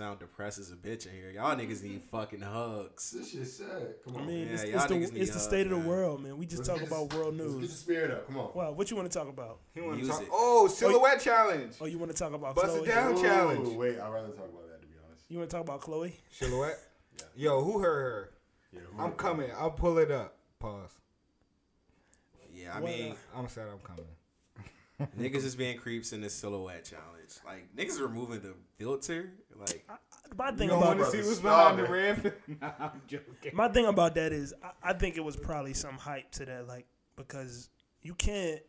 sound 0.00 0.18
depressed 0.18 0.58
as 0.58 0.70
a 0.70 0.76
bitch 0.76 1.06
in 1.06 1.12
here. 1.12 1.30
Y'all 1.30 1.54
niggas 1.54 1.82
need 1.82 2.00
fucking 2.10 2.40
hugs. 2.40 3.10
This 3.10 3.32
shit 3.32 3.46
sad. 3.46 3.66
Come 4.04 4.16
on, 4.16 4.22
I 4.22 4.26
mean, 4.26 4.46
Yeah, 4.46 4.52
it's, 4.54 4.62
it's 4.62 4.84
the, 4.86 4.94
need 4.96 5.02
it's 5.14 5.30
the 5.30 5.38
help, 5.38 5.48
state 5.50 5.66
of 5.66 5.70
the 5.82 5.88
world, 5.88 6.22
man. 6.22 6.38
We 6.38 6.46
just 6.46 6.60
Let's 6.60 6.68
talk 6.70 6.78
get 6.78 6.88
about 6.88 7.10
this- 7.10 7.18
world 7.18 7.34
Let's 7.36 7.46
get 7.50 7.52
the 7.54 7.60
news. 7.60 7.78
spirit 7.78 8.10
up. 8.10 8.26
Come 8.26 8.38
on. 8.38 8.50
Wow, 8.54 8.72
what 8.72 8.90
you 8.90 8.96
want 8.96 9.12
to 9.12 9.18
talk 9.18 9.28
about? 9.28 9.58
He 9.74 9.82
want 9.82 10.00
to 10.00 10.08
talk. 10.08 10.24
Oh, 10.32 10.68
silhouette 10.68 11.20
challenge. 11.20 11.74
Oh, 11.82 11.84
you 11.84 11.98
want 11.98 12.10
to 12.10 12.16
talk 12.16 12.32
about 12.32 12.54
Bust 12.54 12.68
it 12.68 12.70
Chloe? 12.78 12.88
down. 12.88 13.12
Ooh, 13.18 13.22
challenge. 13.22 13.68
Wait, 13.76 14.00
I'd 14.00 14.08
rather 14.10 14.28
talk 14.28 14.48
about 14.48 14.68
that 14.70 14.80
to 14.80 14.86
be 14.86 14.94
honest. 15.06 15.24
You 15.28 15.36
want 15.38 15.50
to 15.50 15.56
talk 15.56 15.64
about 15.66 15.80
Chloe? 15.82 16.16
Silhouette. 16.30 16.78
Yeah. 17.18 17.24
Yo, 17.50 17.62
who 17.62 17.78
heard 17.80 18.00
her? 18.02 18.30
Yeah, 18.72 18.80
I'm 18.98 19.12
coming. 19.12 19.50
I'll 19.58 19.70
pull 19.70 19.98
it 19.98 20.10
up. 20.10 20.34
Pause. 20.60 20.92
Yeah, 22.54 22.74
I 22.74 22.80
What, 22.80 22.90
mean, 22.90 23.12
uh, 23.12 23.38
I'm 23.38 23.48
sad. 23.48 23.66
I'm 23.70 23.78
coming. 23.80 24.04
Niggas 25.18 25.44
is 25.44 25.54
being 25.54 25.78
creeps 25.78 26.12
in 26.12 26.20
this 26.20 26.34
silhouette 26.34 26.84
challenge. 26.84 27.34
Like 27.44 27.68
niggas 27.76 27.98
are 28.00 28.06
removing 28.06 28.40
the 28.40 28.54
filter. 28.78 29.32
Like 29.58 29.86
My 30.36 30.50
thing 30.52 30.70
about 30.70 30.98
want 30.98 30.98
to 31.00 31.06
see 31.06 31.26
what's 31.26 31.40
behind 31.40 31.78
the 31.78 31.84
it. 31.84 31.90
red. 31.90 32.34
nah, 32.60 32.70
I'm 32.78 33.02
joking. 33.06 33.52
my 33.52 33.68
thing 33.68 33.86
about 33.86 34.14
that 34.14 34.32
is 34.32 34.54
I, 34.62 34.90
I 34.90 34.92
think 34.92 35.16
it 35.16 35.24
was 35.24 35.36
probably 35.36 35.74
some 35.74 35.96
hype 35.98 36.30
to 36.32 36.44
that, 36.46 36.66
like 36.68 36.86
because 37.16 37.68
you 38.02 38.14
can't. 38.14 38.60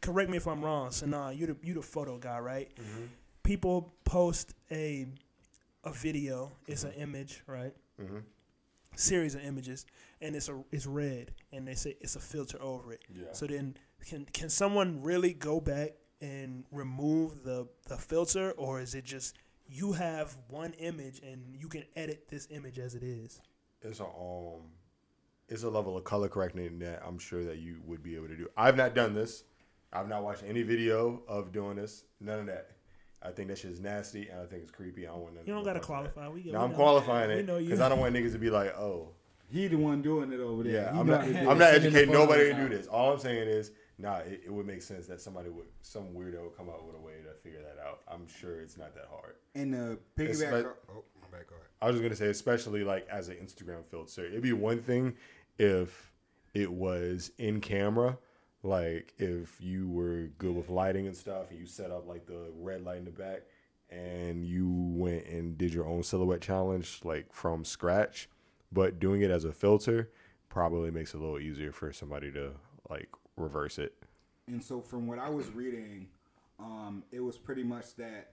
Correct 0.00 0.30
me 0.30 0.36
if 0.36 0.46
I'm 0.46 0.64
wrong. 0.64 0.90
So 0.92 1.06
nah, 1.06 1.30
you 1.30 1.46
the 1.46 1.56
you 1.62 1.74
the 1.74 1.82
photo 1.82 2.18
guy, 2.18 2.38
right? 2.38 2.70
Mm-hmm. 2.76 3.04
People 3.42 3.92
post 4.04 4.54
a 4.70 5.06
a 5.84 5.90
video. 5.92 6.52
It's 6.66 6.84
an 6.84 6.92
image, 6.92 7.42
right? 7.46 7.74
Mm-hmm. 8.00 8.18
Series 8.94 9.34
of 9.34 9.42
images, 9.44 9.86
and 10.20 10.36
it's 10.36 10.48
a 10.48 10.60
it's 10.72 10.86
red, 10.86 11.32
and 11.52 11.66
they 11.66 11.74
say 11.74 11.96
it's 12.00 12.16
a 12.16 12.20
filter 12.20 12.60
over 12.60 12.92
it. 12.92 13.02
Yeah. 13.12 13.26
So 13.32 13.46
then, 13.46 13.76
can 14.06 14.24
can 14.32 14.48
someone 14.48 15.02
really 15.02 15.32
go 15.34 15.60
back 15.60 15.92
and 16.20 16.64
remove 16.72 17.42
the 17.44 17.68
the 17.88 17.96
filter, 17.96 18.52
or 18.52 18.80
is 18.80 18.94
it 18.94 19.04
just 19.04 19.36
you 19.66 19.92
have 19.92 20.36
one 20.48 20.72
image 20.74 21.20
and 21.20 21.54
you 21.58 21.68
can 21.68 21.84
edit 21.96 22.26
this 22.28 22.48
image 22.50 22.78
as 22.78 22.94
it 22.94 23.02
is? 23.02 23.40
it's 23.82 24.00
a 24.00 24.04
um 24.04 24.62
it's 25.48 25.62
a 25.62 25.68
level 25.70 25.96
of 25.96 26.02
color 26.04 26.28
correcting 26.28 26.78
that 26.80 27.00
I'm 27.06 27.18
sure 27.18 27.44
that 27.44 27.58
you 27.58 27.80
would 27.86 28.02
be 28.02 28.16
able 28.16 28.28
to 28.28 28.36
do. 28.36 28.48
I've 28.56 28.76
not 28.76 28.94
done 28.94 29.14
this. 29.14 29.44
I've 29.92 30.08
not 30.08 30.22
watched 30.22 30.42
any 30.46 30.62
video 30.62 31.22
of 31.28 31.52
doing 31.52 31.76
this. 31.76 32.04
None 32.20 32.40
of 32.40 32.46
that. 32.46 32.70
I 33.22 33.30
think 33.30 33.48
that 33.48 33.58
shit's 33.58 33.80
nasty 33.80 34.28
and 34.28 34.40
I 34.40 34.44
think 34.46 34.62
it's 34.64 34.70
creepy. 34.72 35.06
I 35.06 35.12
don't 35.12 35.22
want. 35.22 35.34
You 35.46 35.54
don't 35.54 35.64
gotta 35.64 35.80
qualify. 35.80 36.28
We, 36.28 36.44
No, 36.44 36.58
we 36.58 36.64
I'm 36.64 36.70
know. 36.70 36.76
qualifying 36.76 37.30
it 37.30 37.46
know 37.46 37.56
you. 37.58 37.66
because 37.66 37.80
I 37.80 37.88
don't 37.88 37.98
want 38.00 38.14
niggas 38.14 38.32
to 38.32 38.38
be 38.38 38.50
like, 38.50 38.76
oh, 38.76 39.10
He 39.48 39.66
the 39.68 39.76
one 39.76 40.02
doing 40.02 40.32
it 40.32 40.40
over 40.40 40.62
there. 40.64 40.72
yeah. 40.72 40.92
He 40.92 40.98
I'm 40.98 41.06
not. 41.06 41.20
how 41.20 41.26
to 41.26 41.32
do 41.32 41.38
it. 41.38 41.46
I'm 41.48 41.58
not 41.58 41.74
educating 41.74 42.12
nobody 42.12 42.44
to 42.52 42.54
do 42.54 42.68
this. 42.68 42.86
All 42.88 43.12
I'm 43.12 43.18
saying 43.18 43.48
is, 43.48 43.72
nah, 43.98 44.18
it, 44.18 44.42
it 44.46 44.52
would 44.52 44.66
make 44.66 44.82
sense 44.82 45.06
that 45.06 45.20
somebody 45.20 45.48
would, 45.50 45.66
some 45.82 46.04
weirdo 46.14 46.42
would 46.44 46.56
come 46.56 46.68
out 46.68 46.86
with 46.86 46.96
a 46.96 47.00
way 47.00 47.14
to 47.24 47.34
figure 47.42 47.60
that 47.62 47.82
out. 47.84 48.00
I'm 48.08 48.26
sure 48.28 48.60
it's 48.60 48.76
not 48.78 48.94
that 48.94 49.06
hard. 49.10 49.34
And 49.54 49.74
the 49.74 49.98
It's 50.16 50.40
piggyback. 50.40 50.52
like- 50.52 50.66
oh, 50.90 51.04
my 51.20 51.28
bad. 51.38 51.46
Go 51.48 51.54
ahead. 51.56 51.66
I 51.82 51.86
was 51.86 51.94
just 51.96 52.02
gonna 52.02 52.16
say, 52.16 52.28
especially 52.28 52.84
like 52.84 53.06
as 53.08 53.28
an 53.28 53.36
Instagram 53.36 53.84
filter, 53.90 54.24
it'd 54.26 54.42
be 54.42 54.52
one 54.52 54.80
thing 54.80 55.14
if 55.58 56.12
it 56.54 56.72
was 56.72 57.30
in 57.38 57.60
camera, 57.60 58.18
like 58.62 59.12
if 59.18 59.60
you 59.60 59.88
were 59.88 60.28
good 60.38 60.54
with 60.56 60.68
lighting 60.70 61.06
and 61.06 61.16
stuff, 61.16 61.50
and 61.50 61.58
you 61.58 61.66
set 61.66 61.90
up 61.90 62.06
like 62.08 62.26
the 62.26 62.50
red 62.58 62.82
light 62.84 62.96
in 62.98 63.04
the 63.04 63.10
back, 63.10 63.42
and 63.90 64.44
you 64.44 64.68
went 64.68 65.26
and 65.26 65.56
did 65.56 65.72
your 65.72 65.86
own 65.86 66.02
silhouette 66.02 66.40
challenge 66.40 67.00
like 67.04 67.32
from 67.32 67.64
scratch. 67.64 68.28
But 68.72 68.98
doing 68.98 69.22
it 69.22 69.30
as 69.30 69.44
a 69.44 69.52
filter 69.52 70.10
probably 70.48 70.90
makes 70.90 71.14
it 71.14 71.18
a 71.18 71.20
little 71.20 71.38
easier 71.38 71.72
for 71.72 71.92
somebody 71.92 72.30
to 72.32 72.52
like 72.90 73.08
reverse 73.38 73.78
it. 73.78 73.94
And 74.46 74.62
so, 74.62 74.80
from 74.80 75.06
what 75.06 75.18
I 75.18 75.28
was 75.28 75.50
reading, 75.50 76.08
um, 76.58 77.04
it 77.12 77.20
was 77.20 77.36
pretty 77.36 77.62
much 77.62 77.94
that 77.96 78.32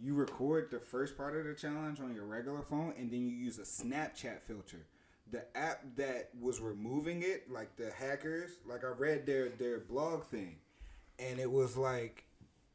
you 0.00 0.14
record 0.14 0.70
the 0.70 0.80
first 0.80 1.16
part 1.16 1.36
of 1.36 1.44
the 1.44 1.54
challenge 1.54 2.00
on 2.00 2.14
your 2.14 2.24
regular 2.24 2.62
phone, 2.62 2.94
and 2.98 3.10
then 3.10 3.20
you 3.20 3.36
use 3.36 3.58
a 3.58 3.62
Snapchat 3.62 4.42
filter. 4.42 4.86
The 5.30 5.44
app 5.56 5.82
that 5.96 6.30
was 6.38 6.60
removing 6.60 7.22
it, 7.22 7.50
like 7.50 7.76
the 7.76 7.90
hackers, 7.90 8.52
like 8.66 8.84
I 8.84 8.88
read 8.88 9.26
their 9.26 9.48
their 9.50 9.80
blog 9.80 10.24
thing, 10.24 10.56
and 11.18 11.38
it 11.38 11.50
was 11.50 11.76
like 11.76 12.24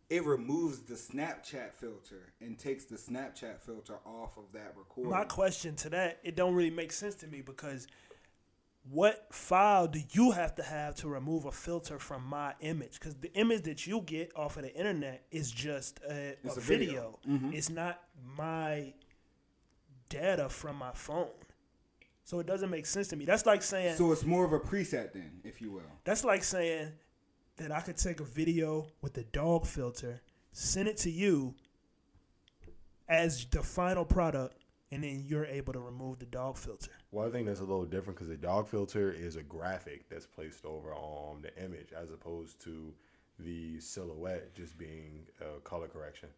it 0.09 0.25
removes 0.25 0.79
the 0.79 0.95
Snapchat 0.95 1.73
filter 1.73 2.33
and 2.41 2.57
takes 2.57 2.85
the 2.85 2.95
Snapchat 2.95 3.59
filter 3.59 3.99
off 4.05 4.37
of 4.37 4.45
that 4.53 4.73
recording. 4.75 5.11
My 5.11 5.23
question 5.23 5.75
to 5.77 5.89
that, 5.89 6.19
it 6.23 6.35
don't 6.35 6.55
really 6.55 6.71
make 6.71 6.91
sense 6.91 7.15
to 7.15 7.27
me 7.27 7.41
because 7.41 7.87
what 8.83 9.27
file 9.33 9.87
do 9.87 10.01
you 10.11 10.31
have 10.31 10.55
to 10.55 10.63
have 10.63 10.95
to 10.95 11.07
remove 11.09 11.45
a 11.45 11.51
filter 11.51 11.99
from 11.99 12.23
my 12.25 12.53
image? 12.61 12.93
Because 12.99 13.15
the 13.15 13.31
image 13.33 13.63
that 13.63 13.85
you 13.85 14.01
get 14.01 14.31
off 14.35 14.57
of 14.57 14.63
the 14.63 14.73
internet 14.75 15.25
is 15.31 15.51
just 15.51 15.99
a, 16.09 16.35
a 16.43 16.51
a 16.51 16.59
video. 16.59 17.19
video. 17.23 17.39
Mhm. 17.49 17.53
It's 17.53 17.69
not 17.69 18.01
my 18.35 18.93
data 20.09 20.49
from 20.49 20.75
my 20.77 20.91
phone. 20.93 21.29
So 22.23 22.39
it 22.39 22.47
doesn't 22.47 22.69
make 22.69 22.85
sense 22.85 23.07
to 23.09 23.15
me. 23.15 23.25
That's 23.25 23.45
like 23.45 23.61
saying 23.63 23.95
so 23.95 24.11
it's 24.11 24.23
more 24.25 24.45
of 24.45 24.53
a 24.53 24.59
preset, 24.59 25.13
then, 25.13 25.41
if 25.43 25.61
you 25.61 25.71
will. 25.71 25.81
that's 26.03 26.23
like 26.23 26.43
saying 26.43 26.91
that 27.57 27.71
I 27.71 27.81
could 27.81 27.97
take 27.97 28.19
a 28.19 28.23
video 28.23 28.87
with 29.01 29.13
the 29.13 29.23
dog 29.23 29.65
filter, 29.65 30.21
send 30.51 30.87
it 30.87 30.97
to 30.97 31.11
you 31.11 31.53
as 33.07 33.45
the 33.45 33.61
final 33.61 34.05
product, 34.05 34.55
and 34.91 35.03
then 35.03 35.23
you're 35.27 35.45
able 35.45 35.73
to 35.73 35.79
remove 35.79 36.19
the 36.19 36.25
dog 36.27 36.57
filter. 36.57 36.91
Well, 37.11 37.27
I 37.27 37.31
think 37.31 37.47
that's 37.47 37.59
a 37.59 37.63
little 37.63 37.85
different 37.85 38.17
because 38.17 38.29
the 38.29 38.37
dog 38.37 38.67
filter 38.67 39.11
is 39.11 39.35
a 39.35 39.41
graphic 39.41 40.07
that's 40.09 40.27
placed 40.27 40.63
over 40.63 40.93
on 40.93 41.41
the 41.41 41.63
image 41.63 41.91
as 41.91 42.11
opposed 42.11 42.61
to 42.61 42.93
the 43.39 43.79
silhouette 43.79 44.53
just 44.53 44.77
being 44.77 45.25
a 45.41 45.59
color 45.61 45.87
correction. 45.87 46.29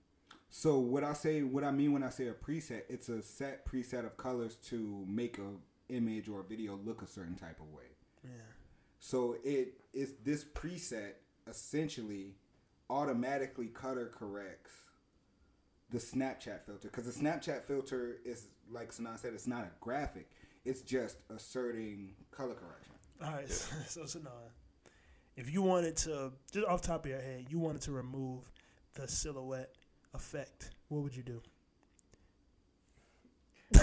So 0.50 0.80
what 0.80 1.04
I 1.04 1.14
say, 1.14 1.44
what 1.44 1.64
I 1.64 1.72
mean 1.72 1.92
when 1.94 2.04
I 2.04 2.10
say 2.10 2.28
a 2.28 2.34
preset, 2.34 2.84
it's 2.90 3.10
a 3.10 3.22
set 3.22 3.66
preset 3.66 4.06
of 4.06 4.18
colors 4.18 4.56
to 4.68 5.06
make 5.08 5.38
a 5.38 5.52
image 5.90 6.30
or 6.30 6.42
a 6.42 6.44
video 6.44 6.80
look 6.86 7.02
a 7.02 7.08
certain 7.08 7.36
type 7.36 7.60
of 7.60 7.68
way. 7.74 7.84
Yeah. 8.24 8.30
So 9.00 9.38
it 9.44 9.74
is 9.94 10.14
this 10.24 10.44
preset 10.44 11.14
essentially 11.48 12.36
automatically 12.90 13.68
color 13.68 14.12
corrects 14.14 14.72
the 15.90 15.98
Snapchat 15.98 16.66
filter 16.66 16.90
because 16.90 17.06
the 17.06 17.24
Snapchat 17.24 17.64
filter 17.64 18.18
is 18.24 18.48
like 18.72 18.94
Sanan 18.94 19.20
said, 19.20 19.34
it's 19.34 19.48
not 19.48 19.64
a 19.64 19.72
graphic. 19.80 20.30
It's 20.66 20.82
just 20.82 21.24
asserting 21.36 22.12
color 22.32 22.54
correction. 22.54 22.94
All 23.24 23.32
right. 23.32 23.50
So, 23.88 24.06
so 24.06 24.20
now, 24.20 24.30
if 25.36 25.52
you 25.52 25.62
wanted 25.62 25.96
to, 25.98 26.32
just 26.52 26.66
off 26.68 26.82
the 26.82 26.88
top 26.90 27.06
of 27.06 27.12
your 27.12 27.20
head, 27.22 27.46
you 27.50 27.60
wanted 27.60 27.82
to 27.84 27.92
remove 27.92 28.50
the 28.94 29.08
silhouette 29.08 29.72
effect, 30.14 30.72
what 30.90 31.04
would 31.04 31.16
you 31.16 31.24
do? 31.24 31.42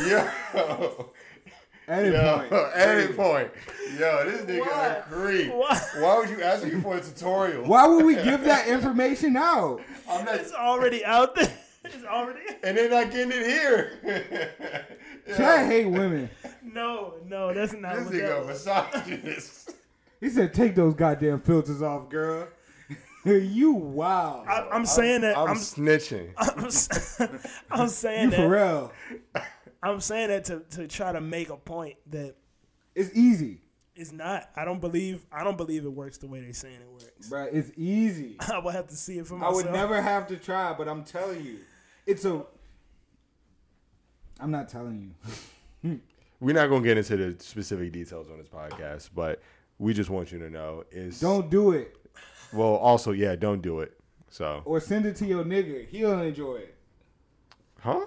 Yo, 0.06 0.28
any 1.88 2.08
yo, 2.10 2.38
point. 2.48 2.52
edit 2.74 3.16
point. 3.16 3.50
Yo, 3.98 4.24
this 4.30 4.42
nigga 4.42 4.60
Why? 4.60 4.86
a 4.86 5.02
creep. 5.02 5.52
Why? 5.52 5.80
Why 5.98 6.18
would 6.18 6.28
you 6.28 6.42
ask 6.42 6.64
me 6.64 6.78
for 6.80 6.96
a 6.96 7.00
tutorial? 7.00 7.64
Why 7.64 7.86
would 7.86 8.04
we 8.04 8.14
give 8.14 8.42
that 8.44 8.68
information 8.68 9.36
out? 9.36 9.80
I'm 10.08 10.24
not, 10.26 10.34
It's 10.36 10.52
already 10.52 11.04
out 11.04 11.34
there. 11.34 11.57
It's 12.08 12.14
already. 12.16 12.40
and 12.64 12.76
they're 12.76 12.90
not 12.90 13.10
getting 13.10 13.32
it 13.32 13.46
here. 13.46 14.86
Yo, 15.28 15.36
Chad 15.36 15.66
hate 15.70 15.86
women. 15.86 16.30
No, 16.62 17.14
no, 17.26 17.52
that's 17.52 17.72
not 17.74 17.96
this 17.96 18.08
nigga 18.08 18.40
that 18.40 18.46
misogynist. 18.46 19.72
He 20.20 20.30
said, 20.30 20.52
"Take 20.52 20.74
those 20.74 20.94
goddamn 20.94 21.40
filters 21.42 21.80
off, 21.80 22.08
girl." 22.08 22.48
you 23.24 23.70
wow. 23.70 24.44
I, 24.48 24.68
I'm 24.74 24.84
saying 24.84 25.20
that. 25.20 25.38
I'm, 25.38 25.50
I'm, 25.50 25.56
snitching. 25.56 26.32
I'm, 26.36 26.64
s- 26.64 27.20
I'm 27.70 27.88
saying 27.88 28.24
you 28.24 28.30
that. 28.30 28.36
for 28.36 28.48
real. 28.48 28.92
I'm 29.80 30.00
saying 30.00 30.28
that 30.30 30.44
to, 30.46 30.64
to 30.70 30.88
try 30.88 31.12
to 31.12 31.20
make 31.20 31.50
a 31.50 31.56
point 31.56 31.98
that 32.08 32.34
It's 32.96 33.14
easy, 33.14 33.60
it's 33.94 34.10
not. 34.10 34.50
I 34.56 34.64
don't 34.64 34.80
believe. 34.80 35.24
I 35.30 35.44
don't 35.44 35.56
believe 35.56 35.84
it 35.84 35.92
works 35.92 36.18
the 36.18 36.26
way 36.26 36.40
they're 36.40 36.52
saying 36.52 36.80
it 36.80 36.90
works. 36.90 37.28
bro. 37.28 37.44
It's 37.44 37.70
easy. 37.76 38.36
I 38.40 38.58
would 38.58 38.74
have 38.74 38.88
to 38.88 38.96
see 38.96 39.18
it 39.18 39.26
for 39.26 39.34
myself. 39.34 39.52
I 39.52 39.56
would 39.56 39.72
never 39.72 40.02
have 40.02 40.26
to 40.28 40.36
try, 40.36 40.72
but 40.72 40.88
I'm 40.88 41.04
telling 41.04 41.44
you, 41.44 41.58
It's 42.08 42.24
a. 42.24 42.42
I'm 44.40 44.50
not 44.50 44.68
telling 44.68 45.14
you. 45.82 46.00
We're 46.40 46.54
not 46.54 46.68
gonna 46.68 46.82
get 46.82 46.96
into 46.96 47.16
the 47.18 47.42
specific 47.42 47.92
details 47.92 48.30
on 48.30 48.38
this 48.38 48.48
podcast, 48.48 49.10
but 49.14 49.42
we 49.78 49.92
just 49.92 50.08
want 50.08 50.32
you 50.32 50.38
to 50.38 50.48
know 50.48 50.84
is 50.90 51.20
Don't 51.20 51.50
do 51.50 51.72
it, 51.72 51.96
well. 52.52 52.76
Also, 52.76 53.12
yeah, 53.12 53.36
don't 53.36 53.60
do 53.60 53.80
it. 53.80 53.92
So, 54.30 54.62
or 54.64 54.80
send 54.80 55.04
it 55.04 55.16
to 55.16 55.26
your 55.26 55.44
nigga. 55.44 55.86
He'll 55.88 56.18
enjoy 56.20 56.56
it. 56.56 56.74
huh? 57.80 58.06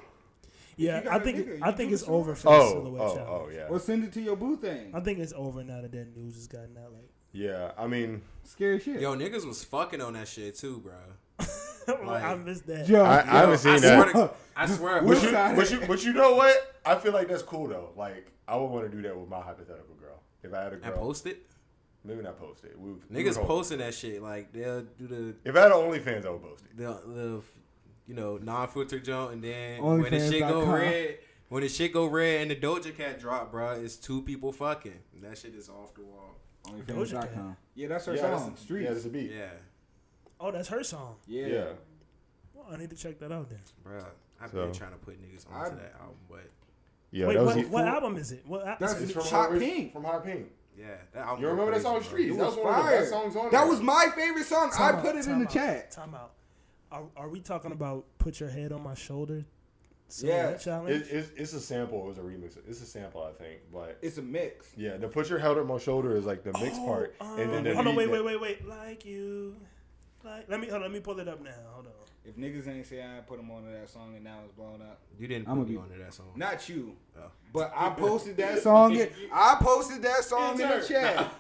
Yeah, 0.78 0.98
You 1.00 1.04
got 1.04 1.14
I 1.14 1.18
a 1.18 1.20
think 1.20 1.38
nigga, 1.38 1.60
I 1.62 1.72
think 1.74 1.92
it's 1.92 2.04
the 2.04 2.12
over 2.12 2.36
song. 2.36 2.54
for 2.54 2.58
the 2.58 2.64
Oh, 2.64 2.70
silhouette 2.84 3.02
oh, 3.02 3.06
oh 3.12 3.16
challenge. 3.16 3.30
oh, 3.30 3.50
yeah, 3.56 3.68
Or 3.70 3.80
send 3.80 4.04
it 4.06 4.14
to 4.14 4.22
your 4.22 4.36
boo 4.36 4.56
thing. 4.58 4.92
I 4.96 5.00
think 5.02 5.20
it's 5.20 5.34
over 5.36 5.64
now 5.64 5.82
that 5.82 5.92
that 5.92 6.16
news 6.18 6.36
has 6.36 6.48
gotten 6.48 6.78
out. 6.78 6.92
Like, 6.94 7.10
yeah. 7.34 7.72
I 7.78 7.86
mean, 7.88 8.22
Scary 8.46 8.80
shit. 8.80 9.00
Yo, 9.02 9.16
niggas 9.16 9.46
was 9.46 9.64
fucking 9.64 10.02
on 10.02 10.14
that 10.14 10.28
shit 10.28 10.56
too, 10.58 10.80
bro. 10.80 10.94
I 12.08 12.36
missed 12.36 12.68
that. 12.68 12.88
Yo, 12.88 13.04
I, 13.04 13.20
I 13.20 13.24
haven't 13.42 13.58
seen 13.60 13.74
I 13.76 13.80
that. 13.80 14.10
swear, 14.12 14.28
to, 14.28 14.34
I 14.56 14.66
swear. 14.68 15.02
But 15.02 15.22
you, 15.24 15.32
but 15.56 15.72
you, 15.72 15.88
but 15.88 16.04
you 16.04 16.14
know 16.14 16.36
what? 16.36 16.76
I 16.86 16.96
feel 16.96 17.14
like 17.14 17.28
that's 17.28 17.44
cool 17.44 17.68
though. 17.68 17.90
Like 17.96 18.32
I 18.48 18.56
would 18.58 18.68
want 18.68 18.90
to 18.90 18.96
do 18.96 19.02
that 19.04 19.18
with 19.18 19.30
my 19.30 19.40
hypothetical 19.42 19.96
girl. 19.96 20.22
If 20.44 20.54
I 20.54 20.64
had 20.64 20.72
a 20.74 20.76
and 20.76 20.84
girl, 20.84 20.98
post 20.98 21.26
it. 21.28 21.46
maybe 22.04 22.22
not 22.22 22.40
post 22.40 22.64
it. 22.66 22.78
We, 22.80 22.94
we 22.94 23.24
Niggas 23.24 23.38
hope. 23.38 23.48
posting 23.48 23.78
that 23.80 23.94
shit 23.94 24.22
like 24.22 24.52
they'll 24.52 24.82
do 24.82 25.08
the 25.08 25.36
If 25.50 25.56
I 25.56 25.60
had 25.62 25.72
an 25.72 25.78
OnlyFans, 25.78 26.26
I 26.26 26.30
would 26.32 26.42
post 26.44 26.64
it. 26.66 26.78
the, 26.78 26.84
the 27.08 27.42
you 28.08 28.16
know 28.16 28.38
non-filter 28.38 29.00
jump, 29.00 29.32
and 29.34 29.44
then 29.44 29.82
when 29.84 30.04
the 30.04 30.20
shit 30.32 30.42
go 30.42 30.62
OnlyFans.com. 30.62 30.74
red, 30.74 31.18
when 31.50 31.64
the 31.64 31.70
shit 31.70 31.94
go 31.94 32.06
red 32.08 32.42
and 32.42 32.52
the 32.52 32.56
Doja 32.56 32.96
Cat 32.96 33.20
drop, 33.20 33.52
bro, 33.52 33.72
it's 33.72 33.96
two 33.98 34.22
people 34.24 34.52
fucking. 34.52 35.00
And 35.14 35.24
that 35.24 35.38
shit 35.38 35.54
is 35.56 35.70
off 35.70 35.94
the 35.94 36.02
wall. 36.04 36.36
OnlyFans.com. 36.66 37.58
Yeah, 37.76 37.88
that's 37.88 38.06
her 38.06 38.16
Yeah, 38.16 38.22
song. 38.22 38.32
that's, 38.50 38.62
yeah, 38.62 38.66
Streets. 38.66 38.90
that's 38.90 39.06
a 39.06 39.10
beat. 39.10 39.32
Yeah, 39.32 39.46
Oh, 40.42 40.52
that's 40.52 40.68
her 40.70 40.84
song. 40.84 41.16
Yeah. 41.28 41.46
Yeah. 41.48 41.66
Well, 42.54 42.66
I 42.72 42.78
need 42.78 42.90
to 42.90 42.96
check 42.96 43.20
that 43.20 43.32
out 43.32 43.50
then. 43.50 43.60
bro. 43.84 44.04
I've 44.42 44.50
So- 44.52 44.66
been 44.66 44.74
trying 44.74 44.92
to 44.92 44.98
put 44.98 45.22
niggas 45.22 45.46
I- 45.52 45.66
onto 45.66 45.78
that 45.78 45.94
album, 46.00 46.16
but 46.30 46.50
Yeah, 47.12 47.28
Wait, 47.28 47.38
what, 47.40 47.68
what 47.70 47.88
album 47.88 48.16
is 48.18 48.32
it? 48.32 48.44
What 48.48 48.62
al- 48.62 48.78
That's- 48.80 48.96
is 48.98 49.02
It's 49.04 49.12
it- 49.12 49.14
from 49.16 49.24
Hot 49.24 49.50
Hot 49.52 49.60
Pink. 49.60 49.92
From 49.94 50.04
Hot 50.06 50.24
Pink. 50.24 50.50
yeah, 50.78 50.96
that 51.14 51.26
album. 51.28 51.42
You 51.42 51.48
go 51.48 51.52
remember 51.52 51.72
that 51.74 51.82
song. 51.82 52.02
Streets? 52.02 52.36
That 52.38 52.46
was 52.46 52.56
was 52.56 52.64
one 52.66 52.74
of 52.80 52.86
the 52.86 52.92
best 52.92 53.10
songs 53.10 53.36
on 53.36 53.44
That 53.46 53.52
there. 53.52 53.68
was 53.68 53.82
my 53.82 54.08
favorite 54.16 54.46
song. 54.46 54.72
I 54.74 54.78
Time 54.92 55.02
put 55.02 55.16
it 55.18 55.28
in 55.28 55.40
the 55.40 55.46
out, 55.46 55.52
chat. 55.52 55.92
Time 55.92 56.16
out. 56.16 56.32
Are, 56.92 57.04
are 57.18 57.28
we 57.30 57.40
talking 57.42 57.72
about 57.74 58.06
put 58.18 58.40
your 58.40 58.50
head 58.50 58.72
on 58.72 58.82
my 58.84 58.94
shoulder? 58.96 59.44
Yeah. 60.20 60.56
Challenge. 60.56 60.90
It, 61.02 61.08
it's, 61.12 61.30
it's 61.38 61.54
a 61.54 61.60
sample. 61.60 62.04
It 62.06 62.08
was 62.08 62.18
a 62.18 62.22
remix. 62.22 62.58
It's 62.68 62.82
a 62.82 62.86
sample, 62.86 63.24
I 63.24 63.32
think. 63.34 63.60
But 63.74 63.98
It's 64.02 64.18
a 64.18 64.22
mix. 64.22 64.72
yeah, 64.78 64.96
the 64.98 65.08
put 65.10 65.30
your 65.30 65.40
head 65.40 65.58
on 65.58 65.68
my 65.68 65.78
shoulder 65.80 66.16
is 66.16 66.26
like 66.26 66.44
the 66.44 66.54
mix 66.54 66.78
Oh, 66.80 66.86
part, 66.86 67.16
um, 67.22 67.40
and 67.40 67.54
then 67.54 67.64
the 67.66 67.76
hold 67.76 67.88
on, 67.88 67.96
wait, 67.96 68.10
wait, 68.10 68.24
wait, 68.24 68.40
wait. 68.42 68.66
Like 68.68 69.06
you, 69.06 69.56
like 70.24 70.50
let 70.50 70.60
me 70.60 70.68
hold 70.68 70.78
on, 70.78 70.82
let 70.84 70.92
me 70.92 71.00
pull 71.00 71.20
it 71.20 71.28
up 71.28 71.42
now. 71.44 71.52
Hold 71.74 71.88
on. 71.88 71.92
If 72.24 72.36
niggas 72.38 72.68
ain't 72.68 72.86
say 72.86 73.02
I 73.02 73.22
put 73.22 73.38
them 73.38 73.50
onto 73.50 73.72
that 73.72 73.90
song 73.90 74.14
and 74.16 74.24
now 74.24 74.40
it's 74.46 74.54
blown 74.54 74.82
up. 74.82 75.00
You 75.20 75.28
didn't 75.28 75.48
I'ma 75.48 75.62
put 75.62 75.70
me 75.70 75.76
be- 75.76 75.82
onto 75.82 75.98
that 75.98 76.14
song. 76.14 76.32
Not 76.36 76.70
you. 76.70 76.96
Oh. 77.18 77.32
But 77.52 77.74
I 77.76 77.90
posted 77.98 78.38
that 78.38 78.60
song. 78.60 78.96
In, 78.96 79.10
I 79.34 79.58
posted 79.60 80.02
that 80.04 80.24
song 80.24 80.54
in 80.62 80.68
the 80.68 80.76
Intern. 80.82 80.88
chat. 80.88 81.34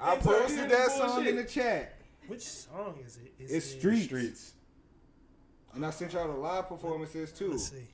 I 0.00 0.16
posted 0.20 0.68
that 0.70 0.90
song 0.90 1.26
in 1.26 1.36
the 1.36 1.44
chat. 1.44 1.96
Which 2.26 2.42
song 2.42 2.94
is 3.06 3.18
it? 3.18 3.32
Is 3.42 3.52
It's 3.52 3.72
it- 3.74 3.78
Street. 3.78 4.04
Streets. 4.04 4.52
And 5.74 5.86
I 5.86 5.90
sent 5.90 6.12
y'all 6.12 6.26
the 6.26 6.34
live 6.38 6.68
performances 6.68 7.30
too. 7.30 7.52
Let's 7.52 7.70
see. 7.70 7.86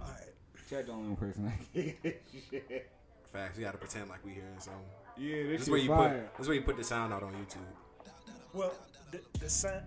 All 0.00 0.06
right. 0.06 0.28
Chat 0.70 0.86
the 0.86 0.92
only 0.92 1.16
person 1.16 1.46
I 1.52 1.76
get 1.76 2.22
shit. 2.50 2.90
Facts. 3.32 3.58
You 3.58 3.64
gotta 3.64 3.78
pretend 3.78 4.08
like 4.08 4.24
we 4.24 4.30
hearing 4.32 4.48
something. 4.58 4.80
Yeah, 5.18 5.42
This 5.42 5.46
this 5.48 5.60
is 5.62 5.64
shit 5.66 5.72
where 5.72 5.80
you 5.80 5.88
fire. 5.88 6.20
put. 6.30 6.36
This 6.38 6.44
is 6.44 6.48
where 6.48 6.56
you 6.56 6.62
put 6.62 6.76
the 6.76 6.84
sound 6.84 7.12
out 7.12 7.22
on 7.24 7.32
YouTube. 7.32 7.58
Well, 8.54 8.74
the, 9.10 9.20
the. 9.38 9.82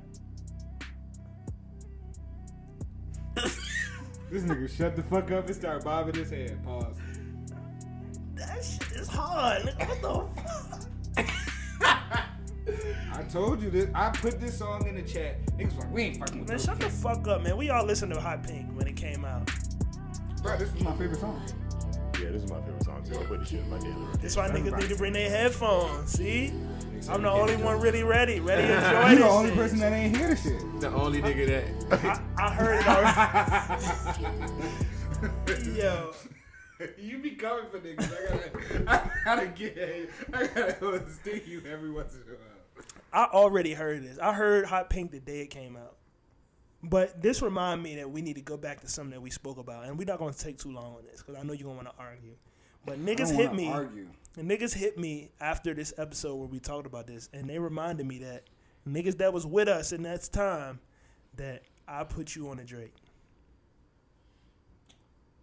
This 4.32 4.44
nigga 4.44 4.76
shut 4.76 4.96
the 4.96 5.04
fuck 5.04 5.32
up 5.32 5.46
and 5.46 5.56
start 5.56 5.84
bobbing 5.84 6.16
his 6.16 6.32
head. 6.32 6.64
Pause. 6.64 6.98
That 8.34 8.64
shit 8.64 8.92
is 8.94 9.08
hard. 9.08 9.64
nigga. 9.64 10.02
What 10.02 10.02
the 10.02 10.42
fuck? 10.42 11.30
I 13.14 13.24
told 13.30 13.62
you 13.62 13.70
this. 13.70 13.88
I 13.94 14.10
put 14.10 14.40
this 14.42 14.58
song 14.58 14.88
in 14.88 14.96
the 14.96 15.04
chat. 15.04 15.46
Niggas 15.58 15.78
like, 15.78 15.94
we 15.94 16.02
ain't 16.02 16.18
fucking 16.18 16.40
with 16.40 16.50
Man, 16.50 16.60
shut 16.60 16.80
the 16.80 16.90
fuck 16.90 17.28
up, 17.28 17.44
man. 17.44 17.56
We 17.58 17.70
all 17.70 17.86
listened 17.86 18.14
to 18.14 18.20
Hot 18.20 18.44
Pink 18.44 18.76
when 18.76 18.88
it 18.88 18.96
came 18.96 19.24
out. 19.24 19.50
Bro, 20.42 20.58
this 20.58 20.74
is 20.74 20.82
my 20.82 20.92
favorite 20.94 21.20
song. 21.20 21.42
Yeah, 22.26 22.32
this 22.32 22.44
is 22.44 22.50
my 22.50 22.60
favorite 22.62 22.84
song 22.84 23.04
too. 23.04 23.20
I 23.20 23.24
put 23.26 23.40
this 23.42 23.50
shit 23.50 23.60
in 23.60 23.70
my 23.70 23.78
daily 23.78 23.92
rotation. 23.94 24.20
That's 24.22 24.36
why 24.36 24.48
niggas 24.48 24.58
Everybody. 24.58 24.82
need 24.84 24.90
to 24.90 24.96
bring 24.96 25.14
their 25.14 25.30
headphones. 25.30 26.10
See? 26.12 26.52
I'm 27.08 27.22
the 27.22 27.30
only 27.30 27.56
one 27.58 27.80
really 27.80 28.02
ready. 28.02 28.40
Ready 28.40 28.66
to 28.66 28.76
enjoy 28.78 29.10
You 29.10 29.16
this 29.16 29.20
the 29.20 29.30
only 29.30 29.50
shit. 29.50 29.58
person 29.60 29.80
that 29.80 29.94
ain't 29.94 30.18
hear 30.18 30.30
the 30.30 30.36
shit. 30.36 30.82
The 30.82 30.90
only 30.92 31.22
nigga 31.22 31.48
that. 31.48 32.20
I, 32.38 32.46
I 32.48 32.54
heard 32.54 32.80
it 32.80 32.88
already. 35.54 35.76
Yo. 35.80 36.14
you 36.98 37.20
be 37.20 37.32
coming 37.32 37.66
for 37.70 37.80
niggas. 37.80 38.12
I 38.12 38.88
gotta, 38.88 38.90
I 38.90 39.12
gotta 39.24 39.48
get, 39.48 40.10
I 40.34 40.48
gotta 40.48 40.78
go 40.80 40.94
and 40.94 41.08
sting 41.12 41.42
you 41.46 41.62
every 41.72 41.92
once 41.92 42.14
in 42.16 42.22
a 42.22 42.24
while. 42.36 42.86
I 43.14 43.26
already 43.32 43.74
heard 43.74 44.04
this. 44.04 44.18
I 44.18 44.34
heard 44.34 44.66
Hot 44.66 44.90
Pink 44.90 45.12
the 45.12 45.20
day 45.20 45.42
it 45.42 45.52
came 45.52 45.78
out. 45.78 45.96
But 46.88 47.20
this 47.20 47.42
remind 47.42 47.82
me 47.82 47.96
that 47.96 48.10
we 48.10 48.22
need 48.22 48.36
to 48.36 48.42
go 48.42 48.58
back 48.58 48.82
to 48.82 48.88
something 48.88 49.12
that 49.12 49.22
we 49.22 49.32
spoke 49.32 49.58
about, 49.58 49.86
and 49.86 49.98
we're 49.98 50.06
not 50.06 50.20
going 50.20 50.34
to 50.34 50.40
take 50.40 50.60
too 50.60 50.72
long 50.72 50.96
on 50.96 51.04
this 51.10 51.24
because 51.24 51.36
I 51.36 51.44
know 51.44 51.54
you're 51.54 51.64
going 51.64 51.80
to 51.80 51.86
want 51.86 51.98
to 51.98 52.04
argue. 52.04 52.36
But 52.86 53.04
niggas 53.04 53.36
hit 53.36 53.54
me. 53.54 53.68
Argue. 53.68 54.08
And 54.38 54.50
niggas 54.50 54.74
hit 54.74 54.98
me 54.98 55.32
after 55.42 55.74
this 55.74 55.94
episode 55.98 56.36
where 56.36 56.48
we 56.48 56.60
talked 56.60 56.86
about 56.86 57.08
this, 57.08 57.30
and 57.34 57.50
they 57.50 57.58
reminded 57.58 58.06
me 58.06 58.20
that 58.20 58.44
niggas 58.88 59.18
that 59.18 59.34
was 59.34 59.48
with 59.48 59.68
us 59.68 59.94
in 59.94 60.04
that 60.04 60.30
time 60.32 60.80
that 61.38 61.64
I 61.88 62.04
put 62.04 62.36
you 62.36 62.50
on 62.50 62.60
a 62.60 62.64
Drake. 62.64 62.94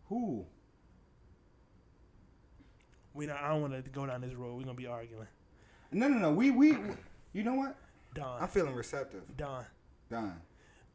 Who? 0.08 0.44
We 3.14 3.26
not, 3.26 3.40
I 3.42 3.48
don't 3.48 3.62
want 3.62 3.84
to 3.84 3.90
go 3.90 4.06
down 4.06 4.20
this 4.20 4.34
road. 4.34 4.56
We're 4.56 4.64
gonna 4.64 4.74
be 4.74 4.86
arguing. 4.86 5.26
No, 5.90 6.06
no, 6.06 6.18
no. 6.18 6.32
We, 6.32 6.50
we. 6.50 6.76
You 7.32 7.42
know 7.42 7.54
what? 7.54 7.76
Don, 8.14 8.42
I'm 8.42 8.48
feeling 8.48 8.74
receptive. 8.74 9.22
Don. 9.36 9.64
Don. 10.10 10.40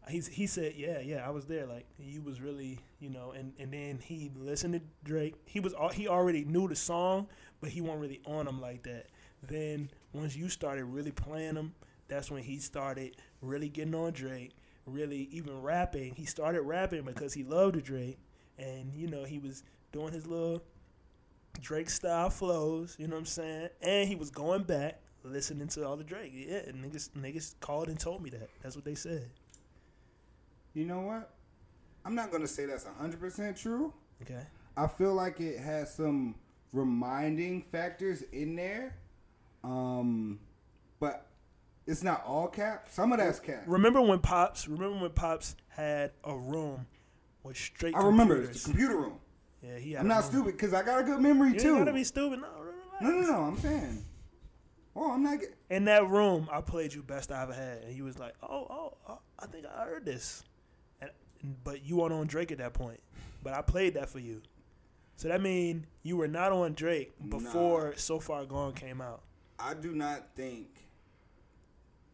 He's, 0.09 0.27
he 0.27 0.47
said, 0.47 0.73
yeah, 0.75 0.99
yeah, 0.99 1.27
I 1.27 1.31
was 1.31 1.45
there. 1.45 1.65
Like 1.65 1.85
he 1.97 2.19
was 2.19 2.39
really, 2.41 2.79
you 2.99 3.09
know, 3.09 3.31
and, 3.31 3.53
and 3.59 3.71
then 3.73 3.99
he 4.01 4.31
listened 4.35 4.73
to 4.73 4.81
Drake. 5.03 5.35
He 5.45 5.59
was 5.59 5.73
he 5.93 6.07
already 6.07 6.45
knew 6.45 6.67
the 6.67 6.75
song, 6.75 7.27
but 7.61 7.69
he 7.69 7.81
wasn't 7.81 8.01
really 8.01 8.21
on 8.25 8.47
him 8.47 8.61
like 8.61 8.83
that. 8.83 9.07
Then 9.43 9.89
once 10.13 10.35
you 10.35 10.49
started 10.49 10.85
really 10.85 11.11
playing 11.11 11.55
him, 11.55 11.73
that's 12.07 12.31
when 12.31 12.43
he 12.43 12.57
started 12.59 13.15
really 13.41 13.69
getting 13.69 13.95
on 13.95 14.13
Drake. 14.13 14.51
Really 14.85 15.27
even 15.31 15.61
rapping. 15.61 16.15
He 16.15 16.25
started 16.25 16.61
rapping 16.61 17.03
because 17.03 17.33
he 17.33 17.43
loved 17.43 17.83
Drake, 17.83 18.17
and 18.57 18.93
you 18.93 19.07
know 19.07 19.25
he 19.25 19.37
was 19.37 19.63
doing 19.91 20.13
his 20.13 20.25
little 20.25 20.63
Drake 21.59 21.89
style 21.89 22.29
flows. 22.29 22.95
You 22.97 23.07
know 23.07 23.15
what 23.15 23.21
I'm 23.21 23.25
saying? 23.25 23.69
And 23.81 24.07
he 24.07 24.15
was 24.15 24.29
going 24.29 24.63
back 24.63 25.01
listening 25.23 25.67
to 25.69 25.85
all 25.85 25.97
the 25.97 26.03
Drake. 26.03 26.31
Yeah, 26.33 26.59
niggas 26.71 27.09
niggas 27.11 27.55
called 27.59 27.89
and 27.89 27.99
told 27.99 28.21
me 28.21 28.29
that. 28.29 28.49
That's 28.61 28.75
what 28.75 28.85
they 28.85 28.95
said. 28.95 29.29
You 30.77 30.85
know 30.85 30.99
what? 31.01 31.31
I'm 32.05 32.13
not 32.13 32.31
gonna 32.31 32.47
say 32.47 32.67
that's 32.67 32.85
100 32.85 33.19
percent 33.19 33.57
true. 33.57 33.91
Okay. 34.21 34.43
I 34.77 34.85
feel 34.85 35.15
like 35.15 35.39
it 35.39 35.57
has 35.59 35.91
some 35.95 36.35
reminding 36.71 37.63
factors 37.71 38.21
in 38.31 38.55
there, 38.55 38.95
um, 39.63 40.39
but 40.99 41.25
it's 41.87 42.03
not 42.03 42.23
all 42.27 42.47
cap. 42.47 42.89
Some 42.91 43.11
of 43.11 43.17
that's 43.17 43.39
cap. 43.39 43.63
Remember 43.65 44.01
when 44.01 44.19
Pops? 44.19 44.67
Remember 44.67 44.99
when 45.01 45.09
Pops 45.13 45.55
had 45.69 46.11
a 46.23 46.35
room 46.37 46.85
with 47.41 47.57
straight. 47.57 47.95
I 47.95 48.03
remember 48.03 48.39
it's 48.43 48.63
the 48.63 48.69
computer 48.69 48.97
room. 48.97 49.19
Yeah, 49.63 49.79
he. 49.79 49.93
Had 49.93 50.01
I'm 50.01 50.07
not 50.07 50.21
room. 50.25 50.31
stupid 50.31 50.51
because 50.51 50.75
I 50.75 50.83
got 50.83 50.99
a 50.99 51.03
good 51.03 51.19
memory 51.19 51.53
You 51.53 51.59
too. 51.59 51.69
ain't 51.69 51.79
gotta 51.79 51.93
be 51.93 52.03
stupid. 52.03 52.39
No, 52.41 52.47
relax. 52.59 53.01
No, 53.01 53.09
no, 53.09 53.21
no. 53.21 53.41
I'm 53.45 53.57
saying. 53.57 54.05
Oh, 54.95 55.11
I'm 55.11 55.23
not. 55.23 55.39
Get- 55.39 55.55
In 55.71 55.85
that 55.85 56.07
room, 56.07 56.47
I 56.51 56.61
played 56.61 56.93
you 56.93 57.01
best 57.01 57.31
I 57.31 57.41
ever 57.41 57.53
had, 57.53 57.79
and 57.83 57.91
he 57.93 58.03
was 58.03 58.19
like, 58.19 58.35
"Oh, 58.43 58.67
oh, 58.69 58.93
oh 59.09 59.19
I 59.39 59.47
think 59.47 59.65
I 59.65 59.85
heard 59.85 60.05
this," 60.05 60.43
but 61.63 61.85
you 61.85 61.97
weren't 61.97 62.13
on 62.13 62.27
Drake 62.27 62.51
at 62.51 62.57
that 62.59 62.73
point. 62.73 62.99
But 63.43 63.53
I 63.53 63.61
played 63.61 63.93
that 63.93 64.09
for 64.09 64.19
you, 64.19 64.41
so 65.15 65.27
that 65.27 65.41
mean 65.41 65.85
you 66.03 66.17
were 66.17 66.27
not 66.27 66.51
on 66.51 66.73
Drake 66.73 67.13
before 67.29 67.93
"So 67.95 68.19
Far 68.19 68.45
Gone" 68.45 68.73
came 68.73 69.01
out. 69.01 69.21
I 69.59 69.73
do 69.73 69.93
not 69.93 70.35
think. 70.35 70.67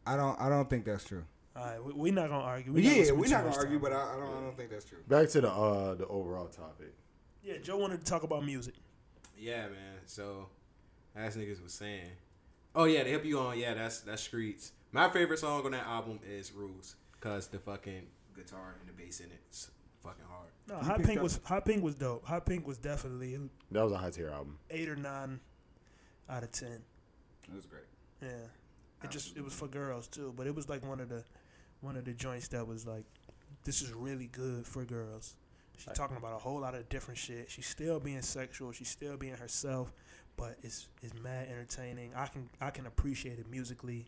I 0.05 0.15
don't. 0.15 0.39
I 0.39 0.49
don't 0.49 0.69
think 0.69 0.85
that's 0.85 1.03
true. 1.05 1.23
All 1.55 1.63
right, 1.63 1.83
we, 1.83 1.93
we're 1.93 2.13
not 2.13 2.29
gonna 2.29 2.43
argue. 2.43 2.73
We 2.73 2.81
yeah, 2.81 3.03
spend 3.03 3.19
we're 3.19 3.29
not 3.29 3.43
gonna 3.43 3.55
argue, 3.55 3.79
time. 3.79 3.81
but 3.81 3.93
I, 3.93 4.13
I 4.13 4.15
don't. 4.17 4.29
I 4.37 4.41
don't 4.41 4.57
think 4.57 4.69
that's 4.71 4.85
true. 4.85 4.99
Back 5.07 5.29
to 5.29 5.41
the 5.41 5.51
uh 5.51 5.93
the 5.95 6.07
overall 6.07 6.47
topic. 6.47 6.93
yeah, 7.43 7.57
Joe 7.61 7.77
wanted 7.77 7.99
to 7.99 8.05
talk 8.05 8.23
about 8.23 8.45
music. 8.45 8.75
Yeah, 9.37 9.63
man. 9.63 9.99
So, 10.05 10.47
as 11.15 11.35
niggas 11.35 11.61
was 11.61 11.73
saying, 11.73 12.09
oh 12.75 12.85
yeah, 12.85 13.03
they 13.03 13.11
help 13.11 13.25
you 13.25 13.39
on. 13.39 13.57
Yeah, 13.57 13.73
that's 13.75 13.99
that's 14.01 14.21
Streets. 14.21 14.71
My 14.91 15.09
favorite 15.09 15.39
song 15.39 15.65
on 15.65 15.71
that 15.71 15.85
album 15.87 16.19
is 16.27 16.51
Rules, 16.51 16.95
cause 17.19 17.47
the 17.47 17.59
fucking 17.59 18.07
guitar 18.35 18.75
and 18.79 18.87
the 18.89 18.93
bass 18.93 19.19
in 19.19 19.27
it's 19.31 19.69
fucking 20.01 20.25
hard. 20.29 20.49
No, 20.67 20.77
You 20.77 20.83
Hot 20.83 21.03
Pink 21.03 21.17
up- 21.17 21.23
was 21.23 21.39
Hot 21.45 21.65
Pink 21.65 21.83
was 21.83 21.95
dope. 21.95 22.25
Hot 22.25 22.45
Pink 22.45 22.65
was 22.67 22.77
definitely 22.77 23.37
That 23.71 23.83
was 23.83 23.91
a 23.93 23.97
high 23.97 24.09
tier 24.11 24.29
album. 24.29 24.57
eight 24.69 24.89
or 24.89 24.95
nine 24.95 25.39
out 26.29 26.43
of 26.43 26.51
ten. 26.51 26.83
It 27.47 27.53
was 27.55 27.65
great. 27.65 27.83
Yeah, 28.21 28.47
it 29.03 29.09
just 29.11 29.35
it 29.37 29.43
was 29.43 29.53
for 29.53 29.67
girls 29.67 30.07
too, 30.07 30.33
but 30.35 30.47
it 30.47 30.55
was 30.55 30.69
like 30.69 30.85
one 30.87 30.99
of 30.99 31.09
the 31.09 31.23
one 31.81 31.95
of 31.97 32.05
the 32.05 32.13
joints 32.13 32.47
that 32.49 32.65
was 32.67 32.85
like 32.87 33.05
this 33.65 33.81
is 33.81 33.93
really 33.93 34.27
good 34.27 34.65
for 34.65 34.83
girls. 34.85 35.35
She's 35.77 35.87
Right. 35.87 35.95
talking 35.95 36.17
about 36.17 36.33
a 36.33 36.37
whole 36.37 36.59
lot 36.59 36.75
of 36.75 36.87
different 36.89 37.17
shit. 37.17 37.49
She's 37.49 37.65
still 37.65 37.99
being 37.99 38.21
sexual. 38.21 38.71
She's 38.71 38.89
still 38.89 39.17
being 39.17 39.35
herself, 39.35 39.91
but 40.37 40.57
it's 40.63 40.87
it's 41.01 41.13
mad 41.15 41.47
entertaining. 41.49 42.13
I 42.15 42.27
can 42.27 42.49
I 42.61 42.69
can 42.71 42.85
appreciate 42.85 43.39
it 43.39 43.49
musically. 43.49 44.05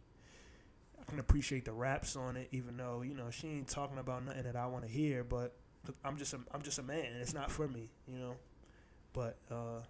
I 1.08 1.12
can 1.12 1.20
appreciate 1.20 1.66
the 1.66 1.72
raps 1.74 2.16
on 2.16 2.36
it, 2.36 2.47
even 2.51 2.78
though 2.78 3.01
you 3.01 3.14
know 3.14 3.30
she 3.30 3.47
ain't 3.47 3.68
talking 3.68 3.97
about 3.99 4.26
nothing 4.26 4.43
that 4.43 4.56
I 4.56 4.66
want 4.68 4.86
to 4.86 4.91
hear. 4.91 5.24
But 5.24 5.53
I'm 6.03 6.18
just 6.18 6.34
a, 6.34 6.39
I'm 6.51 6.62
just 6.64 6.80
a 6.80 6.84
man. 6.84 7.06
It's 7.22 7.34
not 7.34 7.51
for 7.51 7.68
me, 7.68 7.89
you 8.08 8.18
know. 8.18 8.36
But 9.14 9.38
uh, 9.51 9.82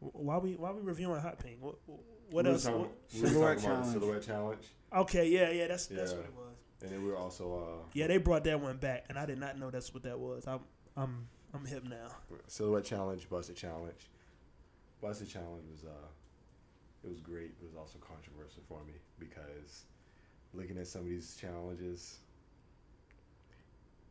why 0.00 0.38
we 0.38 0.54
why 0.56 0.72
we 0.72 0.80
reviewing 0.80 1.20
Hot 1.20 1.38
Pink? 1.38 1.58
What 1.60 1.76
what 2.30 2.44
we 2.46 2.52
else? 2.52 2.64
Talking, 2.64 2.80
What- 2.80 2.90
we 3.14 3.20
were 3.22 3.28
Silhouette 3.28 3.58
talking 3.58 3.70
about 3.70 3.84
the 3.84 3.90
challenge. 3.90 3.92
silhouette 3.92 4.22
challenge, 4.22 4.62
okay, 4.96 5.28
yeah, 5.28 5.50
yeah, 5.50 5.66
that's 5.68 5.86
that's 5.86 6.12
what 6.12 6.20
it 6.24 6.32
was. 6.34 6.54
and 6.82 6.90
then 6.90 7.02
we 7.02 7.10
were 7.10 7.16
also 7.16 7.58
uh, 7.82 7.86
Yeah, 7.92 8.06
they 8.06 8.16
brought 8.18 8.44
that 8.44 8.60
one 8.60 8.76
back, 8.78 9.04
and 9.08 9.18
I 9.18 9.26
did 9.26 9.38
not 9.38 9.58
know 9.58 9.70
that's 9.70 9.92
what 9.92 10.02
that 10.04 10.18
was. 10.18 10.46
I'm 10.46 10.60
I'm 10.96 11.26
I'm 11.54 11.64
hip 11.66 11.84
now. 11.84 12.08
silhouette 12.46 12.84
challenge, 12.84 13.28
Buss 13.28 13.48
It 13.50 13.56
challenge. 13.56 14.10
Buss 15.02 15.20
It 15.20 15.26
challenge 15.28 15.64
was 15.70 15.84
uh, 15.84 16.08
it 17.04 17.10
was 17.10 17.20
great. 17.20 17.52
It 17.60 17.66
was 17.66 17.76
also 17.76 17.98
controversial 17.98 18.62
for 18.68 18.82
me 18.84 18.94
because 19.18 19.84
looking 20.54 20.78
at 20.78 20.86
some 20.86 21.02
of 21.02 21.08
these 21.08 21.36
challenges, 21.40 22.18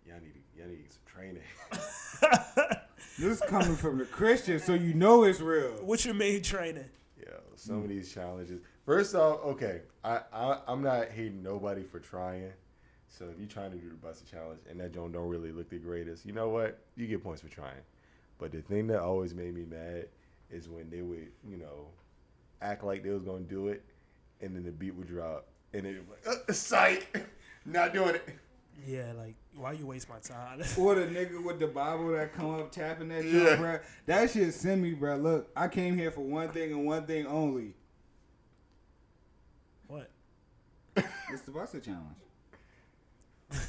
y'all 0.05 0.19
need 0.21 0.41
y'all 0.57 0.67
need 0.67 0.91
some 0.91 1.01
training. 1.05 1.43
This 3.19 3.41
coming 3.41 3.75
from 3.75 3.97
the 3.97 4.05
Christian, 4.05 4.59
so 4.59 4.75
you 4.75 4.93
know 4.93 5.23
it's 5.23 5.39
real. 5.39 5.71
What's 5.81 6.05
your 6.05 6.13
main 6.13 6.43
training? 6.43 6.85
Yeah, 7.19 7.38
some 7.55 7.81
of 7.81 7.89
these 7.89 8.13
challenges. 8.13 8.61
First 8.85 9.15
off, 9.15 9.39
okay, 9.43 9.81
I, 10.03 10.21
I 10.31 10.59
I'm 10.67 10.83
not 10.83 11.09
hating 11.09 11.41
nobody 11.41 11.83
for 11.83 11.99
trying. 11.99 12.51
So 13.09 13.25
if 13.25 13.39
you're 13.39 13.47
trying 13.47 13.71
to 13.71 13.77
do 13.77 13.89
the 13.89 13.95
Buss 13.95 14.21
It 14.21 14.29
challenge 14.29 14.59
and 14.69 14.79
that 14.79 14.93
joint 14.93 15.13
don't 15.13 15.27
really 15.27 15.51
look 15.51 15.67
the 15.67 15.79
greatest, 15.79 16.27
you 16.27 16.33
know 16.33 16.49
what? 16.49 16.79
You 16.95 17.07
get 17.07 17.23
points 17.23 17.41
for 17.41 17.47
trying. 17.47 17.81
But 18.38 18.51
the 18.51 18.61
thing 18.61 18.85
that 18.88 18.99
always 18.99 19.33
made 19.33 19.55
me 19.55 19.65
mad 19.65 20.09
is 20.51 20.69
when 20.69 20.88
they 20.91 21.01
would, 21.01 21.31
you 21.49 21.57
know, 21.57 21.88
act 22.61 22.83
like 22.83 23.01
they 23.01 23.09
was 23.09 23.23
gonna 23.23 23.39
do 23.39 23.69
it, 23.69 23.83
and 24.41 24.55
then 24.55 24.63
the 24.63 24.71
beat 24.71 24.93
would 24.93 25.07
drop, 25.07 25.47
and 25.74 25.84
they 25.86 25.93
would 25.93 26.05
be 26.07 26.30
like, 26.30 26.49
uh, 26.49 26.53
"Psych, 26.53 27.28
not 27.65 27.93
doing 27.93 28.15
it." 28.15 28.28
Yeah, 28.86 29.11
like 29.18 29.36
why 29.55 29.72
you 29.74 29.86
waste 29.86 30.07
my 30.07 30.20
time? 30.20 30.61
Or 30.78 30.95
the 30.95 31.05
nigga 31.07 31.43
with 31.43 31.59
the 31.59 31.68
Bible 31.68 32.09
that 32.11 32.34
come 32.34 32.55
up 32.59 32.72
tapping 32.72 33.09
that 33.09 33.24
Yeah. 33.26 33.32
shit, 33.32 33.59
bruh. 33.59 33.82
That 34.05 34.30
shit 34.32 34.53
send 34.53 34.82
me, 34.84 34.93
bruh. 34.93 35.22
Look, 35.22 35.49
I 35.55 35.68
came 35.68 35.97
here 35.97 36.11
for 36.11 36.22
one 36.22 36.49
thing 36.49 36.72
and 36.72 36.86
one 36.86 37.05
thing 37.05 37.26
only. 37.26 37.74
what? 39.88 40.09
It's 41.32 41.41
the 41.43 41.51
Buster 41.51 41.80
Challenge. 41.80 42.03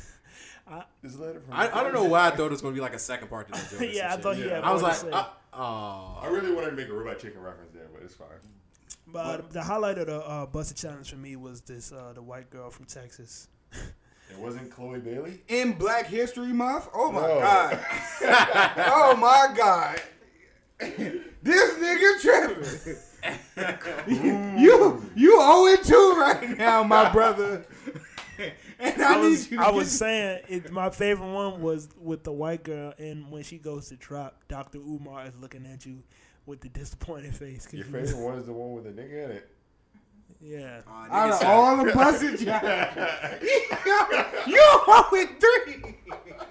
This 1.03 1.17
letter 1.17 1.41
from 1.41 1.55
I, 1.55 1.71
I 1.81 1.83
don't 1.83 1.95
know 1.95 2.05
why 2.05 2.27
I 2.27 2.31
thought 2.31 2.47
it 2.47 2.51
was 2.51 2.61
gonna 2.61 2.75
be 2.75 2.81
like 2.83 2.93
a 2.95 2.99
second 2.99 3.29
part 3.29 3.47
to 3.47 3.53
that 3.55 3.71
joke. 3.71 3.89
yeah, 3.91 4.13
I 4.13 4.17
thought 4.19 4.37
shit. 4.37 4.45
he 4.45 4.51
had 4.51 4.63
I 4.65 4.73
was 4.75 4.83
like, 4.83 4.93
to 4.95 4.99
say. 5.01 5.11
uh, 5.11 5.25
oh, 5.55 6.19
I 6.21 6.27
really 6.29 6.53
wanted 6.53 6.71
to 6.71 6.77
make 6.77 6.89
a 6.89 6.93
robot 6.93 7.19
chicken 7.19 7.41
reference 7.41 7.73
there, 7.73 7.87
but 7.91 8.03
it's 8.03 8.15
fine. 8.15 8.29
But 9.13 9.41
uh, 9.41 9.43
the 9.51 9.63
highlight 9.63 9.99
of 9.99 10.07
the 10.07 10.19
uh, 10.21 10.47
Buss 10.47 10.71
It 10.71 10.77
Challenge 10.77 11.09
for 11.09 11.17
me 11.17 11.37
was 11.37 11.61
this 11.63 11.93
uh, 11.93 12.13
the 12.15 12.23
white 12.23 12.51
girl 12.51 12.71
from 12.71 12.85
Texas. 12.87 13.49
It 13.73 14.39
wasn't 14.39 14.71
Chloe 14.71 14.99
Bailey. 15.01 15.41
In 15.49 15.73
Black 15.73 16.07
History 16.07 16.53
Month? 16.53 16.89
Oh 16.95 17.11
my 17.11 17.23
No. 17.23 17.41
god. 17.41 17.81
oh 18.87 19.17
my 19.17 19.55
god. 19.57 20.03
this 21.43 21.75
nigga 21.79 22.21
tripping. 22.21 22.97
you 24.07 25.11
you 25.17 25.37
owe 25.41 25.67
it 25.67 25.83
two 25.85 26.15
right 26.19 26.57
now, 26.59 26.83
my 26.85 27.11
brother. 27.11 27.65
and 28.79 29.03
I, 29.03 29.15
I 29.15 29.17
was 29.19 29.45
need 29.47 29.51
you 29.53 29.59
to 29.59 29.65
I 29.67 29.71
was 29.71 29.91
saying 29.91 30.43
it, 30.49 30.71
my 30.71 30.91
favorite 30.91 31.33
one 31.33 31.61
was 31.61 31.89
with 32.01 32.23
the 32.23 32.33
white 32.33 32.63
girl, 32.63 32.93
and 32.99 33.31
when 33.33 33.43
she 33.43 33.59
goes 33.59 33.89
to 33.89 33.97
drop, 33.97 34.43
Doctor 34.47 34.79
Umar 34.79 35.27
is 35.27 35.35
looking 35.41 35.67
at 35.67 35.85
you 35.87 36.03
with 36.49 36.61
the 36.63 36.69
disappointed 36.71 37.35
face. 37.35 37.65
'cause 37.67 37.75
Your 37.75 37.87
you- 37.87 37.93
favorite 37.93 38.17
one 38.17 38.39
is 38.39 38.47
the 38.47 38.53
one 38.53 38.73
with 38.73 38.85
the 38.85 38.91
nigga 39.03 39.25
in 39.27 39.31
it. 39.33 39.51
Yeah. 40.41 40.81
Oh, 40.87 40.91
out 41.11 41.31
of 41.43 41.49
all 41.49 41.85
the 41.85 41.93
Buss 41.95 42.23
It 42.23 42.45
challenges, 42.45 42.97
you 44.47 44.61
owe 44.63 45.09
it 45.13 45.31
three. 45.41 45.95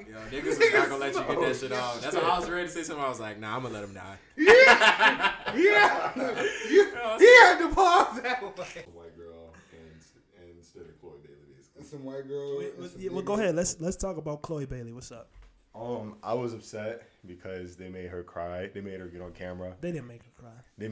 Yo, 0.09 0.17
niggas 0.29 0.45
is 0.45 0.59
not 0.59 0.89
gonna 0.89 0.97
let 0.97 1.13
you 1.15 1.21
get 1.21 1.39
that 1.41 1.55
shit 1.55 1.71
off. 1.71 2.01
That's 2.01 2.15
why 2.15 2.21
I 2.21 2.39
was 2.39 2.49
ready 2.49 2.67
to 2.67 2.71
say 2.73 2.83
something. 2.83 3.03
I 3.05 3.07
was 3.09 3.19
like, 3.21 3.39
nah, 3.39 3.55
I'm 3.55 3.61
gonna 3.63 3.73
let 3.75 3.83
him 3.85 3.93
die. 3.93 4.17
Yeah, 4.35 5.33
yeah. 5.55 6.43
You, 6.69 6.83
he 7.19 7.27
had 7.41 7.59
to 7.59 7.69
pause 7.73 8.21
that 8.21 8.41
way. 8.43 8.83
white 8.93 9.17
girl 9.17 9.53
and, 9.71 10.41
and 10.41 10.57
instead 10.57 10.81
of 10.83 10.99
Chloe 10.99 11.13
Bailey. 11.23 11.37
Basically. 11.55 11.83
Some 11.85 12.03
white 12.03 12.27
girl. 12.27 12.57
Wait, 12.59 12.71
and 12.73 12.79
well, 12.79 12.89
some 12.89 13.01
yeah, 13.01 13.09
well, 13.11 13.21
nigga. 13.21 13.25
go 13.25 13.33
ahead. 13.35 13.55
Let's 13.55 13.79
let's 13.79 13.95
talk 13.95 14.17
about 14.17 14.41
Chloe 14.41 14.65
Bailey. 14.65 14.91
What's 14.91 15.11
up? 15.13 15.29
Um, 15.77 16.15
I 16.23 16.33
was 16.33 16.53
upset 16.53 17.03
because 17.25 17.75
they 17.75 17.89
made 17.89 18.07
her 18.09 18.23
cry. 18.23 18.67
They 18.67 18.81
made 18.81 18.99
her 18.99 19.07
get 19.07 19.21
on 19.21 19.31
camera. 19.31 19.75
They 19.79 19.91
didn't 19.91 20.07
make 20.07 20.23
her 20.23 20.31
cry. 20.35 20.51
They, 20.77 20.89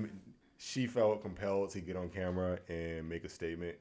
she 0.57 0.85
felt 0.87 1.21
compelled 1.21 1.71
to 1.71 1.81
get 1.81 1.95
on 1.95 2.09
camera 2.09 2.59
and 2.69 3.09
make 3.09 3.23
a 3.23 3.29
statement, 3.29 3.75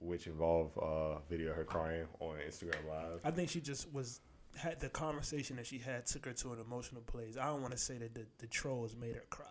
which 0.00 0.26
involved 0.26 0.78
uh, 0.78 1.18
video 1.28 1.50
of 1.50 1.56
her 1.56 1.64
crying 1.64 2.06
on 2.20 2.36
Instagram 2.48 2.86
Live. 2.88 3.20
I 3.24 3.30
think 3.30 3.48
she 3.50 3.60
just 3.60 3.92
was 3.92 4.20
had 4.56 4.80
the 4.80 4.88
conversation 4.88 5.56
that 5.56 5.66
she 5.66 5.78
had 5.78 6.06
took 6.06 6.24
her 6.26 6.32
to 6.32 6.52
an 6.52 6.60
emotional 6.60 7.02
place. 7.02 7.36
I 7.36 7.46
don't 7.46 7.60
want 7.60 7.72
to 7.72 7.78
say 7.78 7.98
that 7.98 8.14
the, 8.14 8.26
the 8.38 8.46
trolls 8.46 8.96
made 8.96 9.14
her 9.14 9.24
cry. 9.30 9.46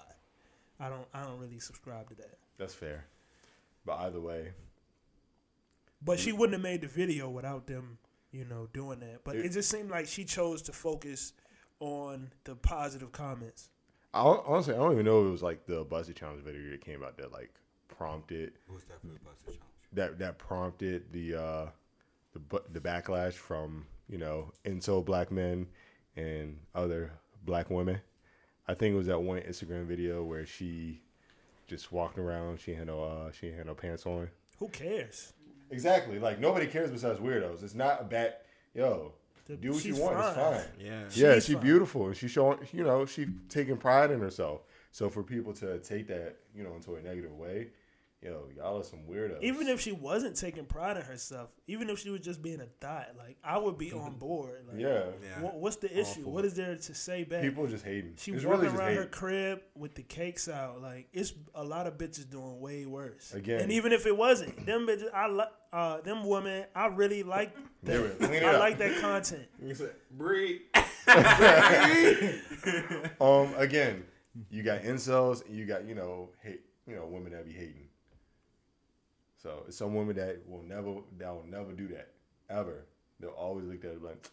I 0.80 0.90
don't 0.90 1.08
I 1.14 1.24
don't 1.24 1.40
really 1.40 1.60
subscribe 1.60 2.10
to 2.10 2.16
that. 2.16 2.38
That's 2.58 2.74
fair, 2.74 3.06
but 3.86 3.98
either 4.00 4.20
way, 4.22 4.52
But 6.02 6.20
she 6.20 6.32
wouldn't 6.32 6.54
have 6.54 6.62
made 6.62 6.82
the 6.82 6.88
video 6.88 7.30
without 7.30 7.68
them, 7.68 7.98
you 8.38 8.46
know, 8.46 8.68
doing 8.74 9.00
that. 9.00 9.24
But 9.24 9.36
It- 9.38 9.46
it 9.48 9.50
just 9.50 9.70
seemed 9.70 9.90
like 9.90 10.08
she 10.08 10.24
chose 10.24 10.62
to 10.64 10.74
focus 10.74 11.34
on 11.80 12.32
the 12.44 12.56
positive 12.56 13.12
comments. 13.12 13.70
I 14.14 14.22
honestly 14.22 14.74
I 14.74 14.78
don't 14.78 14.94
even 14.94 15.06
know 15.06 15.22
if 15.24 15.28
it 15.28 15.32
was 15.32 15.44
like 15.44 15.66
the 15.66 15.84
Buss 15.84 16.08
It 16.10 16.16
Challenge 16.16 16.42
video 16.44 16.72
that 16.72 16.82
came 16.82 17.04
out 17.04 17.18
that 17.18 17.32
like 17.32 17.52
prompted 17.88 18.54
Who's 18.68 18.84
definitely 18.84 19.20
Buss 19.24 19.40
It 19.42 19.46
challenge? 19.46 19.62
that 19.94 20.20
that 20.20 20.38
prompted 20.38 21.12
the 21.12 21.36
uh, 21.36 21.70
the 22.34 22.62
the 22.72 22.80
backlash 22.80 23.34
from 23.34 23.86
you 24.08 24.18
know 24.18 24.52
incel 24.66 25.04
black 25.04 25.32
men 25.32 25.68
and 26.16 26.60
other 26.74 27.12
black 27.44 27.70
women. 27.70 28.02
I 28.68 28.74
think 28.74 28.94
it 28.94 28.98
was 28.98 29.08
that 29.08 29.20
one 29.22 29.40
Instagram 29.42 29.86
video 29.86 30.24
where 30.24 30.46
she 30.46 31.02
just 31.68 31.92
walking 31.92 32.24
around. 32.24 32.60
She 32.60 32.74
had 32.74 32.88
no 32.88 33.04
uh, 33.04 33.32
she 33.32 33.52
had 33.52 33.66
no 33.68 33.76
pants 33.76 34.06
on. 34.06 34.30
Who 34.60 34.70
cares? 34.70 35.34
Exactly. 35.72 36.20
Like 36.20 36.40
nobody 36.40 36.68
cares 36.68 36.92
besides 36.92 37.20
weirdos. 37.20 37.64
It's 37.64 37.76
not 37.76 38.02
a 38.02 38.04
bad 38.06 38.36
yo. 38.74 39.14
The- 39.46 39.56
Do 39.56 39.70
what 39.72 39.76
you 39.86 39.92
she's 39.94 40.00
want. 40.00 40.18
It's 40.18 40.36
fine. 40.36 40.54
fine. 40.56 40.64
Yeah. 40.80 41.04
yeah, 41.14 41.34
She's 41.36 41.46
she's 41.46 41.56
fine. 41.56 41.64
beautiful 41.64 42.08
and 42.08 42.16
she's 42.18 42.32
showing. 42.32 42.60
You 42.74 42.84
know, 42.84 43.06
she 43.06 43.28
taking 43.50 43.78
pride 43.78 44.12
in 44.12 44.20
herself. 44.20 44.62
So 44.92 45.10
for 45.10 45.24
people 45.24 45.54
to 45.54 45.78
take 45.80 46.08
that, 46.08 46.36
you 46.56 46.64
know, 46.64 46.74
into 46.76 46.96
a 46.96 47.02
negative 47.02 47.32
way, 47.34 47.68
yo, 47.68 47.72
y'all 48.78 48.82
are 48.82 48.84
some 48.84 49.00
weirdos. 49.10 49.42
Even 49.42 49.68
if 49.68 49.82
she 49.82 49.92
wasn't 49.92 50.36
taking 50.36 50.66
pride 50.66 50.98
in 50.98 51.04
herself, 51.04 51.50
even 51.68 51.90
if 51.90 52.00
she 52.00 52.10
was 52.10 52.22
just 52.22 52.42
being 52.42 52.62
a 52.62 52.66
thought, 52.82 53.10
like 53.18 53.38
I 53.44 53.58
would 53.58 53.78
be 53.78 53.92
on 53.94 54.14
board. 54.20 54.66
Like, 54.72 54.80
yeah, 54.80 55.06
Yeah. 55.24 55.42
what, 55.42 55.56
what's 55.56 55.76
the 55.78 55.92
issue? 55.92 56.22
Awful. 56.22 56.32
What 56.34 56.46
is 56.46 56.54
there 56.56 56.76
to 56.76 56.94
say 56.96 57.24
back? 57.24 57.42
people 57.42 57.68
just 57.68 57.84
hating. 57.86 58.14
She 58.18 58.32
it's 58.32 58.44
walking 58.44 58.62
really 58.62 58.72
just 58.72 58.82
around 58.82 58.96
her 58.96 59.06
crib 59.06 59.62
with 59.76 59.96
the 59.96 60.04
cakes 60.04 60.48
out. 60.50 60.82
Like 60.82 61.08
it's 61.14 61.34
a 61.56 61.64
lot 61.64 61.88
of 61.88 61.98
bitches 61.98 62.30
doing 62.30 62.60
way 62.60 62.86
worse. 62.86 63.34
Again. 63.34 63.62
and 63.62 63.72
even 63.72 63.92
if 63.92 64.06
it 64.06 64.16
wasn't, 64.16 64.66
them 64.66 64.88
bitches, 64.88 65.14
I 65.14 65.28
like 65.28 65.50
uh, 65.74 66.02
them 66.02 66.26
women. 66.28 66.66
I 66.76 66.88
really 66.88 67.24
like 67.24 67.56
They 67.84 67.96
that. 67.98 68.44
I 68.44 68.54
up. 68.54 68.60
like 68.60 68.78
that 68.80 69.00
content. 69.02 69.44
You 69.64 69.74
said, 69.76 69.92
Bree. 70.12 70.62
Um, 73.22 73.54
again, 73.58 74.04
you 74.50 74.62
got 74.64 74.82
incels, 74.82 75.46
and 75.48 75.56
you 75.56 75.66
got 75.66 75.86
you 75.86 75.96
know 75.96 76.30
hate, 76.44 76.62
you 76.88 76.96
know 76.96 77.06
women 77.06 77.32
that 77.32 77.46
be 77.46 77.54
hating. 77.54 77.87
So 79.48 79.64
it's 79.66 79.78
some 79.78 79.96
women 79.96 80.18
that 80.18 80.42
will 80.46 80.62
never 80.64 80.96
that 81.20 81.34
will 81.34 81.46
never 81.50 81.72
do 81.72 81.88
that 81.90 82.10
ever. 82.50 82.84
They'll 83.22 83.30
always 83.30 83.64
look 83.66 83.86
at 83.86 83.92
it 83.92 84.04
like, 84.04 84.30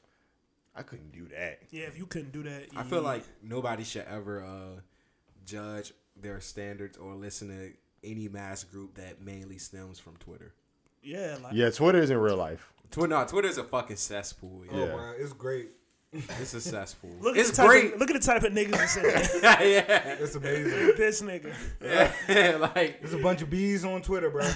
I 0.74 0.82
couldn't 0.82 1.12
do 1.12 1.28
that. 1.28 1.60
Yeah, 1.70 1.84
if 1.84 1.96
you 1.96 2.06
couldn't 2.06 2.32
do 2.32 2.42
that, 2.42 2.66
I 2.76 2.82
feel 2.82 3.00
like 3.00 3.22
nobody 3.42 3.84
should 3.84 4.06
ever 4.10 4.42
uh, 4.42 4.80
judge 5.46 5.92
their 6.20 6.40
standards 6.40 6.98
or 6.98 7.14
listen 7.14 7.48
to 7.48 7.72
any 8.02 8.26
mass 8.28 8.64
group 8.64 8.96
that 8.96 9.22
mainly 9.22 9.58
stems 9.58 10.00
from 10.00 10.16
Twitter. 10.16 10.52
yeah, 11.02 11.36
like 11.42 11.52
Yeah, 11.54 11.70
Twitter 11.70 12.00
isn't 12.02 12.16
real 12.16 12.36
life. 12.36 12.72
Twitter, 12.90 13.08
no, 13.08 13.24
Twitter's 13.24 13.56
a 13.58 13.64
fucking 13.64 13.96
cesspool. 13.96 14.64
Oh, 14.72 14.76
Yeah. 14.76 14.84
Yeah. 14.86 14.94
wow, 14.94 15.12
it's 15.16 15.32
great. 15.32 15.70
It's 16.12 16.54
a 16.54 16.60
cesspool. 16.60 17.10
look 17.20 17.36
it's 17.36 17.48
at 17.50 17.56
the 17.56 17.62
type 17.62 17.68
great. 17.68 17.94
Of, 17.94 18.00
look 18.00 18.10
at 18.10 18.20
the 18.20 18.26
type 18.26 18.42
of 18.44 18.52
niggas 18.52 18.70
that 18.70 18.88
said 18.88 19.42
yeah. 19.42 20.16
It's 20.20 20.34
amazing. 20.36 20.92
this 20.96 21.22
nigga. 21.22 21.52
yeah. 21.82 22.56
like, 22.74 23.00
There's 23.00 23.14
a 23.14 23.18
bunch 23.18 23.42
of 23.42 23.50
bees 23.50 23.84
on 23.84 24.00
Twitter, 24.02 24.30
bro. 24.30 24.42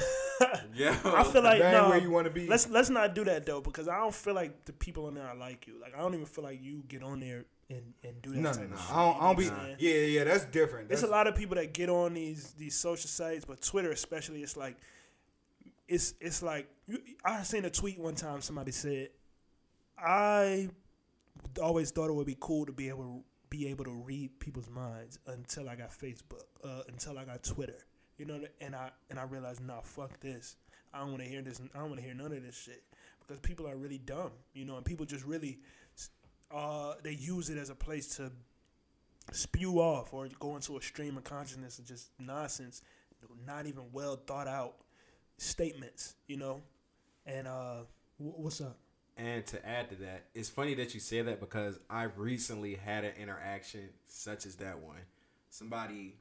yo. 0.74 0.90
I 1.04 1.24
feel 1.24 1.42
like 1.42 1.60
that 1.60 1.82
no. 1.82 1.88
where 1.90 1.98
you 1.98 2.10
want 2.10 2.26
to 2.26 2.30
be. 2.30 2.46
Let's 2.46 2.68
let's 2.68 2.90
not 2.90 3.14
do 3.14 3.24
that 3.24 3.46
though, 3.46 3.60
because 3.60 3.88
I 3.88 3.98
don't 3.98 4.14
feel 4.14 4.34
like 4.34 4.64
the 4.64 4.72
people 4.72 5.06
on 5.06 5.14
there 5.14 5.26
are 5.26 5.36
like 5.36 5.66
you. 5.66 5.80
Like 5.80 5.94
I 5.96 6.00
don't 6.00 6.14
even 6.14 6.26
feel 6.26 6.44
like 6.44 6.62
you 6.62 6.84
get 6.88 7.02
on 7.02 7.20
there 7.20 7.44
and, 7.70 7.94
and 8.04 8.22
do 8.22 8.30
that. 8.30 8.40
no, 8.40 8.50
no, 8.50 8.56
type 8.56 8.68
no. 8.70 8.74
of 8.74 8.80
shit, 8.80 8.90
I 8.90 9.04
don't, 9.04 9.16
I 9.16 9.26
don't 9.26 9.36
be. 9.36 9.44
you 9.44 9.50
know 9.50 9.56
what 9.56 9.62
I'm 9.62 9.66
saying? 9.66 9.76
Yeah, 9.80 10.18
yeah, 10.18 10.24
that's 10.24 10.44
different. 10.46 10.88
There's 10.88 11.02
a 11.02 11.08
lot 11.08 11.26
of 11.26 11.34
people 11.34 11.56
that 11.56 11.72
get 11.72 11.88
on 11.88 12.14
these 12.14 12.52
these 12.52 12.74
social 12.74 13.08
sites, 13.08 13.44
but 13.44 13.60
Twitter 13.60 13.90
especially, 13.90 14.42
it's 14.42 14.56
like 14.56 14.76
it's 15.86 16.14
it's 16.20 16.42
like 16.42 16.68
you, 16.86 16.98
I 17.24 17.42
seen 17.42 17.64
a 17.64 17.70
tweet 17.70 17.98
one 17.98 18.14
time. 18.14 18.40
Somebody 18.40 18.72
said, 18.72 19.08
I 19.98 20.68
always 21.60 21.90
thought 21.90 22.10
it 22.10 22.14
would 22.14 22.26
be 22.26 22.36
cool 22.38 22.66
to 22.66 22.72
be 22.72 22.88
able 22.88 23.04
to 23.04 23.22
be 23.50 23.68
able 23.68 23.84
to 23.84 23.90
read 23.90 24.38
people's 24.40 24.68
minds 24.68 25.18
until 25.26 25.68
I 25.68 25.76
got 25.76 25.90
Facebook, 25.90 26.44
uh, 26.62 26.82
until 26.88 27.18
I 27.18 27.24
got 27.24 27.42
Twitter. 27.42 27.78
You 28.18 28.26
know, 28.26 28.40
and 28.60 28.74
I 28.74 28.90
and 29.10 29.18
I 29.18 29.22
realized, 29.24 29.64
nah, 29.64 29.80
fuck 29.80 30.20
this. 30.20 30.56
I 30.92 31.00
don't 31.00 31.10
want 31.10 31.22
to 31.22 31.28
hear 31.28 31.42
this. 31.42 31.60
I 31.74 31.78
don't 31.78 31.88
want 31.88 32.00
to 32.00 32.06
hear 32.06 32.14
none 32.14 32.32
of 32.32 32.42
this 32.42 32.56
shit 32.56 32.82
because 33.20 33.38
people 33.40 33.66
are 33.66 33.76
really 33.76 33.98
dumb. 33.98 34.32
You 34.54 34.64
know, 34.64 34.76
and 34.76 34.84
people 34.84 35.06
just 35.06 35.24
really, 35.24 35.58
uh, 36.50 36.94
they 37.02 37.12
use 37.12 37.48
it 37.48 37.58
as 37.58 37.70
a 37.70 37.74
place 37.74 38.16
to 38.16 38.32
spew 39.32 39.78
off 39.78 40.12
or 40.12 40.28
go 40.40 40.56
into 40.56 40.76
a 40.76 40.82
stream 40.82 41.16
of 41.16 41.24
consciousness 41.24 41.78
of 41.78 41.86
just 41.86 42.10
nonsense, 42.18 42.82
not 43.46 43.66
even 43.66 43.84
well 43.92 44.16
thought 44.16 44.48
out 44.48 44.74
statements. 45.36 46.14
You 46.26 46.38
know, 46.38 46.62
and 47.24 47.46
uh, 47.46 47.82
wh- 48.16 48.40
what's 48.40 48.60
up? 48.60 48.78
And 49.16 49.44
to 49.46 49.68
add 49.68 49.90
to 49.90 49.96
that, 49.96 50.26
it's 50.32 50.48
funny 50.48 50.74
that 50.74 50.94
you 50.94 51.00
say 51.00 51.22
that 51.22 51.40
because 51.40 51.80
I 51.90 52.04
recently 52.04 52.76
had 52.76 53.04
an 53.04 53.14
interaction 53.20 53.88
such 54.06 54.46
as 54.46 54.54
that 54.56 54.78
one. 54.78 55.00
Somebody, 55.50 56.14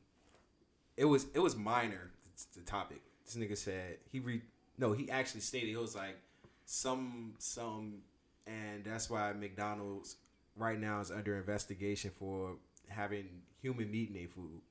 it 0.98 1.06
was 1.06 1.28
it 1.34 1.40
was 1.40 1.56
minor. 1.56 2.12
The 2.56 2.62
topic. 2.62 3.02
This 3.26 3.36
nigga 3.36 3.58
said 3.58 3.98
he 4.12 4.20
re 4.20 4.42
no 4.78 4.94
he 4.94 5.10
actually 5.10 5.42
stated 5.42 5.70
he 5.70 5.76
was 5.78 5.96
like 5.96 6.18
some 6.66 7.34
some 7.40 8.00
and 8.46 8.84
that's 8.84 9.10
why 9.10 9.34
McDonald's 9.34 10.18
right 10.56 10.80
now 10.80 11.00
is 11.00 11.12
under 11.12 11.38
investigation 11.38 12.12
for 12.18 12.56
having 12.88 13.28
human 13.62 13.90
meat 13.92 14.10
in 14.10 14.16
their 14.16 14.28
food. 14.28 14.62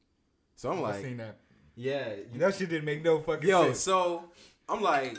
So 0.57 0.71
I'm 0.73 0.79
I 0.79 0.81
like, 0.83 1.03
seen 1.05 1.17
that. 1.19 1.37
yeah, 1.75 2.09
That 2.37 2.55
shit 2.55 2.71
didn't 2.71 2.87
make 2.87 3.05
no 3.05 3.19
fucking 3.21 3.49
yo. 3.49 3.65
sense. 3.67 3.81
So 3.81 4.25
I'm 4.69 4.81
like, 4.81 5.19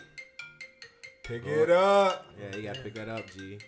Pick 1.23 1.45
it 1.45 1.69
up. 1.69 2.25
yeah, 2.41 2.55
you 2.55 2.63
gotta 2.63 2.81
pick 2.81 2.95
that 2.95 3.09
up, 3.09 3.23
G. 3.35 3.59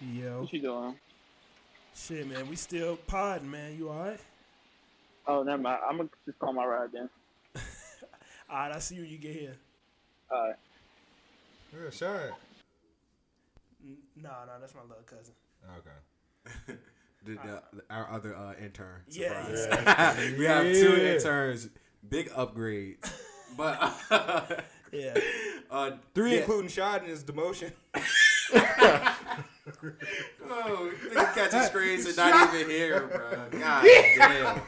Yo, 0.00 0.40
What 0.42 0.52
you 0.52 0.62
doing? 0.62 0.94
Shit, 1.94 2.28
man, 2.28 2.48
we 2.48 2.56
still 2.56 2.96
podding, 3.06 3.50
man. 3.50 3.76
You 3.78 3.90
all 3.90 3.98
right? 4.04 4.20
Oh, 5.26 5.42
never 5.42 5.62
mind. 5.62 5.78
I'm 5.88 5.96
gonna 5.98 6.08
just 6.26 6.38
call 6.38 6.52
my 6.52 6.64
ride 6.64 6.90
then. 6.92 7.08
All 8.50 8.56
right, 8.56 8.74
I 8.74 8.78
see 8.80 8.96
you. 8.96 9.02
when 9.02 9.10
You 9.10 9.18
get 9.18 9.32
here. 9.36 9.56
All 10.30 10.46
right. 10.48 10.56
Yeah, 11.72 11.90
shot. 11.90 12.20
No, 14.16 14.28
Nah, 14.28 14.44
nah, 14.46 14.58
that's 14.60 14.74
my 14.74 14.80
little 14.82 15.04
cousin. 15.06 15.34
Okay. 15.78 16.78
The, 17.22 17.34
the, 17.34 17.62
our 17.90 18.10
other 18.10 18.34
uh, 18.34 18.54
intern. 18.64 19.02
Yeah, 19.10 19.44
Surprise. 19.54 20.32
we 20.38 20.44
have 20.46 20.64
two 20.64 20.96
Yeah. 20.96 21.12
interns. 21.16 21.68
Big 22.08 22.30
upgrades. 22.30 22.96
But 23.58 24.64
Yeah, 24.90 25.18
uh, 25.70 25.90
Three, 26.14 26.32
yeah. 26.32 26.38
including 26.38 26.70
shot 26.70 27.00
and 27.02 27.10
his 27.10 27.22
demotion. 27.22 27.72
Oh, 30.50 30.90
nigga 31.10 31.34
catching 31.34 31.62
screens 31.68 32.06
and 32.06 32.16
not 32.16 32.54
even 32.54 32.68
here, 32.70 33.06
bro. 33.06 33.60
God 33.60 33.82
damn. 33.84 34.60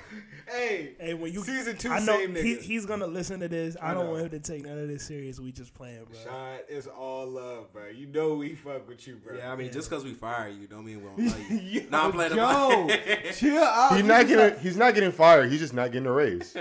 hey, 0.49 0.93
hey, 1.01 1.14
when 1.14 1.33
you 1.33 1.43
season 1.43 1.76
two, 1.76 1.91
I 1.91 1.99
know 2.01 2.18
same 2.18 2.35
he, 2.37 2.43
nigga. 2.57 2.61
he's 2.61 2.87
gonna 2.87 3.07
listen 3.07 3.41
to 3.41 3.49
this. 3.49 3.76
I, 3.83 3.91
I 3.91 3.95
don't 3.95 4.05
know. 4.07 4.11
want 4.12 4.22
him 4.24 4.30
to 4.30 4.39
take 4.39 4.64
none 4.64 4.78
of 4.78 4.87
this 4.89 5.03
serious. 5.05 5.41
We 5.41 5.51
just 5.53 5.74
playing, 5.74 6.05
bro. 6.05 6.18
Shot 6.24 6.61
is 6.68 6.87
all 6.87 7.26
love, 7.26 7.72
bro. 7.72 7.89
You 7.89 8.07
know 8.07 8.35
we 8.35 8.55
fuck 8.55 8.87
with 8.89 9.07
you, 9.09 9.16
bro. 9.16 9.37
Yeah, 9.37 9.53
I 9.53 9.57
mean, 9.57 9.66
Yeah. 9.66 9.72
just 9.72 9.91
because 9.91 10.05
we 10.05 10.12
fire 10.12 10.49
you, 10.49 10.66
don't 10.66 10.85
mean 10.85 10.99
we 11.03 11.24
don't 11.24 11.30
love 11.39 11.51
you. 11.51 11.80
Yo, 11.80 11.91
Nah, 11.91 12.05
I'm 12.07 12.12
playing 12.12 12.30
the 12.30 12.37
Joe, 12.37 12.89
chill 13.35 13.59
out. 13.62 13.97
He's 13.97 14.05
not 14.05 14.26
getting 14.28 14.61
he's 14.61 14.76
not 14.76 14.95
getting 14.95 15.12
fired. 15.12 15.51
He's 15.51 15.61
just 15.61 15.74
not 15.74 15.91
getting 15.91 16.07
a 16.07 16.12
raise. 16.12 16.57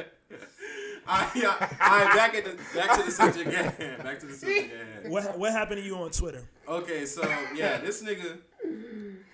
I, 1.08 1.30
yeah, 1.36 1.48
all 1.82 2.06
right, 2.06 2.16
back 2.16 2.36
at 2.36 2.46
the 2.46 2.58
back 2.80 2.98
to 2.98 3.04
the 3.04 3.12
subject 3.12 3.48
again. 3.48 3.74
Back 4.04 4.20
to 4.20 4.28
the 4.28 4.34
subject 4.34 4.72
again. 5.02 5.12
What 5.12 5.38
what 5.38 5.52
happened 5.52 5.82
to 5.82 5.86
you 5.86 5.96
on 5.96 6.12
Twitter? 6.12 6.42
Okay, 6.68 7.06
so 7.06 7.28
yeah, 7.56 7.78
this 7.80 8.02
nigga, 8.04 8.38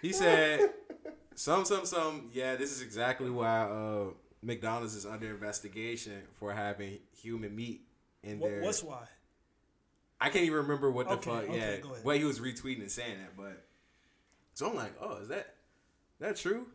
he 0.01 0.13
said 0.13 0.69
some, 1.35 1.65
some, 1.65 1.85
some. 1.85 2.29
Yeah, 2.33 2.55
this 2.55 2.71
is 2.71 2.81
exactly 2.81 3.29
why 3.29 3.61
uh, 3.61 4.05
McDonald's 4.41 4.95
is 4.95 5.05
under 5.05 5.29
investigation 5.29 6.21
for 6.39 6.53
having 6.53 6.99
human 7.21 7.55
meat 7.55 7.81
in 8.23 8.39
What, 8.39 8.49
their. 8.49 8.61
what's 8.61 8.83
why? 8.83 9.05
I 10.19 10.29
can't 10.29 10.45
even 10.45 10.57
remember 10.57 10.89
what 10.89 11.07
the 11.07 11.13
Okay, 11.15 11.29
fuck. 11.29 11.43
okay, 11.49 11.81
yeah, 11.83 11.89
what 12.03 12.17
he 12.17 12.23
was 12.23 12.39
retweeting 12.39 12.81
and 12.81 12.91
saying 12.91 13.17
that, 13.19 13.37
but 13.37 13.65
so 14.55 14.67
I'm 14.69 14.75
like, 14.75 14.93
oh, 14.99 15.17
is 15.17 15.27
that 15.27 15.53
that 16.19 16.35
true? 16.37 16.65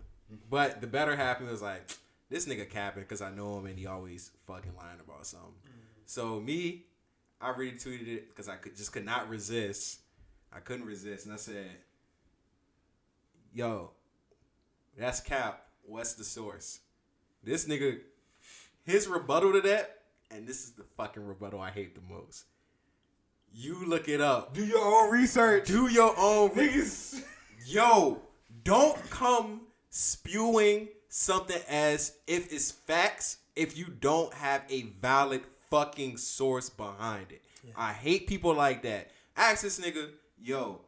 But 0.48 0.80
the 0.80 0.86
better 0.86 1.16
half 1.16 1.40
of 1.40 1.46
me 1.46 1.52
was 1.52 1.60
like, 1.62 1.90
this 2.30 2.46
nigga 2.46 2.70
capping 2.70 3.02
because 3.02 3.20
I 3.20 3.30
know 3.30 3.58
him 3.58 3.66
and 3.66 3.76
he 3.78 3.86
always 3.86 4.30
fucking 4.46 4.72
lying 4.76 5.00
about 5.04 5.26
something. 5.26 5.52
So 6.06 6.40
me, 6.40 6.84
I 7.40 7.50
retweeted 7.52 8.06
it 8.06 8.28
because 8.28 8.48
I 8.48 8.54
could 8.56 8.76
just 8.76 8.92
could 8.92 9.04
not 9.04 9.28
resist. 9.28 9.98
I 10.54 10.60
couldn't 10.60 10.86
resist, 10.86 11.24
and 11.26 11.34
I 11.34 11.38
said, 11.38 11.66
"Yo, 13.54 13.90
that's 14.96 15.20
cap. 15.20 15.66
What's 15.82 16.14
the 16.14 16.24
source?" 16.24 16.80
This 17.42 17.66
nigga, 17.66 18.00
his 18.84 19.08
rebuttal 19.08 19.52
to 19.52 19.60
that, 19.62 20.02
and 20.30 20.46
this 20.46 20.64
is 20.64 20.72
the 20.72 20.84
fucking 20.96 21.26
rebuttal 21.26 21.60
I 21.60 21.70
hate 21.70 21.94
the 21.94 22.14
most. 22.14 22.44
You 23.54 23.84
look 23.84 24.08
it 24.08 24.20
up. 24.20 24.54
do 24.54 24.64
your 24.64 24.82
own 24.82 25.10
research. 25.10 25.66
Do 25.66 25.88
your 25.88 26.14
own 26.16 26.50
Niggas. 26.50 27.22
Yo, 27.66 28.22
don't 28.64 28.98
come 29.10 29.62
spewing 29.90 30.88
something 31.08 31.60
as 31.68 32.16
if 32.26 32.52
it's 32.52 32.70
facts 32.70 33.38
if 33.54 33.76
you 33.76 33.86
don't 34.00 34.32
have 34.34 34.62
a 34.70 34.82
valid 35.00 35.42
fucking 35.68 36.16
source 36.16 36.70
behind 36.70 37.30
it. 37.30 37.42
I 37.76 37.92
hate 37.92 38.26
people 38.26 38.54
like 38.54 38.82
that. 38.82 39.10
Ask 39.36 39.62
this 39.62 39.78
nigga, 39.78 40.10
yo, 40.40 40.80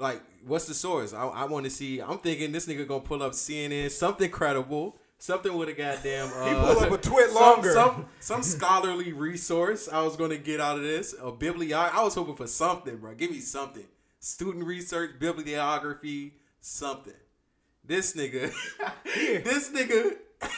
like, 0.00 0.22
what's 0.46 0.66
the 0.66 0.74
source? 0.74 1.12
I, 1.12 1.24
I 1.26 1.44
want 1.44 1.64
to 1.64 1.70
see. 1.70 2.00
I'm 2.00 2.18
thinking 2.18 2.52
this 2.52 2.66
nigga 2.66 2.86
gonna 2.88 3.00
pull 3.00 3.22
up 3.22 3.32
CNN, 3.32 3.90
something 3.90 4.30
credible, 4.30 4.96
something 5.18 5.54
with 5.56 5.68
a 5.68 5.72
goddamn. 5.74 6.28
Uh, 6.34 6.46
He 6.48 6.54
pull 6.54 6.84
up 6.84 6.92
a 6.92 6.98
twit 6.98 7.30
some- 7.30 7.40
longer. 7.42 7.72
Some, 7.72 8.06
some 8.20 8.42
scholarly 8.42 9.12
resource 9.12 9.88
I 9.88 10.02
was 10.02 10.16
gonna 10.16 10.38
get 10.38 10.60
out 10.60 10.76
of 10.76 10.82
this. 10.82 11.14
A 11.22 11.30
bibliography. 11.30 11.98
I 11.98 12.02
was 12.02 12.14
hoping 12.14 12.34
for 12.36 12.46
something, 12.46 12.96
bro. 12.96 13.14
Give 13.14 13.30
me 13.30 13.40
something. 13.40 13.84
Student 14.18 14.64
research, 14.64 15.12
bibliography, 15.18 16.34
something. 16.60 17.14
This 17.84 18.14
nigga, 18.14 18.52
this 19.04 19.70
nigga, 19.70 20.16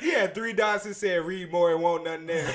He 0.00 0.10
had 0.12 0.34
three 0.34 0.52
dots 0.52 0.84
and 0.86 0.94
said 0.96 1.24
read 1.24 1.52
more 1.52 1.70
and 1.72 1.80
won't 1.80 2.02
nothing 2.04 2.26
there. 2.26 2.52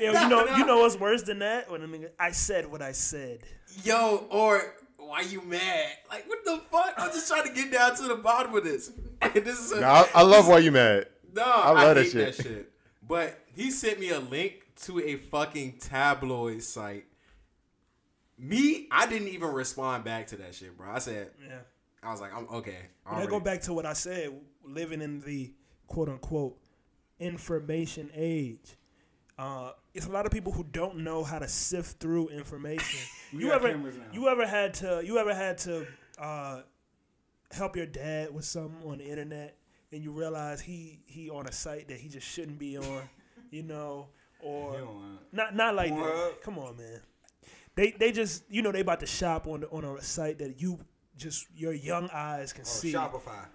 Yeah, 0.00 0.22
you 0.22 0.28
know, 0.28 0.56
you 0.56 0.64
know 0.64 0.78
what's 0.78 0.96
worse 0.98 1.22
than 1.22 1.40
that? 1.40 1.70
When 1.70 1.82
a 1.82 1.86
nigga, 1.86 2.08
I 2.18 2.30
said 2.30 2.70
what 2.70 2.80
I 2.80 2.92
said. 2.92 3.40
yo, 3.84 4.26
or 4.30 4.74
why 5.12 5.20
you 5.20 5.42
mad? 5.42 5.88
Like 6.08 6.26
what 6.26 6.42
the 6.44 6.58
fuck? 6.70 6.94
I'm 6.96 7.10
just 7.10 7.28
trying 7.28 7.46
to 7.46 7.52
get 7.52 7.70
down 7.70 7.94
to 7.96 8.04
the 8.04 8.16
bottom 8.16 8.54
of 8.54 8.64
this. 8.64 8.90
And 9.20 9.34
this 9.34 9.60
is 9.60 9.70
a, 9.70 9.80
No, 9.80 9.86
I, 9.86 10.08
I 10.16 10.22
love 10.22 10.48
why 10.48 10.58
you 10.58 10.72
mad. 10.72 11.06
No, 11.32 11.44
I 11.44 11.46
I, 11.46 11.84
love 11.84 11.94
that 11.94 12.02
hate 12.04 12.12
that 12.14 12.34
shit. 12.34 12.44
shit. 12.44 12.72
But 13.06 13.38
he 13.54 13.70
sent 13.70 14.00
me 14.00 14.08
a 14.10 14.18
link 14.18 14.64
to 14.86 14.98
a 15.00 15.14
fucking 15.16 15.74
tabloid 15.78 16.60
site. 16.62 17.04
Me, 18.36 18.88
I 18.90 19.06
didn't 19.06 19.28
even 19.28 19.52
respond 19.52 20.02
back 20.02 20.26
to 20.28 20.36
that 20.38 20.56
shit, 20.56 20.76
bro. 20.76 20.90
I 20.90 20.98
said, 20.98 21.30
Yeah. 21.46 21.58
I 22.02 22.10
was 22.10 22.20
like, 22.20 22.34
I'm 22.34 22.48
okay. 22.48 22.78
I 23.06 23.26
go 23.26 23.38
back 23.38 23.60
to 23.62 23.72
what 23.72 23.86
I 23.86 23.92
said, 23.92 24.32
living 24.64 25.00
in 25.00 25.20
the 25.20 25.52
quote 25.86 26.08
unquote 26.08 26.58
information 27.20 28.10
age. 28.14 28.74
Uh, 29.38 29.72
it's 29.94 30.06
a 30.06 30.10
lot 30.10 30.26
of 30.26 30.32
people 30.32 30.52
who 30.52 30.64
don't 30.72 30.98
know 30.98 31.24
how 31.24 31.38
to 31.38 31.48
sift 31.48 31.98
through 32.00 32.28
information. 32.28 33.00
You 33.32 33.50
ever 33.52 33.80
you 34.12 34.28
ever 34.28 34.46
had 34.46 34.74
to 34.74 35.00
you 35.02 35.16
ever 35.18 35.34
had 35.34 35.56
to 35.58 35.86
uh, 36.18 36.60
help 37.50 37.76
your 37.76 37.86
dad 37.86 38.32
with 38.34 38.44
something 38.44 38.86
on 38.86 38.98
the 38.98 39.04
internet 39.08 39.56
and 39.90 40.02
you 40.04 40.10
realize 40.12 40.60
he 40.60 41.00
he 41.06 41.30
on 41.30 41.46
a 41.46 41.52
site 41.52 41.88
that 41.88 41.96
he 41.98 42.08
just 42.10 42.26
shouldn't 42.26 42.58
be 42.58 42.76
on, 42.76 43.02
you 43.50 43.62
know, 43.62 44.08
or 44.42 44.76
not 45.32 45.54
not 45.56 45.74
like 45.74 45.96
that. 45.96 46.42
Come 46.42 46.58
on, 46.58 46.76
man. 46.76 47.00
They 47.74 47.92
they 47.92 48.12
just 48.12 48.44
you 48.50 48.60
know 48.60 48.70
they 48.70 48.80
about 48.80 49.00
to 49.00 49.06
shop 49.06 49.46
on 49.46 49.60
the, 49.60 49.68
on 49.70 49.82
a 49.82 50.02
site 50.02 50.38
that 50.40 50.60
you 50.60 50.78
just 51.16 51.46
your 51.56 51.72
young 51.72 52.10
eyes 52.10 52.52
can 52.52 52.64
Oh, 52.66 52.68
see. 52.68 52.92
Shopify. 52.92 53.46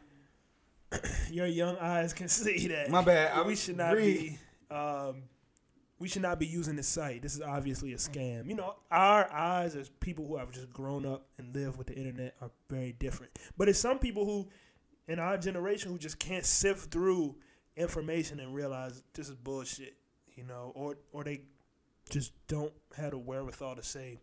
Your 1.31 1.47
young 1.47 1.77
eyes 1.77 2.13
can 2.13 2.29
see 2.29 2.67
that. 2.69 2.89
My 2.89 3.03
bad. 3.03 3.31
I 3.33 3.41
we 3.45 3.55
should 3.55 3.75
not 3.77 3.93
read. 3.93 4.37
be. 4.69 4.75
Um, 4.75 5.23
we 5.99 6.07
should 6.07 6.21
not 6.21 6.39
be 6.39 6.45
using 6.45 6.75
this 6.75 6.87
site. 6.87 7.21
This 7.21 7.35
is 7.35 7.41
obviously 7.41 7.93
a 7.93 7.97
scam. 7.97 8.47
You 8.47 8.55
know, 8.55 8.75
our 8.91 9.31
eyes 9.31 9.75
as 9.75 9.89
people 9.99 10.27
who 10.27 10.37
have 10.37 10.51
just 10.51 10.71
grown 10.71 11.05
up 11.05 11.25
and 11.37 11.55
live 11.55 11.77
with 11.77 11.87
the 11.87 11.95
internet 11.95 12.35
are 12.41 12.51
very 12.69 12.93
different. 12.93 13.37
But 13.57 13.67
it's 13.67 13.79
some 13.79 13.97
people 13.97 14.25
who, 14.25 14.47
in 15.07 15.19
our 15.19 15.37
generation, 15.37 15.91
who 15.91 15.97
just 15.97 16.19
can't 16.19 16.45
sift 16.45 16.91
through 16.91 17.35
information 17.75 18.39
and 18.39 18.53
realize 18.53 19.03
this 19.13 19.29
is 19.29 19.35
bullshit. 19.35 19.95
You 20.35 20.43
know, 20.43 20.71
or 20.75 20.97
or 21.11 21.23
they 21.23 21.41
just 22.09 22.31
don't 22.47 22.73
have 22.95 23.11
the 23.11 23.17
wherewithal 23.17 23.75
to 23.75 23.83
say, 23.83 24.19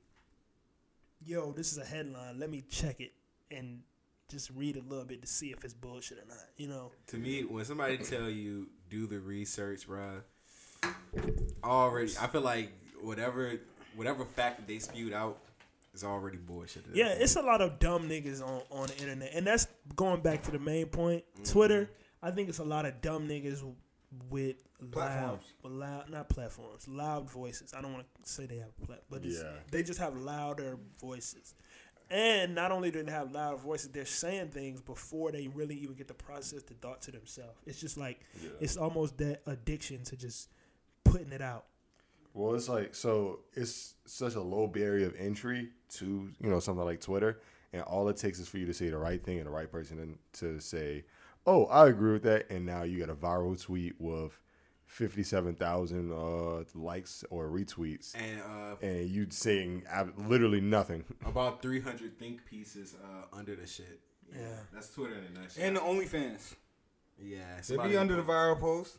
"Yo, 1.25 1.51
this 1.53 1.72
is 1.72 1.79
a 1.79 1.85
headline. 1.85 2.39
Let 2.39 2.51
me 2.51 2.62
check 2.62 3.01
it 3.01 3.14
and 3.51 3.83
just 4.29 4.51
read 4.51 4.77
a 4.77 4.81
little 4.81 5.05
bit 5.05 5.22
to 5.22 5.27
see 5.27 5.51
if 5.51 5.64
it's 5.64 5.75
bullshit 5.75 6.18
or 6.18 6.27
not." 6.29 6.47
You 6.57 6.68
know. 6.68 6.93
To 7.09 7.16
me, 7.16 7.43
when 7.43 7.64
somebody 7.64 7.99
tell 7.99 8.31
you 8.31 8.68
do 8.89 9.09
the 9.09 9.18
research, 9.18 9.89
bro, 9.89 10.22
already, 11.62 12.12
I 12.20 12.26
feel 12.26 12.41
like 12.41 12.70
whatever 13.03 13.53
whatever 13.97 14.24
fact 14.24 14.59
that 14.59 14.66
they 14.66 14.78
spewed 14.78 15.12
out 15.12 15.39
is 15.95 16.03
already 16.05 16.37
bullshit. 16.37 16.85
Yeah, 16.93 17.09
it's 17.16 17.37
a 17.37 17.43
lot 17.43 17.61
of 17.61 17.78
dumb 17.78 18.09
niggas 18.09 18.43
on, 18.43 18.62
on 18.70 18.87
the 18.89 18.99
internet, 18.99 19.30
and 19.35 19.47
that's 19.47 19.68
going 19.95 20.20
back 20.20 20.43
to 20.45 20.51
the 20.51 20.59
main 20.59 20.87
point. 20.87 21.22
Mm-hmm. 21.35 21.45
Twitter, 21.53 21.91
I 22.22 22.30
think 22.32 22.49
it's 22.49 22.59
a 22.59 22.64
lot 22.64 22.87
of 22.87 23.01
dumb 23.01 23.28
niggas 23.28 23.62
with 24.30 24.57
loud, 24.80 24.91
Platforms. 24.93 25.45
with 25.62 25.72
loud, 25.72 26.11
not 26.11 26.28
platforms, 26.28 26.89
loud 26.89 27.30
voices. 27.30 27.72
I 27.76 27.80
don't 27.82 27.93
want 27.93 28.07
to 28.24 28.28
say 28.28 28.47
they 28.47 28.57
have, 28.59 28.76
plat, 28.82 29.03
but 29.11 29.24
it's, 29.24 29.41
Yeah. 29.41 29.51
they 29.70 29.82
just 29.82 29.99
have 30.01 30.16
louder 30.16 30.78
voices. 31.01 31.55
And 32.11 32.55
not 32.55 32.70
only 32.70 32.91
do 32.91 33.03
they 33.03 33.11
have 33.11 33.32
loud 33.32 33.61
voices, 33.61 33.89
they're 33.91 34.05
saying 34.05 34.49
things 34.51 34.80
before 34.80 35.32
they 35.32 35.49
really 35.49 35.74
even 35.76 35.95
get 35.95 36.07
to 36.09 36.14
process 36.14 36.62
the 36.62 36.74
thought 36.74 37.03
to 37.03 37.11
themselves. 37.12 37.59
It's 37.66 37.80
just 37.80 37.97
like 37.97 38.20
Yeah. 38.43 38.51
it's 38.61 38.76
almost 38.76 39.16
that 39.18 39.43
addiction 39.47 40.03
to 40.05 40.16
just 40.16 40.49
putting 41.15 41.33
it 41.33 41.41
out. 41.43 41.67
Well, 42.33 42.55
it's 42.55 42.69
like 42.69 42.95
so 42.95 43.41
it's 43.53 43.95
such 44.07 44.35
a 44.35 44.41
low 44.41 44.67
barrier 44.67 45.07
of 45.07 45.15
entry 45.17 45.69
to 45.95 46.31
you 46.41 46.51
know 46.51 46.59
something 46.59 46.85
like 46.85 47.01
Twitter, 47.01 47.41
and 47.73 47.83
all 47.83 48.09
it 48.09 48.17
takes 48.17 48.39
is 48.41 48.49
for 48.49 48.59
you 48.59 48.67
to 48.67 48.75
say 48.75 48.89
the 48.91 48.99
right 48.99 49.23
thing 49.23 49.39
and 49.39 49.47
the 49.47 49.51
right 49.51 49.71
person 49.71 49.99
and 50.01 50.19
to 50.35 50.59
say, 50.59 51.05
"Oh, 51.47 51.67
I 51.67 51.87
agree 51.89 52.12
with 52.12 52.25
that," 52.25 52.51
and 52.51 52.67
now 52.67 52.83
you 52.83 52.99
got 52.99 53.09
a 53.11 53.15
viral 53.15 53.61
tweet 53.61 53.95
with 54.01 54.37
fifty-seven 54.87 55.55
thousand 55.55 56.12
uh, 56.12 56.65
likes 56.75 57.23
or 57.31 57.49
retweets, 57.49 58.15
and 58.17 58.41
uh, 58.41 58.75
and 58.85 59.09
you 59.09 59.27
saying 59.31 59.85
ab- 59.89 60.15
literally 60.29 60.61
nothing. 60.61 61.05
about 61.25 61.62
300 61.62 62.19
think 62.19 62.45
pieces 62.45 62.97
uh, 63.01 63.37
under 63.37 63.55
the 63.55 63.67
shit. 63.67 64.01
Yeah. 64.33 64.41
that's 64.73 64.89
Twitter 64.89 65.15
in 65.15 65.37
a 65.37 65.41
nutshell. 65.41 65.65
And 65.65 65.77
the 65.77 65.81
OnlyFans. 65.81 66.55
yeah, 67.23 67.39
They 67.59 67.62
somebody- 67.62 67.91
be 67.91 67.97
under 67.97 68.17
the 68.17 68.23
viral 68.23 68.59
post. 68.59 68.97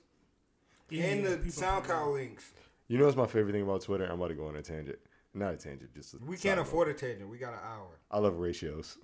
And 0.91 1.25
the 1.25 1.37
SoundCloud 1.37 2.13
links. 2.13 2.51
You 2.87 2.97
know 2.97 3.05
what's 3.05 3.17
my 3.17 3.25
favorite 3.25 3.53
thing 3.53 3.63
about 3.63 3.81
Twitter? 3.81 4.05
I'm 4.05 4.19
about 4.19 4.27
to 4.27 4.35
go 4.35 4.47
on 4.47 4.55
a 4.55 4.61
tangent. 4.61 4.99
Not 5.33 5.53
a 5.53 5.57
tangent, 5.57 5.93
just 5.93 6.13
a 6.13 6.17
We 6.17 6.37
can't 6.37 6.57
note. 6.57 6.67
afford 6.67 6.87
a 6.87 6.93
tangent. 6.93 7.29
We 7.29 7.37
got 7.37 7.53
an 7.53 7.59
hour. 7.63 7.99
I 8.11 8.19
love 8.19 8.37
ratios. 8.37 8.97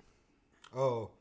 Oh. 0.74 1.10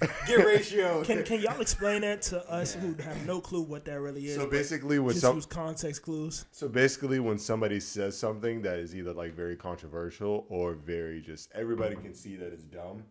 Get 0.26 0.44
ratio. 0.44 1.04
Can 1.04 1.22
can 1.22 1.40
y'all 1.40 1.60
explain 1.60 2.00
that 2.00 2.20
to 2.22 2.44
us 2.50 2.74
who 2.74 2.94
have 2.94 3.26
no 3.26 3.40
clue 3.40 3.62
what 3.62 3.84
that 3.84 4.00
really 4.00 4.26
is? 4.26 4.34
So 4.34 4.48
basically, 4.48 4.98
with 4.98 5.14
just 5.14 5.24
some 5.24 5.36
use 5.36 5.46
context 5.46 6.02
clues. 6.02 6.46
So 6.50 6.68
basically, 6.68 7.20
when 7.20 7.38
somebody 7.38 7.78
says 7.78 8.18
something 8.18 8.60
that 8.62 8.80
is 8.80 8.96
either 8.96 9.12
like 9.12 9.34
very 9.34 9.54
controversial 9.54 10.46
or 10.48 10.74
very 10.74 11.20
just 11.20 11.52
everybody 11.54 11.94
can 11.94 12.12
see 12.12 12.34
that 12.34 12.52
it's 12.52 12.64
dumb, 12.64 13.04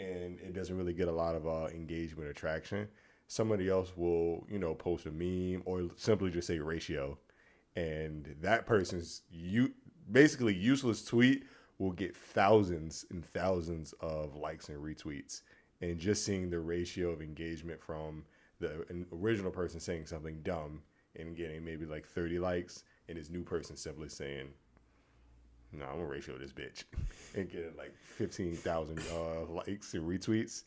and 0.00 0.40
it 0.40 0.54
doesn't 0.54 0.76
really 0.76 0.94
get 0.94 1.08
a 1.08 1.12
lot 1.12 1.34
of 1.34 1.46
uh, 1.46 1.66
engagement 1.66 2.26
or 2.28 2.32
traction, 2.32 2.88
somebody 3.28 3.68
else 3.68 3.92
will 3.96 4.46
you 4.50 4.58
know 4.58 4.74
post 4.74 5.06
a 5.06 5.10
meme 5.10 5.62
or 5.64 5.90
simply 5.96 6.30
just 6.30 6.46
say 6.46 6.58
ratio, 6.58 7.18
and 7.74 8.34
that 8.40 8.66
person's 8.66 9.22
you 9.30 9.72
basically 10.10 10.54
useless 10.54 11.04
tweet 11.04 11.44
will 11.78 11.92
get 11.92 12.16
thousands 12.16 13.04
and 13.10 13.24
thousands 13.24 13.92
of 14.00 14.34
likes 14.36 14.68
and 14.68 14.82
retweets, 14.82 15.42
and 15.80 15.98
just 15.98 16.24
seeing 16.24 16.48
the 16.50 16.58
ratio 16.58 17.10
of 17.10 17.20
engagement 17.20 17.82
from 17.82 18.24
the 18.60 18.86
original 19.12 19.50
person 19.50 19.78
saying 19.80 20.06
something 20.06 20.40
dumb 20.42 20.80
and 21.16 21.36
getting 21.36 21.64
maybe 21.64 21.84
like 21.84 22.06
30 22.06 22.38
likes, 22.38 22.84
and 23.08 23.18
this 23.18 23.30
new 23.30 23.42
person 23.42 23.76
simply 23.76 24.08
saying, 24.08 24.48
"No, 25.72 25.84
I'm 25.84 25.96
gonna 25.96 26.06
ratio 26.06 26.38
this 26.38 26.52
bitch," 26.52 26.84
and 27.34 27.50
getting 27.50 27.76
like 27.76 27.94
15,000 27.96 28.98
uh, 29.12 29.44
likes 29.46 29.94
and 29.94 30.08
retweets. 30.08 30.64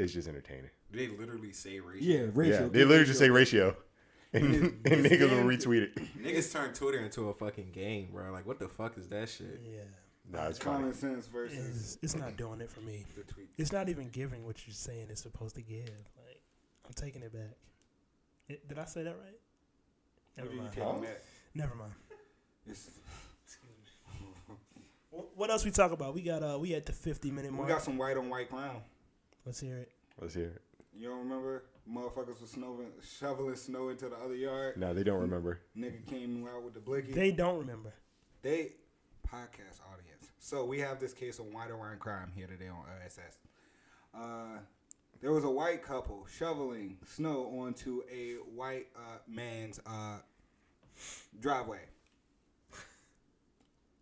It's 0.00 0.12
just 0.14 0.28
entertaining. 0.28 0.70
They 0.90 1.08
literally 1.08 1.52
say 1.52 1.78
ratio. 1.80 2.00
Yeah, 2.24 2.30
ratio. 2.32 2.62
yeah, 2.62 2.68
they 2.68 2.84
literally 2.84 3.04
just 3.04 3.18
say 3.18 3.28
ratio, 3.30 3.76
and, 4.32 4.44
And 4.44 4.64
and 4.86 5.06
it's 5.06 5.14
niggas 5.14 5.30
will 5.30 5.44
retweet 5.44 5.82
it. 5.82 5.94
Niggas 6.22 6.52
turn 6.52 6.72
Twitter 6.72 6.98
into 6.98 7.28
a 7.28 7.34
fucking 7.34 7.70
game, 7.72 8.08
bro. 8.12 8.32
Like, 8.32 8.46
what 8.46 8.58
the 8.58 8.68
fuck 8.68 8.96
is 8.96 9.08
that 9.08 9.28
shit? 9.28 9.60
Yeah, 9.62 9.80
Nah, 10.32 10.46
it's 10.48 10.58
funny. 10.58 10.78
Common 10.78 10.94
sense 10.94 11.26
versus 11.26 11.58
it's, 11.68 11.98
it's 12.02 12.16
not 12.16 12.36
doing 12.36 12.60
it 12.60 12.70
for 12.70 12.80
me. 12.80 13.04
It's 13.58 13.72
not 13.72 13.88
even 13.88 14.08
giving 14.08 14.44
what 14.46 14.66
you're 14.66 14.74
saying 14.74 15.08
it's 15.10 15.22
supposed 15.22 15.54
to 15.56 15.62
give. 15.62 15.84
Like, 15.86 16.40
I'm 16.86 16.92
taking 16.94 17.22
it 17.22 17.32
back. 17.32 17.56
It, 18.48 18.66
did 18.68 18.78
I 18.78 18.84
say 18.86 19.02
that 19.02 19.16
right? 19.22 19.38
Never 20.36 20.48
What 20.48 20.50
do 20.50 20.56
you 20.56 20.62
mind. 20.62 20.74
take 20.74 20.84
on 20.84 21.00
that? 21.02 21.22
Never 21.54 21.74
mind. 21.74 21.92
It's- 22.66 22.88
Wh- 25.10 25.36
What 25.38 25.50
else 25.50 25.64
we 25.64 25.70
talk 25.70 25.92
about? 25.92 26.14
We 26.14 26.22
got 26.22 26.42
uh, 26.42 26.58
we 26.58 26.74
at 26.74 26.86
the 26.86 26.92
50 26.92 27.30
minute 27.30 27.52
mark. 27.52 27.68
We 27.68 27.74
got 27.74 27.82
some 27.82 27.98
white 27.98 28.16
on 28.16 28.28
white 28.30 28.48
crime. 28.48 28.76
Let's 29.44 29.60
hear 29.60 29.78
it. 29.78 29.92
Let's 30.20 30.34
hear 30.34 30.46
it. 30.46 30.62
You 30.96 31.08
don't 31.08 31.20
remember? 31.20 31.64
Motherfuckers 31.90 32.40
was 32.40 32.50
snowing, 32.50 32.92
shoveling 33.18 33.56
snow 33.56 33.88
into 33.88 34.08
the 34.08 34.16
other 34.16 34.34
yard. 34.34 34.76
No, 34.76 34.92
they 34.92 35.02
don't 35.02 35.20
remember. 35.20 35.60
Nigga 35.76 36.06
came 36.06 36.46
out 36.46 36.62
with 36.62 36.74
the 36.74 36.80
blicky. 36.80 37.12
They 37.12 37.32
don't 37.32 37.58
remember. 37.58 37.94
They 38.42 38.72
podcast 39.26 39.80
audience. 39.92 40.30
So 40.38 40.64
we 40.64 40.80
have 40.80 41.00
this 41.00 41.12
case 41.12 41.38
of 41.38 41.46
white 41.46 41.70
on 41.70 41.78
white 41.78 41.98
crime 41.98 42.32
here 42.34 42.46
today 42.46 42.68
on 42.68 42.84
OSS. 43.04 43.38
Uh, 44.14 44.58
there 45.20 45.32
was 45.32 45.44
a 45.44 45.50
white 45.50 45.82
couple 45.82 46.26
shoveling 46.36 46.98
snow 47.06 47.52
onto 47.60 48.02
a 48.12 48.34
white 48.54 48.88
uh, 48.96 49.18
man's 49.28 49.80
uh, 49.86 50.18
driveway. 51.40 51.80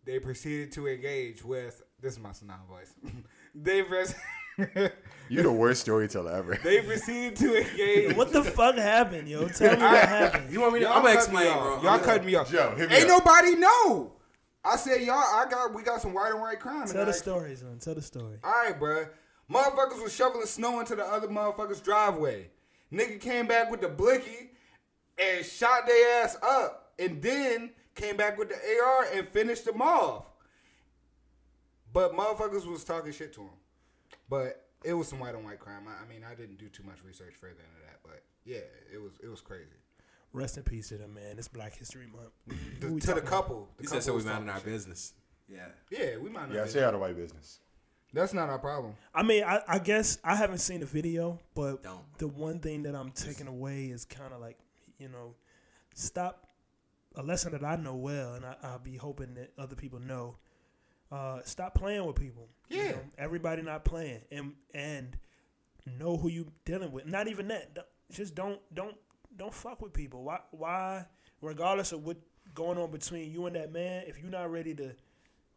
They 0.04 0.18
proceeded 0.18 0.72
to 0.72 0.88
engage 0.88 1.44
with 1.44 1.82
this 2.00 2.14
is 2.14 2.18
my 2.18 2.30
Sanaa 2.30 2.66
voice. 2.66 2.94
they 3.54 3.82
pres- 3.82 4.14
You're 5.30 5.42
the 5.42 5.52
worst 5.52 5.82
storyteller 5.82 6.32
ever. 6.32 6.58
they 6.64 6.80
proceeded 6.82 7.36
to 7.36 7.56
engage. 7.60 8.16
What 8.16 8.32
the 8.32 8.42
fuck 8.42 8.76
happened, 8.76 9.28
yo? 9.28 9.46
Tell 9.48 9.76
me 9.76 9.82
what 9.82 10.08
happened. 10.08 10.52
You 10.52 10.60
want 10.60 10.74
me 10.74 10.80
to? 10.80 10.88
I'm 10.90 11.02
gonna 11.02 11.14
cut 11.16 11.32
me 11.32 11.38
explain, 11.42 11.58
bro. 11.58 11.82
Y'all 11.82 11.98
cut 11.98 12.24
me 12.24 12.34
off. 12.34 12.50
Joe, 12.50 12.74
hit 12.76 12.88
me 12.88 12.96
Ain't 12.96 13.10
up. 13.10 13.24
nobody 13.24 13.56
know. 13.56 14.12
I 14.64 14.76
said 14.76 15.02
y'all. 15.02 15.16
I 15.16 15.46
got. 15.50 15.74
We 15.74 15.82
got 15.82 16.00
some 16.00 16.14
white 16.14 16.32
and 16.32 16.40
white 16.40 16.60
crime. 16.60 16.86
Tell 16.88 17.04
the 17.04 17.12
I- 17.12 17.14
story, 17.14 17.54
son. 17.56 17.78
Tell 17.78 17.94
the 17.94 18.02
story. 18.02 18.38
All 18.42 18.50
right, 18.50 18.78
bro. 18.78 19.06
Motherfuckers 19.50 20.02
was 20.02 20.14
shoveling 20.14 20.46
snow 20.46 20.80
into 20.80 20.94
the 20.96 21.04
other 21.04 21.28
motherfucker's 21.28 21.80
driveway. 21.80 22.48
Nigga 22.92 23.20
came 23.20 23.46
back 23.46 23.70
with 23.70 23.80
the 23.80 23.88
blicky 23.88 24.50
and 25.18 25.44
shot 25.44 25.86
their 25.86 26.22
ass 26.24 26.36
up, 26.42 26.92
and 26.98 27.20
then 27.22 27.70
came 27.94 28.16
back 28.16 28.38
with 28.38 28.48
the 28.48 28.54
AR 28.56 29.06
and 29.14 29.28
finished 29.28 29.64
them 29.66 29.80
off. 29.82 30.24
But 31.92 32.14
motherfuckers 32.14 32.66
was 32.66 32.84
talking 32.84 33.12
shit 33.12 33.32
to 33.34 33.42
him. 33.42 33.50
But 34.28 34.64
it 34.84 34.94
was 34.94 35.08
some 35.08 35.18
white 35.18 35.34
on 35.34 35.44
white 35.44 35.58
crime. 35.58 35.84
I, 35.88 36.04
I 36.04 36.08
mean, 36.08 36.22
I 36.24 36.34
didn't 36.34 36.58
do 36.58 36.68
too 36.68 36.82
much 36.84 36.98
research 37.04 37.34
further 37.40 37.52
into 37.54 37.80
that, 37.86 38.00
but 38.02 38.22
yeah, 38.44 38.58
it 38.92 38.98
was 39.02 39.12
it 39.22 39.28
was 39.28 39.40
crazy. 39.40 39.76
Rest 40.32 40.58
in 40.58 40.62
peace 40.62 40.88
to 40.90 40.98
them, 40.98 41.14
man. 41.14 41.38
It's 41.38 41.48
Black 41.48 41.74
History 41.76 42.06
Month. 42.06 42.32
The- 42.80 42.92
we 42.92 43.00
to 43.00 43.14
the 43.14 43.20
couple, 43.22 43.68
the 43.76 43.82
He 43.82 43.86
couple 43.86 44.00
said 44.00 44.04
so 44.06 44.12
we 44.12 44.16
was 44.16 44.24
minding 44.26 44.46
talking 44.46 44.50
our 44.54 44.58
shit. 44.60 44.66
business. 44.66 45.14
Yeah. 45.48 45.66
Yeah, 45.90 46.18
we 46.18 46.28
might 46.28 46.48
not. 46.48 46.54
Yeah, 46.54 46.64
be- 46.64 46.70
stay 46.70 46.84
out 46.84 46.94
of 46.94 47.00
white 47.00 47.16
business. 47.16 47.60
That's 48.12 48.32
not 48.34 48.48
our 48.48 48.58
problem. 48.58 48.94
I 49.14 49.22
mean, 49.22 49.44
I, 49.44 49.60
I 49.68 49.78
guess 49.78 50.18
I 50.24 50.34
haven't 50.34 50.58
seen 50.58 50.80
the 50.80 50.86
video, 50.86 51.38
but 51.54 51.82
Don't. 51.82 52.00
the 52.18 52.28
one 52.28 52.58
thing 52.58 52.82
that 52.84 52.94
I'm 52.94 53.10
taking 53.10 53.46
away 53.48 53.86
is 53.86 54.04
kind 54.06 54.32
of 54.32 54.40
like, 54.40 54.58
you 54.98 55.08
know, 55.08 55.34
stop 55.94 56.46
a 57.16 57.22
lesson 57.22 57.52
that 57.52 57.64
I 57.64 57.76
know 57.76 57.96
well, 57.96 58.34
and 58.34 58.46
I, 58.46 58.56
I'll 58.62 58.78
be 58.78 58.96
hoping 58.96 59.34
that 59.34 59.52
other 59.58 59.76
people 59.76 59.98
know. 60.00 60.36
Uh, 61.10 61.40
stop 61.44 61.74
playing 61.74 62.04
with 62.06 62.16
people. 62.16 62.48
You 62.68 62.82
Yeah. 62.82 62.90
know, 62.92 63.00
everybody 63.16 63.62
not 63.62 63.84
playing, 63.84 64.20
and 64.30 64.54
and 64.74 65.16
know 65.86 66.16
who 66.18 66.28
you 66.28 66.52
dealing 66.64 66.92
with. 66.92 67.06
Not 67.06 67.28
even 67.28 67.48
that. 67.48 67.88
Just 68.10 68.34
don't 68.34 68.60
don't 68.74 68.96
don't 69.36 69.54
fuck 69.54 69.80
with 69.80 69.92
people. 69.92 70.22
Why 70.24 70.40
why 70.50 71.06
regardless 71.40 71.92
of 71.92 72.04
what 72.04 72.18
going 72.54 72.78
on 72.78 72.90
between 72.90 73.30
you 73.32 73.46
and 73.46 73.56
that 73.56 73.72
man, 73.72 74.04
if 74.06 74.18
you're 74.18 74.30
not 74.30 74.50
ready 74.50 74.74
to 74.74 74.94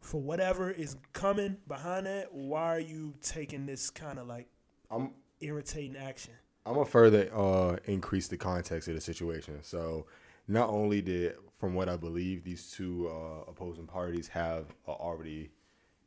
for 0.00 0.20
whatever 0.20 0.70
is 0.70 0.96
coming 1.12 1.56
behind 1.68 2.06
that, 2.06 2.32
why 2.32 2.74
are 2.76 2.80
you 2.80 3.14
taking 3.22 3.66
this 3.66 3.90
kind 3.90 4.18
of 4.18 4.26
like 4.26 4.48
I'm 4.90 5.12
irritating 5.40 5.96
action? 5.96 6.34
I'm 6.64 6.74
gonna 6.74 6.86
further 6.86 7.28
uh, 7.34 7.76
increase 7.84 8.28
the 8.28 8.36
context 8.36 8.88
of 8.88 8.94
the 8.94 9.00
situation. 9.00 9.58
So, 9.62 10.06
not 10.48 10.68
only 10.70 11.02
did, 11.02 11.34
from 11.62 11.74
what 11.74 11.88
I 11.88 11.96
believe, 11.96 12.42
these 12.42 12.72
two 12.72 13.08
uh, 13.08 13.48
opposing 13.48 13.86
parties 13.86 14.26
have 14.26 14.64
a 14.88 14.90
already 14.90 15.52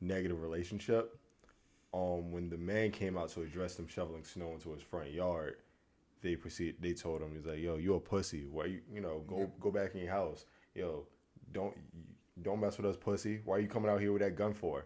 negative 0.02 0.42
relationship. 0.42 1.18
Um, 1.94 2.30
when 2.34 2.50
the 2.50 2.58
man 2.58 2.92
came 2.92 3.18
out 3.18 3.30
to 3.30 3.42
address 3.42 3.76
them 3.76 3.88
shoveling 3.88 4.26
snow 4.26 4.52
into 4.52 4.74
his 4.74 4.82
front 4.82 5.14
yard, 5.14 5.56
they 6.22 6.36
proceed. 6.36 6.76
They 6.82 6.92
told 6.92 7.22
him, 7.22 7.34
"He's 7.34 7.46
like, 7.46 7.60
yo, 7.60 7.78
you 7.78 7.96
a 7.96 8.02
pussy. 8.02 8.44
Why 8.52 8.66
you, 8.66 8.82
you 8.94 9.00
know, 9.00 9.24
go 9.28 9.50
go 9.62 9.72
back 9.72 9.96
in 9.96 10.02
your 10.02 10.12
house. 10.12 10.44
Yo, 10.74 11.08
don't 11.54 11.74
don't 12.42 12.60
mess 12.60 12.76
with 12.76 12.88
us, 12.88 12.98
pussy. 12.98 13.40
Why 13.46 13.56
are 13.56 13.60
you 13.62 13.70
coming 13.70 13.90
out 13.90 14.02
here 14.02 14.12
with 14.12 14.24
that 14.24 14.36
gun 14.36 14.54
for?" 14.54 14.84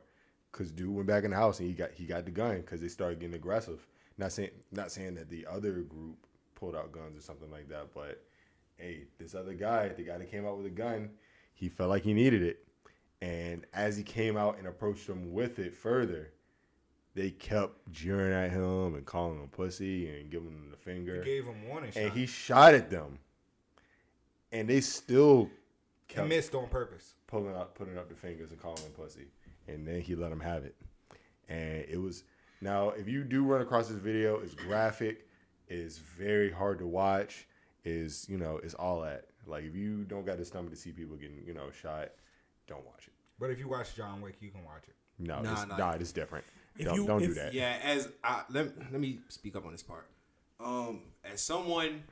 Cause 0.52 0.70
dude 0.70 0.94
went 0.94 1.08
back 1.08 1.24
in 1.24 1.32
the 1.32 1.38
house 1.38 1.60
and 1.60 1.68
he 1.68 1.74
got 1.74 1.94
he 1.94 2.06
got 2.06 2.26
the 2.26 2.32
gun 2.32 2.58
because 2.58 2.80
they 2.80 2.90
started 2.90 3.20
getting 3.20 3.34
aggressive. 3.34 3.88
Not 4.20 4.34
saying 4.34 4.52
not 4.72 4.92
saying 4.92 5.16
that 5.16 5.32
the 5.32 5.48
other 5.48 5.82
group 5.82 6.28
pulled 6.54 6.76
out 6.76 6.92
guns 6.92 7.18
or 7.18 7.22
something 7.22 7.50
like 7.50 7.70
that, 7.70 7.88
but 7.92 8.22
hey, 8.80 9.04
this 9.20 9.36
other 9.36 9.54
guy, 9.54 9.90
the 9.90 10.04
guy 10.04 10.18
that 10.18 10.32
came 10.32 10.46
out 10.46 10.58
with 10.58 10.66
a 10.66 10.72
gun, 10.72 11.10
he 11.54 11.70
felt 11.70 11.90
like 11.90 12.04
he 12.04 12.14
needed 12.14 12.42
it, 12.42 12.66
and 13.22 13.66
as 13.74 13.98
he 13.98 14.04
came 14.04 14.38
out 14.38 14.58
and 14.58 14.68
approached 14.68 15.08
them 15.08 15.34
with 15.34 15.60
it 15.60 15.74
further, 15.76 16.32
they 17.16 17.32
kept 17.32 17.92
jeering 17.92 18.32
at 18.34 18.52
him 18.52 18.96
and 18.96 19.06
calling 19.06 19.40
him 19.40 19.48
pussy 19.50 20.08
and 20.10 20.30
giving 20.32 20.50
him 20.50 20.70
the 20.72 20.78
finger, 20.78 21.20
We 21.20 21.26
gave 21.26 21.46
him 21.46 21.68
warning 21.68 21.92
and 21.96 22.08
shot. 22.10 22.18
he 22.18 22.26
shot 22.26 22.74
at 22.74 22.90
them, 22.90 23.20
and 24.52 24.68
they 24.68 24.82
still 24.82 25.50
kept 26.08 26.28
missed 26.30 26.56
on 26.56 26.68
purpose. 26.70 27.16
pulling 27.28 27.56
up, 27.56 27.76
putting 27.76 27.98
up 27.98 28.10
the 28.10 28.16
fingers 28.16 28.52
and 28.52 28.60
calling 28.62 28.82
him 28.82 28.92
pussy, 28.92 29.28
and 29.68 29.86
then 29.86 30.02
he 30.02 30.16
let 30.16 30.32
him 30.32 30.40
have 30.40 30.64
it. 30.64 30.76
And 31.50 31.84
it 31.90 32.00
was 32.00 32.24
now 32.62 32.90
if 32.92 33.08
you 33.08 33.24
do 33.24 33.44
run 33.44 33.62
across 33.62 33.88
this 33.90 33.98
video, 33.98 34.40
it's 34.40 34.54
graphic, 34.54 35.28
it's 35.68 35.98
very 35.98 36.52
hard 36.52 36.80
to 36.80 36.88
watch, 36.88 37.48
is 37.84 38.28
you 38.30 38.38
know, 38.38 38.60
it's 38.64 38.74
all 38.74 39.02
that. 39.02 39.26
Like 39.48 39.64
if 39.64 39.76
you 39.76 40.04
don't 40.04 40.26
got 40.26 40.38
the 40.38 40.46
stomach 40.46 40.72
to 40.72 40.76
see 40.78 40.92
people 40.92 41.16
getting 41.16 41.44
you 41.46 41.54
know 41.54 41.72
shot, 41.82 42.10
don't 42.68 42.86
watch 42.86 43.08
it. 43.08 43.14
But 43.40 43.50
if 43.52 43.60
you 43.60 43.68
watch 43.70 43.96
John 43.96 44.22
Wick, 44.22 44.36
you 44.42 44.52
can 44.52 44.64
watch 44.66 44.84
it. 44.88 44.96
No, 45.18 45.42
Nah, 45.42 45.52
it's, 45.54 45.68
nah. 45.68 45.78
nah, 45.78 45.92
it's 45.92 46.12
different. 46.12 46.46
If 46.78 46.86
don't 46.86 46.96
you- 46.96 47.08
don't 47.08 47.20
do 47.20 47.34
that. 47.34 47.54
Yeah, 47.54 47.78
as 47.84 48.10
I, 48.24 48.44
let 48.50 48.78
let 48.92 49.00
me 49.00 49.20
speak 49.30 49.56
up 49.56 49.66
on 49.66 49.72
this 49.72 49.84
part. 49.84 50.08
Um, 50.60 51.02
as 51.24 51.42
someone 51.42 52.04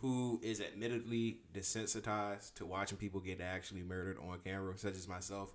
who 0.00 0.38
is 0.42 0.60
admittedly 0.60 1.38
desensitized 1.54 2.54
to 2.54 2.66
watching 2.66 2.98
people 2.98 3.20
get 3.20 3.40
actually 3.40 3.82
murdered 3.82 4.16
on 4.18 4.38
camera, 4.44 4.76
such 4.78 4.94
as 4.94 5.08
myself, 5.08 5.52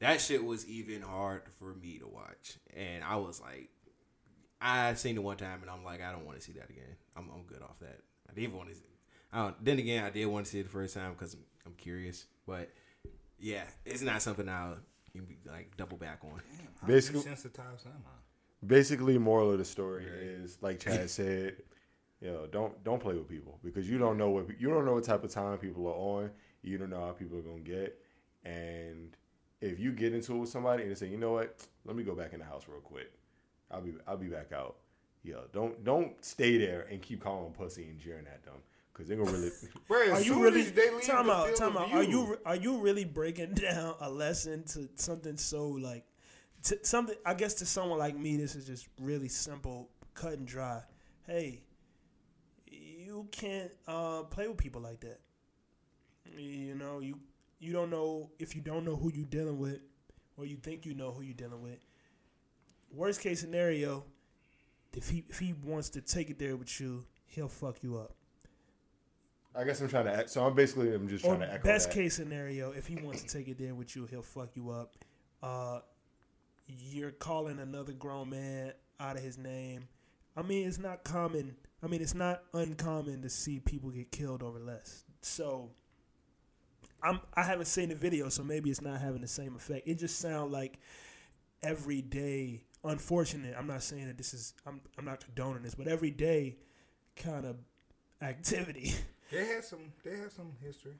that 0.00 0.20
shit 0.20 0.44
was 0.44 0.66
even 0.66 1.00
hard 1.00 1.42
for 1.58 1.74
me 1.74 1.98
to 1.98 2.06
watch, 2.06 2.58
and 2.76 3.02
I 3.02 3.16
was 3.16 3.40
like, 3.40 3.70
I 4.60 4.92
seen 4.94 5.16
it 5.16 5.22
one 5.22 5.36
time, 5.36 5.62
and 5.62 5.70
I'm 5.70 5.84
like, 5.84 6.02
I 6.02 6.12
don't 6.12 6.26
want 6.26 6.38
to 6.38 6.44
see 6.44 6.52
that 6.52 6.68
again. 6.68 6.96
I'm 7.16 7.28
I'm 7.34 7.44
good 7.44 7.62
off 7.62 7.78
that. 7.80 8.00
I 8.30 8.34
didn't 8.34 8.54
want 8.56 8.68
to. 8.70 8.74
I 9.32 9.42
don't, 9.42 9.64
then 9.64 9.78
again, 9.78 10.04
I 10.04 10.10
did 10.10 10.26
want 10.26 10.46
to 10.46 10.50
see 10.52 10.60
it 10.60 10.64
the 10.64 10.68
first 10.68 10.94
time 10.94 11.12
because 11.12 11.34
I'm, 11.34 11.44
I'm 11.66 11.72
curious, 11.74 12.26
but 12.46 12.70
yeah, 13.38 13.64
it's 13.84 14.02
not 14.02 14.22
something 14.22 14.48
I'll 14.48 14.78
like 15.46 15.76
double 15.76 15.96
back 15.96 16.20
on. 16.24 16.40
Basically- 16.86 17.22
sensitized 17.22 17.86
am 17.86 17.92
I? 18.06 18.10
basically 18.66 19.18
moral 19.18 19.52
of 19.52 19.58
the 19.58 19.64
story 19.64 20.06
is 20.06 20.58
like 20.62 20.80
chad 20.80 21.08
said 21.18 21.54
you 22.20 22.32
know 22.32 22.46
don't 22.46 22.82
don't 22.84 23.00
play 23.00 23.14
with 23.14 23.28
people 23.28 23.58
because 23.62 23.88
you 23.88 23.98
don't 23.98 24.16
know 24.16 24.30
what 24.30 24.46
you 24.58 24.68
don't 24.68 24.84
know 24.86 24.94
what 24.94 25.04
type 25.04 25.22
of 25.22 25.30
time 25.30 25.58
people 25.58 25.86
are 25.86 26.22
on. 26.22 26.30
You 26.62 26.78
don't 26.78 26.90
know 26.90 27.00
how 27.00 27.12
people 27.12 27.38
are 27.38 27.42
going 27.42 27.62
to 27.62 27.70
get. 27.70 28.00
And 28.44 29.14
if 29.60 29.78
you 29.78 29.92
get 29.92 30.14
into 30.14 30.34
it 30.34 30.38
with 30.38 30.48
somebody 30.48 30.82
and 30.82 30.90
they 30.90 30.96
say 30.96 31.08
you 31.08 31.18
know 31.18 31.32
what? 31.32 31.64
Let 31.84 31.96
me 31.96 32.02
go 32.02 32.14
back 32.14 32.32
in 32.32 32.40
the 32.40 32.44
house 32.44 32.64
real 32.68 32.80
quick. 32.80 33.12
I'll 33.70 33.82
be 33.82 33.94
i'll 34.06 34.16
be 34.16 34.28
back 34.28 34.52
out. 34.52 34.76
Yo 35.22 35.42
don't 35.52 35.84
don't 35.84 36.12
stay 36.24 36.56
there 36.56 36.86
and 36.90 37.02
keep 37.02 37.22
calling 37.22 37.44
them 37.44 37.52
pussy 37.52 37.84
and 37.84 37.98
jeering 37.98 38.26
at 38.26 38.42
them 38.44 38.54
because 38.96 39.08
they're 39.08 39.18
gonna 39.18 39.30
really 39.30 39.50
Bro, 39.88 40.12
Are 40.12 40.20
you 40.20 40.42
really 40.42 40.62
they 40.62 40.90
leave 40.90 41.02
time 41.02 41.26
the 41.26 41.32
out? 41.32 41.54
Time 41.56 41.76
out. 41.76 41.92
Are 41.92 42.02
you 42.02 42.38
are 42.46 42.56
you 42.56 42.78
really 42.78 43.04
breaking 43.04 43.54
down 43.54 43.94
a 44.00 44.10
lesson 44.10 44.64
to 44.64 44.88
something 44.94 45.36
so 45.36 45.68
like 45.68 46.04
to 46.64 46.78
something? 46.82 47.16
I 47.24 47.34
guess 47.34 47.54
to 47.54 47.66
someone 47.66 47.98
like 47.98 48.16
me, 48.16 48.36
this 48.36 48.54
is 48.54 48.66
just 48.66 48.88
really 49.00 49.28
simple, 49.28 49.90
cut 50.14 50.32
and 50.32 50.46
dry. 50.46 50.82
Hey, 51.26 51.62
you 52.66 53.28
can't 53.32 53.70
uh, 53.86 54.22
play 54.22 54.48
with 54.48 54.56
people 54.56 54.80
like 54.80 55.00
that. 55.00 55.20
You 56.36 56.74
know, 56.74 57.00
you 57.00 57.18
you 57.58 57.72
don't 57.72 57.90
know 57.90 58.30
if 58.38 58.54
you 58.54 58.62
don't 58.62 58.84
know 58.84 58.96
who 58.96 59.12
you're 59.12 59.26
dealing 59.26 59.58
with, 59.58 59.80
or 60.38 60.46
you 60.46 60.56
think 60.56 60.86
you 60.86 60.94
know 60.94 61.12
who 61.12 61.22
you're 61.22 61.34
dealing 61.34 61.62
with. 61.62 61.78
Worst 62.90 63.20
case 63.20 63.40
scenario, 63.40 64.04
if 64.94 65.10
he 65.10 65.24
if 65.28 65.38
he 65.38 65.52
wants 65.52 65.90
to 65.90 66.00
take 66.00 66.30
it 66.30 66.38
there 66.38 66.56
with 66.56 66.80
you, 66.80 67.04
he'll 67.26 67.48
fuck 67.48 67.82
you 67.82 67.98
up. 67.98 68.15
I 69.56 69.64
guess 69.64 69.80
i'm 69.80 69.88
trying 69.88 70.04
to 70.04 70.20
ec- 70.20 70.28
so 70.28 70.44
i'm 70.44 70.54
basically 70.54 70.94
i'm 70.94 71.08
just 71.08 71.24
trying 71.24 71.40
to 71.40 71.52
echo 71.52 71.64
best 71.64 71.88
that. 71.88 71.94
case 71.94 72.14
scenario, 72.14 72.72
if 72.72 72.86
he 72.86 72.96
wants 72.96 73.22
to 73.22 73.28
take 73.28 73.48
it 73.48 73.58
there 73.58 73.74
with 73.74 73.94
you, 73.96 74.06
he'll 74.06 74.22
fuck 74.22 74.50
you 74.54 74.70
up. 74.70 74.96
Uh, 75.42 75.80
you're 76.66 77.12
calling 77.12 77.58
another 77.58 77.92
grown 77.92 78.30
man 78.30 78.72
out 78.98 79.16
of 79.16 79.22
his 79.22 79.38
name. 79.38 79.88
I 80.36 80.42
mean, 80.42 80.66
it's 80.66 80.78
not 80.78 81.04
common. 81.04 81.56
I 81.82 81.86
mean, 81.86 82.02
it's 82.02 82.14
not 82.14 82.42
uncommon 82.52 83.22
to 83.22 83.30
see 83.30 83.60
people 83.60 83.90
get 83.90 84.10
killed 84.10 84.42
over 84.42 84.58
less. 84.58 85.04
So, 85.22 85.70
I'm 87.02 87.20
I 87.34 87.42
haven't 87.42 87.66
seen 87.66 87.88
the 87.90 87.94
video, 87.94 88.28
so 88.28 88.42
maybe 88.42 88.70
it's 88.70 88.82
not 88.82 89.00
having 89.00 89.20
the 89.20 89.28
same 89.28 89.54
effect. 89.56 89.86
It 89.86 89.98
just 89.98 90.18
sounds 90.18 90.52
like 90.52 90.78
every 91.62 92.02
day. 92.02 92.62
Unfortunate. 92.84 93.54
I'm 93.58 93.66
not 93.66 93.82
saying 93.82 94.06
that 94.06 94.16
this 94.16 94.34
is. 94.34 94.54
I'm 94.66 94.80
I'm 94.98 95.04
not 95.04 95.24
condoning 95.24 95.62
this, 95.62 95.74
but 95.74 95.88
every 95.88 96.10
day 96.10 96.56
kind 97.16 97.44
of 97.46 97.56
activity. 98.22 98.94
They 99.30 99.46
had 99.46 99.64
some. 99.64 99.92
They 100.04 100.16
had 100.16 100.32
some 100.32 100.52
history. 100.62 100.94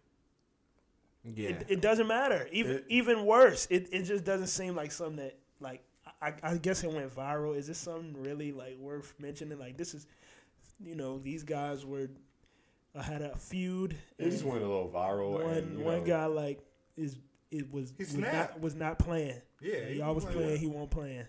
Yeah, 1.24 1.50
It, 1.50 1.66
it 1.68 1.80
doesn't 1.80 2.06
matter. 2.06 2.48
Even 2.52 2.76
It- 2.76 2.84
even 2.88 3.24
worse, 3.26 3.66
it, 3.70 3.88
it 3.92 4.02
just 4.04 4.24
doesn't 4.24 4.46
seem 4.46 4.76
like 4.76 4.92
something 4.92 5.16
that 5.16 5.36
like 5.60 5.82
I, 6.22 6.34
I 6.42 6.56
guess 6.56 6.84
it 6.84 6.92
went 6.92 7.14
viral. 7.14 7.56
Is 7.56 7.66
this 7.66 7.78
something 7.78 8.14
really 8.22 8.52
like 8.52 8.78
worth 8.78 9.12
mentioning? 9.18 9.58
Like 9.58 9.76
this 9.76 9.92
is, 9.94 10.06
you 10.80 10.94
know, 10.94 11.18
these 11.18 11.42
guys 11.42 11.84
were 11.84 12.08
uh, 12.94 13.02
had 13.02 13.22
a 13.22 13.36
feud. 13.36 13.96
it 14.18 14.30
just 14.30 14.44
went 14.44 14.62
a 14.62 14.66
little 14.68 14.88
viral 14.88 15.42
one 15.42 15.44
and, 15.56 15.84
one 15.84 15.98
know, 15.98 16.04
guy 16.04 16.26
like 16.26 16.60
is 16.96 17.18
it 17.50 17.72
was 17.72 17.92
He 17.96 18.04
was 18.04 18.16
not 18.16 18.60
was 18.60 18.74
not 18.76 18.98
playing. 19.00 19.40
Yeah, 19.60 19.84
he 19.88 19.98
y'all 19.98 20.14
was 20.14 20.24
playing 20.24 20.36
playing. 20.38 20.50
well. 20.50 20.58
He 20.58 20.66
won't 20.68 20.90
playing. 20.90 21.26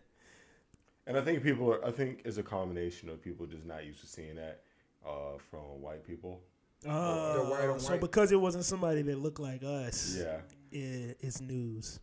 And 1.07 1.17
I 1.17 1.21
think 1.21 1.41
people 1.41 1.71
are. 1.73 1.83
I 1.85 1.91
think 1.91 2.21
it's 2.25 2.37
a 2.37 2.43
combination 2.43 3.09
of 3.09 3.19
people 3.23 3.45
just 3.47 3.65
not 3.65 3.83
used 3.85 4.01
to 4.01 4.07
seeing 4.07 4.35
that 4.35 4.61
uh, 5.05 5.37
from 5.49 5.61
white 5.81 6.05
people. 6.05 6.41
Uh, 6.85 7.37
white 7.45 7.69
on 7.69 7.79
so 7.79 7.91
white. 7.91 8.01
because 8.01 8.31
it 8.31 8.39
wasn't 8.39 8.63
somebody 8.65 9.01
that 9.01 9.17
looked 9.17 9.39
like 9.39 9.63
us, 9.63 10.15
Yeah, 10.19 10.39
it, 10.71 11.17
it's 11.21 11.41
news. 11.41 11.99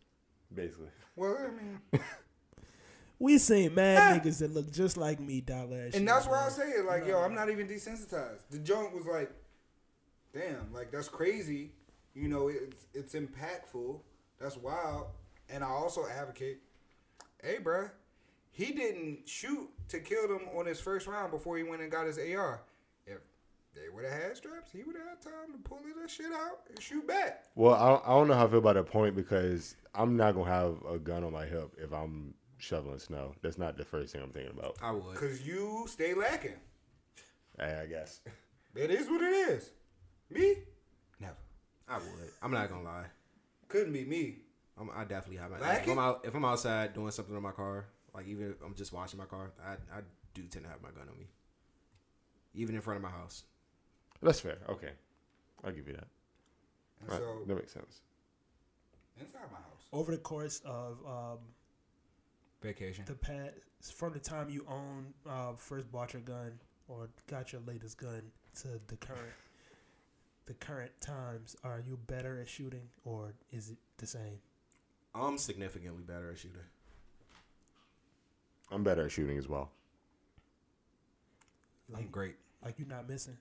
basically. 0.53 0.89
Well, 1.17 1.37
I 1.39 1.51
mean, 1.51 1.81
We 3.21 3.39
seen 3.39 3.75
mad 3.75 3.99
Ah. 3.99 4.19
niggas 4.21 4.39
that 4.41 4.53
look 4.53 4.71
just 4.73 4.97
like 4.97 5.21
me 5.21 5.41
die 5.41 5.65
last 5.65 5.95
and 5.95 6.07
that's 6.07 6.27
why 6.27 6.39
I 6.41 6.43
man. 6.43 6.51
say 6.51 6.71
it. 6.71 6.85
Like, 6.85 7.07
yo, 7.07 7.21
I'm 7.21 7.35
not 7.35 7.49
even 7.49 7.69
desensitized. 7.69 8.41
The 8.51 8.59
joint 8.59 8.95
was 8.95 9.07
like, 9.07 9.31
damn, 10.33 10.73
like 10.73 10.91
that's 10.91 11.09
crazy. 11.09 11.71
You 12.15 12.29
know, 12.29 12.49
it's 12.49 12.87
it's 12.93 13.15
impactful. 13.15 14.01
That's 14.41 14.57
wild. 14.57 15.07
And 15.49 15.63
I 15.63 15.69
also 15.69 16.07
advocate, 16.07 16.59
hey, 17.43 17.59
bruh, 17.63 17.91
he 18.51 18.73
didn't 18.73 19.29
shoot 19.29 19.71
to 19.89 20.01
kill 20.01 20.27
them 20.27 20.49
on 20.57 20.67
his 20.67 20.81
first 20.81 21.07
round 21.07 21.31
before 21.31 21.57
he 21.57 21.63
went 21.63 21.83
and 21.83 21.91
got 21.93 22.07
his 22.07 22.19
AR. 22.19 22.63
If 23.75 23.83
they 23.83 23.89
would 23.89 24.05
have 24.05 24.13
had 24.23 24.37
straps, 24.37 24.71
he 24.73 24.83
would 24.85 24.97
have 24.97 25.07
had 25.07 25.21
time 25.23 25.53
to 25.53 25.59
pull 25.69 25.79
that 26.01 26.11
shit 26.11 26.33
out 26.33 26.61
and 26.69 26.81
shoot 26.81 27.07
back. 27.07 27.45
Well, 27.55 27.75
I 27.75 27.89
don't, 27.89 28.03
I 28.05 28.09
don't 28.11 28.29
know 28.29 28.35
how 28.35 28.47
I 28.47 28.49
feel 28.51 28.59
about 28.59 28.75
that 28.75 28.87
point 28.87 29.17
because 29.17 29.77
I'm 29.95 30.17
not 30.17 30.35
gonna 30.35 30.51
have 30.51 30.77
a 30.89 30.99
gun 30.99 31.25
on 31.25 31.33
my 31.33 31.47
hip 31.47 31.73
if 31.79 31.93
I'm 31.93 32.35
shoveling 32.59 32.99
snow. 32.99 33.35
That's 33.43 33.59
not 33.59 33.77
the 33.77 33.85
first 33.85 34.13
thing 34.13 34.23
I'm 34.23 34.31
thinking 34.31 34.57
about. 34.57 34.77
I 34.83 34.93
would. 34.93 35.17
Cause 35.17 35.43
you 35.43 35.87
stay 35.89 36.15
lacking. 36.15 36.55
Eh, 37.59 37.83
I 37.83 37.87
guess. 37.87 38.21
It 38.77 38.91
is 38.91 39.09
what 39.09 39.23
it 39.23 39.33
is. 39.51 39.71
Me, 40.31 40.57
never. 41.21 41.37
I 41.89 41.99
would. 41.99 42.31
I'm 42.43 42.51
not 42.51 42.69
gonna 42.69 42.83
lie. 42.83 43.05
Couldn't 43.69 43.93
be 43.93 44.05
me. 44.05 44.39
I'm, 44.77 44.91
I 44.93 45.05
definitely 45.05 45.37
have. 45.37 45.53
my- 45.53 45.61
Like 45.61 45.85
if 45.85 45.89
I'm 45.91 45.99
out, 46.01 46.25
if 46.25 46.35
I'm 46.35 46.45
outside 46.45 46.93
doing 46.93 47.13
something 47.13 47.37
on 47.37 47.43
my 47.45 47.53
car, 47.53 47.85
like 48.13 48.27
even 48.27 48.51
if 48.51 48.61
I'm 48.67 48.75
just 48.75 48.93
washing 48.93 49.19
my 49.19 49.27
car, 49.27 49.53
I 49.65 49.75
I 49.97 50.01
do 50.35 50.43
tend 50.49 50.65
to 50.65 50.71
have 50.73 50.83
my 50.83 50.89
gun 50.91 51.09
on 51.09 51.17
me, 51.17 51.27
even 52.55 52.75
in 52.75 52.81
front 52.81 52.97
of 52.97 53.03
my 53.05 53.11
house. 53.11 53.45
That's 54.25 54.41
fair. 54.41 54.57
Okay, 54.69 54.91
I'll 55.63 55.71
give 55.73 55.87
you 55.87 55.93
that. 55.95 56.09
And 57.01 57.11
Right. 57.11 57.19
so 57.21 57.43
That 57.47 57.55
makes 57.57 57.73
sense. 57.73 58.01
inside 59.21 59.43
my 59.53 59.59
house. 59.59 59.87
over 59.93 60.11
the 60.13 60.19
course 60.19 60.61
of 60.65 60.99
um, 61.07 61.39
Vacation. 62.63 63.05
the 63.07 63.15
past 63.15 63.53
from 63.95 64.13
the 64.15 64.19
time 64.19 64.49
you 64.49 64.65
own 64.69 65.13
uh, 65.29 65.53
first 65.55 65.93
bought 65.93 66.15
your 66.15 66.23
gun 66.23 66.59
or 66.89 67.09
got 67.29 67.53
your 67.53 67.61
latest 67.67 67.99
gun 67.99 68.23
to 68.63 68.81
the 68.89 68.97
current 68.97 69.33
the 70.47 70.55
current 70.55 70.91
times 71.01 71.55
are 71.63 71.81
you 71.87 71.99
better 72.07 72.41
at 72.41 72.49
shooting 72.49 72.89
or 73.05 73.35
is 73.53 73.71
it 73.71 73.77
the 73.99 74.07
same 74.07 74.39
I'm 75.15 75.37
significantly 75.39 76.03
better 76.03 76.31
at 76.33 76.39
shooting. 76.39 76.59
I'm 78.73 78.83
better 78.83 79.05
at 79.05 79.13
shooting 79.13 79.37
as 79.39 79.49
well. 79.49 79.71
I'm 81.95 82.09
great. 82.09 82.35
like 82.65 82.79
you're 82.79 82.89
not 82.89 83.09
missing 83.09 83.37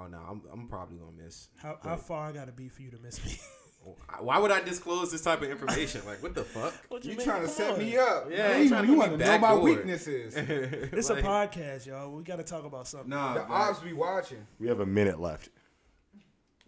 Oh 0.00 0.06
no, 0.06 0.18
I'm 0.18 0.42
I'm 0.52 0.68
probably 0.68 0.96
gonna 0.98 1.10
miss. 1.22 1.48
how, 1.56 1.78
how 1.82 1.96
far 1.96 2.28
i 2.28 2.32
gotta 2.32 2.52
be 2.52 2.68
for 2.68 2.82
you 2.82 2.90
to 2.92 2.98
miss 2.98 3.24
me 3.24 3.36
oh, 3.86 3.96
Why 4.22 4.38
would 4.38 4.50
I 4.52 4.60
disclose 4.60 5.10
this 5.10 5.22
type 5.22 5.42
of 5.42 5.50
information? 5.50 6.02
Like 6.06 6.22
what 6.22 6.34
the 6.34 6.44
fuck? 6.44 6.72
what 6.88 7.04
You 7.04 7.16
mean? 7.16 7.24
trying 7.26 7.42
to 7.42 7.48
set 7.48 7.78
me 7.78 7.96
up? 7.96 8.28
Yeah, 8.30 8.58
you, 8.58 8.68
trying 8.68 8.86
to 8.86 8.92
you 8.92 8.98
want 8.98 9.12
to 9.12 9.16
know 9.18 9.38
my 9.38 9.48
backdoored. 9.48 9.62
weaknesses. 9.62 10.34
it's 10.36 11.10
Like, 11.10 11.24
a 11.24 11.26
podcast 11.26 11.86
y'all 11.86 12.10
we 12.12 12.22
gotta 12.22 12.44
talk 12.44 12.64
about 12.64 12.86
something 12.86 13.10
Nah, 13.10 13.34
the 13.34 13.40
but- 13.40 13.50
ops 13.50 13.80
be 13.80 13.92
watching. 13.92 14.46
We 14.60 14.68
have 14.68 14.80
a 14.80 14.86
minute 14.86 15.18
left. 15.20 15.48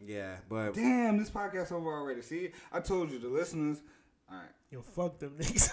yeah, 0.05 0.37
but 0.49 0.75
Damn, 0.75 1.19
this 1.19 1.31
podcast 1.31 1.71
over 1.73 1.93
already. 1.93 2.23
See, 2.23 2.51
I 2.73 2.81
told 2.81 3.11
you, 3.13 3.19
the 3.19 3.29
listeners. 3.29 3.81
All 4.31 4.37
right. 4.37 4.47
yo 4.71 4.81
fuck 4.83 5.19
them 5.19 5.35
niggas 5.39 5.73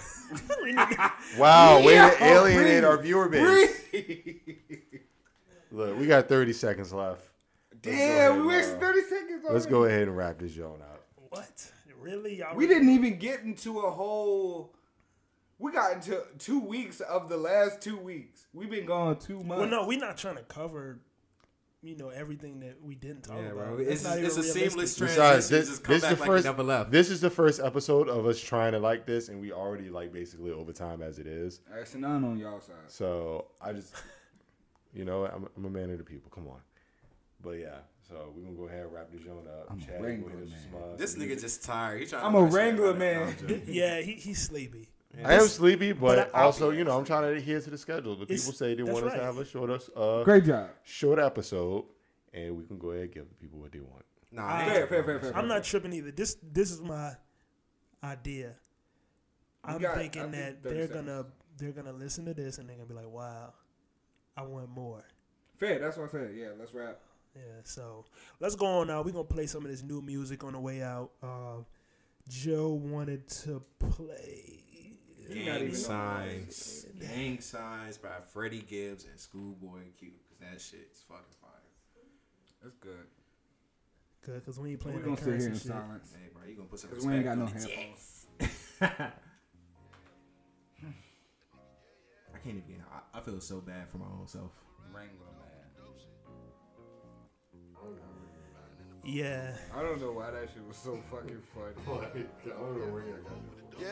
We 0.64 0.74
need 0.74 0.78
to- 0.78 1.12
Wow, 1.40 1.84
way 1.84 1.96
to 1.96 2.24
alienate 2.24 2.66
breathe, 2.66 2.84
our 2.86 2.98
viewer 2.98 3.30
base. 3.30 3.82
Breathe. 3.92 4.36
Look, 5.72 6.00
we 6.00 6.08
got 6.08 6.28
30 6.30 6.54
seconds 6.54 6.92
left. 6.94 7.22
Damn, 7.82 8.46
we 8.48 8.56
ahead, 8.56 8.62
wasted 8.64 8.76
uh, 8.78 8.80
30 8.80 9.02
seconds 9.02 9.30
already. 9.44 9.54
Let's 9.54 9.66
go 9.66 9.84
ahead 9.86 10.02
and 10.04 10.18
wrap 10.18 10.40
this 10.40 10.54
joint 10.54 10.82
out. 10.82 11.04
what 11.30 11.72
really 12.02 12.38
y'all 12.38 12.56
We 12.56 12.66
really- 12.66 12.76
didn't 12.80 12.90
even 12.94 13.18
get 13.20 13.42
into 13.42 13.80
a 13.80 13.92
whole. 13.92 14.74
We 15.60 15.72
got 15.72 15.94
into 15.94 16.22
two 16.38 16.60
weeks 16.60 17.02
of 17.02 17.30
the 17.30 17.38
last 17.38 17.82
two 17.82 17.98
weeks. 17.98 18.46
We've 18.54 18.70
been 18.70 18.86
gone 18.86 19.18
two 19.18 19.44
months. 19.44 19.62
well 19.62 19.68
no 19.70 19.88
we're 19.88 20.00
not 20.00 20.18
trying 20.18 20.36
to 20.36 20.44
cover 20.44 21.00
you 21.82 21.96
know 21.96 22.10
everything 22.10 22.60
that 22.62 22.82
we 22.84 22.96
didn't 22.96 23.24
talk 23.24 23.38
Yeah, 23.38 23.52
about. 23.52 23.76
bro. 23.76 23.78
That's 23.86 24.04
It's, 24.06 24.16
it's 24.16 24.38
a 24.38 24.44
seamless 24.44 24.96
transition. 24.98 25.06
Besides, 25.08 25.50
this, 25.50 25.68
just 25.70 25.84
come 25.84 25.94
this 25.96 26.04
is 26.04 26.10
the 26.10 26.16
like 26.16 26.28
first. 26.28 26.46
you 26.46 26.52
never 26.52 26.64
left. 26.64 26.92
This 26.92 27.10
is 27.10 27.22
the 27.22 27.30
first 27.30 27.60
episode 27.60 28.10
of 28.10 28.26
us 28.26 28.40
trying 28.42 28.72
to 28.74 28.80
like 28.80 29.06
this, 29.06 29.30
and 29.30 29.40
we 29.40 29.52
already 29.52 29.90
like 29.90 30.12
basically 30.12 30.52
over 30.52 30.74
time 30.74 31.02
as 31.02 31.18
it 31.20 31.28
is. 31.28 31.62
That's 31.74 31.94
none 31.96 32.24
on 32.24 32.38
y'all 32.38 32.60
side. 32.60 32.76
So 32.88 33.46
I 33.62 33.74
just, 33.74 33.94
you 34.94 35.06
know, 35.06 35.26
I'm, 35.28 35.48
I'm 35.56 35.66
a 35.66 35.70
man 35.70 35.92
of 35.92 35.98
the 36.00 36.04
people. 36.04 36.30
Come 36.32 36.48
on. 36.48 36.60
But 37.42 37.52
yeah, 37.60 37.78
so 38.08 38.34
we're 38.36 38.44
gonna 38.44 38.56
go 38.56 38.64
ahead 38.68 38.84
and 38.86 38.94
wrap 38.94 39.12
this 39.12 39.22
joint 39.22 39.48
up. 39.48 39.68
I'm 39.70 39.80
Chad, 39.80 40.00
go 40.00 40.06
Wrangler, 40.06 40.32
and 40.32 40.50
man. 40.50 40.60
some, 40.72 40.98
this 40.98 41.16
nigga 41.16 41.40
just 41.40 41.64
tired. 41.64 42.02
He 42.02 42.08
trying 42.08 42.26
I'm 42.26 42.32
to 42.34 42.38
a 42.40 42.44
rush 42.44 42.54
Wrangler 42.54 42.90
everybody. 42.90 43.00
man. 43.16 43.22
No, 43.22 43.28
I'm 43.28 43.38
joking. 43.38 43.62
Yeah, 43.74 44.02
he, 44.02 44.14
he's 44.14 44.42
sleepy. 44.42 44.88
I 45.24 45.34
am 45.36 45.48
sleepy, 45.48 45.94
but, 45.94 46.34
I- 46.36 46.44
also, 46.44 46.70
you 46.72 46.84
know, 46.84 46.98
I'm 46.98 47.06
trying 47.06 47.24
to 47.24 47.30
adhere 47.30 47.60
to 47.62 47.70
the 47.70 47.78
schedule. 47.78 48.16
The 48.16 48.24
It's- 48.24 48.42
people 48.42 48.54
say 48.54 48.76
they 48.76 48.84
that's 48.84 48.94
want 48.94 49.06
us 49.08 49.14
to 49.14 49.24
have 49.24 49.38
a 49.38 49.46
shorter, 49.46 49.80
uh, 49.96 50.24
Great 50.24 50.44
job. 50.46 50.70
short 50.84 51.18
episode, 51.20 51.86
and 52.34 52.56
we 52.58 52.66
can 52.66 52.78
go 52.78 52.90
ahead 52.92 53.04
and 53.06 53.14
give 53.14 53.30
the 53.30 53.36
people 53.36 53.60
what 53.60 53.72
they 53.72 53.80
want. 53.80 54.04
Nah, 54.32 54.46
I- 54.46 54.52
I 54.52 54.60
ain't 54.62 54.68
Fair, 54.68 54.74
fair, 54.74 54.88
tripping. 55.04 55.22
fair, 55.22 55.32
fair. 55.32 55.40
I'm 55.40 55.48
not 55.48 55.64
tripping 55.64 55.94
either. 55.94 56.12
This 56.12 56.38
this 56.44 56.70
is 56.72 56.82
my 56.82 57.14
idea. 58.04 58.56
I'm 59.64 59.80
got- 59.82 59.96
I 59.96 60.00
thinking 60.02 60.22
think 60.24 60.34
that 60.34 60.64
30 60.64 60.76
they're 60.76 60.88
seconds. 60.88 61.08
gonna 61.08 61.26
they're 61.58 61.72
gonna 61.72 61.94
listen 61.94 62.26
to 62.26 62.34
this 62.34 62.58
and 62.60 62.70
they're 62.70 62.76
gonna 62.76 62.88
be 62.88 62.94
like, 62.94 63.10
"Wow, 63.10 63.54
I 64.36 64.44
want 64.44 64.70
more." 64.70 65.04
Fair. 65.58 65.80
That's 65.80 65.98
what 65.98 66.10
I 66.10 66.12
said. 66.12 66.36
Yeah, 66.36 66.50
let's 66.60 66.74
wrap. 66.74 67.00
Yeah. 67.38 67.62
So 67.64 68.06
let's 68.40 68.56
go 68.56 68.66
on 68.66 68.88
now. 68.88 69.02
We're 69.02 69.12
gonna 69.12 69.24
play 69.26 69.46
some 69.46 69.64
of 69.66 69.72
this 69.72 69.84
new 69.84 70.02
music 70.02 70.44
on 70.44 70.54
the 70.54 70.60
way 70.60 70.82
out. 70.82 71.12
Uh, 71.22 71.62
Joe 72.28 72.70
wanted 72.70 73.28
to 73.44 73.62
play. 73.80 74.64
not 75.30 75.60
Gang 75.60 75.74
signs. 75.74 76.86
Gang 77.00 77.40
signs 77.40 77.98
by 77.98 78.10
Freddie 78.34 78.62
Gibbs 78.68 79.06
and 79.06 79.20
Schoolboy 79.20 79.80
Q. 80.00 80.10
Cause 80.30 80.38
that 80.40 80.60
shit 80.62 80.90
is 80.92 81.02
fucking 81.08 81.24
fire. 81.42 81.52
That's 82.64 82.76
good. 82.78 83.06
Good, 84.26 84.46
cause 84.46 84.60
we 84.60 84.72
ain't 84.72 84.84
We're 84.84 84.92
playing 84.92 85.04
gonna 85.06 85.16
that 85.16 85.24
sit 85.24 85.40
here 85.40 85.48
in 85.50 85.54
shit. 85.54 85.62
silence 85.68 86.14
Hey, 86.14 86.30
bro, 86.34 86.42
you 86.50 86.56
gonna 86.56 86.68
put 86.68 86.80
some 86.80 86.90
because 86.90 87.06
we 87.06 87.14
ain't 87.14 87.24
got 87.24 87.38
respect 87.38 87.66
no 87.66 87.66
on 87.66 87.70
it. 87.70 88.80
headphones. 88.82 89.14
I 92.34 92.38
can't 92.44 92.58
even. 92.58 92.84
I, 92.92 93.18
I 93.18 93.22
feel 93.22 93.40
so 93.40 93.62
bad 93.62 93.90
for 93.90 93.98
my 94.00 94.06
own 94.06 94.28
self. 94.28 94.52
Wrangler, 94.94 95.26
man. 95.37 95.37
Yeah. 99.04 99.52
I 99.76 99.82
don't 99.82 100.02
know 100.02 100.12
why 100.12 100.32
that 100.32 100.50
shit 100.54 100.68
was 100.68 100.78
so 100.78 101.00
fucking 101.10 101.42
funny. 101.54 102.26
Yeah, 103.80 103.88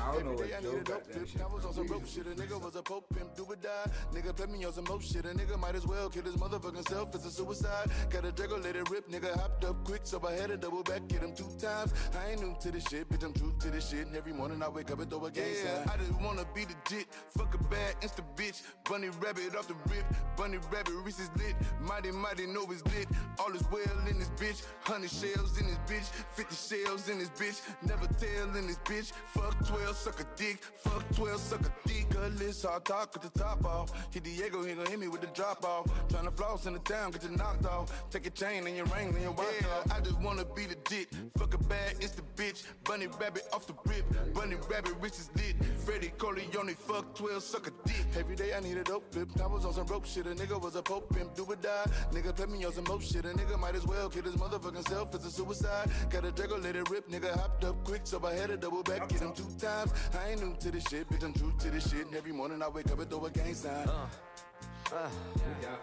I 0.00 0.12
don't 0.12 0.24
know 0.26 0.32
what 0.32 0.48
day 0.48 0.54
I 0.54 0.60
need 0.60 0.68
a 0.68 0.84
dope 0.84 1.06
that 1.06 1.42
I 1.42 1.46
was 1.46 1.64
on 1.64 1.72
some 1.72 1.86
rope 1.86 2.06
shit. 2.06 2.26
A 2.26 2.30
nigga 2.30 2.60
was 2.62 2.76
a 2.76 2.82
pope 2.82 3.06
pimp, 3.14 3.34
do 3.34 3.44
or 3.44 3.56
die. 3.56 3.90
Nigga 4.12 4.36
play 4.36 4.46
me 4.46 4.64
on 4.64 4.72
some 4.72 4.84
mo 4.84 4.98
shit. 4.98 5.24
A 5.24 5.28
nigga 5.28 5.58
might 5.58 5.74
as 5.74 5.86
well 5.86 6.08
kill 6.10 6.24
his 6.24 6.36
motherfucking 6.36 6.88
self. 6.88 7.14
It's 7.14 7.26
a 7.26 7.30
suicide. 7.30 7.90
Got 8.10 8.24
a 8.24 8.32
Draco, 8.32 8.58
let 8.58 8.76
it 8.76 8.88
rip. 8.90 9.08
Nigga 9.10 9.34
hopped 9.38 9.64
up 9.64 9.84
quick, 9.84 10.02
so 10.04 10.20
I 10.26 10.32
had 10.32 10.48
to 10.48 10.56
double 10.56 10.82
back, 10.82 11.06
get 11.08 11.22
him 11.22 11.34
two 11.34 11.48
times. 11.58 11.92
I 12.18 12.32
ain't 12.32 12.42
new 12.42 12.56
to 12.60 12.70
this 12.70 12.84
shit, 12.84 13.08
bitch. 13.08 13.24
I'm 13.24 13.32
true 13.32 13.54
to 13.60 13.70
this 13.70 13.88
shit. 13.88 14.06
And 14.06 14.16
every 14.16 14.32
morning 14.32 14.62
I 14.62 14.68
wake 14.68 14.90
up 14.90 15.00
and 15.00 15.10
throw 15.10 15.24
a 15.24 15.30
gang 15.30 15.44
yeah, 15.64 15.84
I 15.92 15.96
just 15.96 16.12
wanna 16.20 16.44
be 16.54 16.62
legit. 16.62 17.06
Fuck 17.36 17.54
a 17.54 17.58
bad 17.64 18.00
insta 18.02 18.22
bitch. 18.36 18.62
Bunny 18.88 19.08
rabbit 19.20 19.56
off 19.56 19.68
the 19.68 19.74
rip. 19.88 20.04
Bunny 20.36 20.58
rabbit, 20.72 20.94
Reese's 21.04 21.30
lit. 21.36 21.54
Mighty, 21.80 22.10
mighty, 22.10 22.46
know 22.46 22.66
it's 22.70 22.84
lit. 22.94 23.06
All 23.38 23.52
is 23.52 23.64
well 23.70 24.06
in 24.08 24.18
this 24.18 24.30
bitch. 24.30 24.62
Hundred 24.82 25.10
shells 25.10 25.58
in 25.58 25.66
this 25.66 25.78
bitch. 25.86 26.08
Fifty 26.32 26.56
shells 26.56 27.08
in 27.08 27.18
this 27.18 27.30
bitch. 27.30 27.60
Never 27.82 28.06
tell 28.06 28.56
in 28.56 28.66
this 28.66 28.78
bitch. 28.84 29.12
Fuck 29.34 29.66
12, 29.66 29.96
suck 29.96 30.20
a 30.20 30.26
dick. 30.36 30.58
Fuck 30.78 31.04
12, 31.14 31.40
suck 31.40 31.60
a 31.60 31.88
dick. 31.88 32.08
Cutlass, 32.10 32.62
hard 32.62 32.84
talk 32.84 33.12
with 33.14 33.32
the 33.32 33.38
top 33.38 33.64
off. 33.64 33.92
Hit 34.12 34.24
Diego, 34.24 34.64
he 34.64 34.74
gon' 34.74 34.86
hit 34.86 34.98
me 34.98 35.08
with 35.08 35.20
the 35.20 35.28
drop 35.28 35.64
off. 35.64 35.86
Tryna 36.08 36.32
floss 36.32 36.66
in 36.66 36.72
the 36.72 36.78
town, 36.80 37.12
get 37.12 37.22
you 37.22 37.30
knocked 37.30 37.66
off. 37.66 38.10
Take 38.10 38.24
your 38.24 38.32
chain 38.32 38.66
and 38.66 38.76
your 38.76 38.86
ring 38.86 39.08
and 39.08 39.22
your 39.22 39.32
watch 39.32 39.46
yeah, 39.60 39.94
I 39.94 40.00
just 40.00 40.18
wanna 40.20 40.44
be 40.44 40.66
the 40.66 40.76
dick. 40.88 41.08
Fuck 41.38 41.54
a 41.54 41.58
bad, 41.58 41.94
it's 42.00 42.12
the 42.12 42.22
bitch. 42.36 42.64
Bunny 42.84 43.06
rabbit 43.06 43.44
off 43.52 43.66
the 43.66 43.74
rip. 43.86 44.04
Bunny 44.34 44.56
rabbit, 44.70 44.94
rich 45.00 45.14
is 45.14 45.30
lit. 45.36 45.56
Freddie 45.78 46.12
Corleone, 46.18 46.74
fuck 46.74 47.14
12, 47.14 47.42
suck 47.42 47.66
a 47.66 47.88
dick. 47.88 48.04
Every 48.18 48.36
day 48.36 48.54
I 48.54 48.60
need 48.60 48.76
a 48.76 48.84
dope 48.84 49.12
flip. 49.12 49.28
I 49.42 49.46
was 49.46 49.64
on 49.64 49.74
some 49.74 49.86
rope 49.86 50.06
shit. 50.06 50.26
A 50.26 50.30
nigga 50.30 50.60
was 50.60 50.76
a 50.76 50.82
pope 50.82 51.14
pimp, 51.14 51.34
do 51.34 51.44
or 51.44 51.56
die. 51.56 51.86
Nigga 52.12 52.34
play 52.34 52.46
me 52.46 52.64
on 52.64 52.72
some 52.72 52.84
mo 52.84 52.98
shit. 52.98 53.24
A 53.24 53.28
nigga 53.28 53.58
might 53.58 53.74
as 53.74 53.86
well 53.86 54.08
kill 54.08 54.22
his 54.22 54.34
motherfucking 54.34 54.88
self. 54.88 55.14
It's 55.14 55.26
a 55.26 55.30
suicide. 55.30 55.90
Got 56.10 56.24
a 56.24 56.32
Draco, 56.32 56.58
let 56.58 56.76
it 56.76 56.88
rip. 56.90 57.08
Nigga 57.08 57.36
hopped 57.38 57.64
up 57.64 57.84
quick, 57.84 58.02
so 58.04 58.24
I 58.24 58.34
had 58.34 58.50
a 58.50 58.56
double 58.56 58.82
back, 58.82 59.08
get 59.20 59.28
him 59.28 59.34
two 59.34 59.66
times. 59.66 59.92
I 60.18 60.30
ain't 60.30 60.42
new 60.42 60.54
to 60.60 60.70
this 60.70 60.84
shit, 60.84 61.08
bitch. 61.08 61.22
I'm 61.22 61.32
true 61.32 61.52
to 61.58 61.70
this 61.70 61.90
shit. 61.90 62.06
And 62.06 62.14
every 62.14 62.32
morning 62.32 62.62
I 62.62 62.68
wake 62.68 62.90
up 62.90 62.98
and 62.98 63.10
throw 63.10 63.24
a 63.24 63.30
gang 63.30 63.54
sign. 63.54 63.88
Uh. 63.88 64.06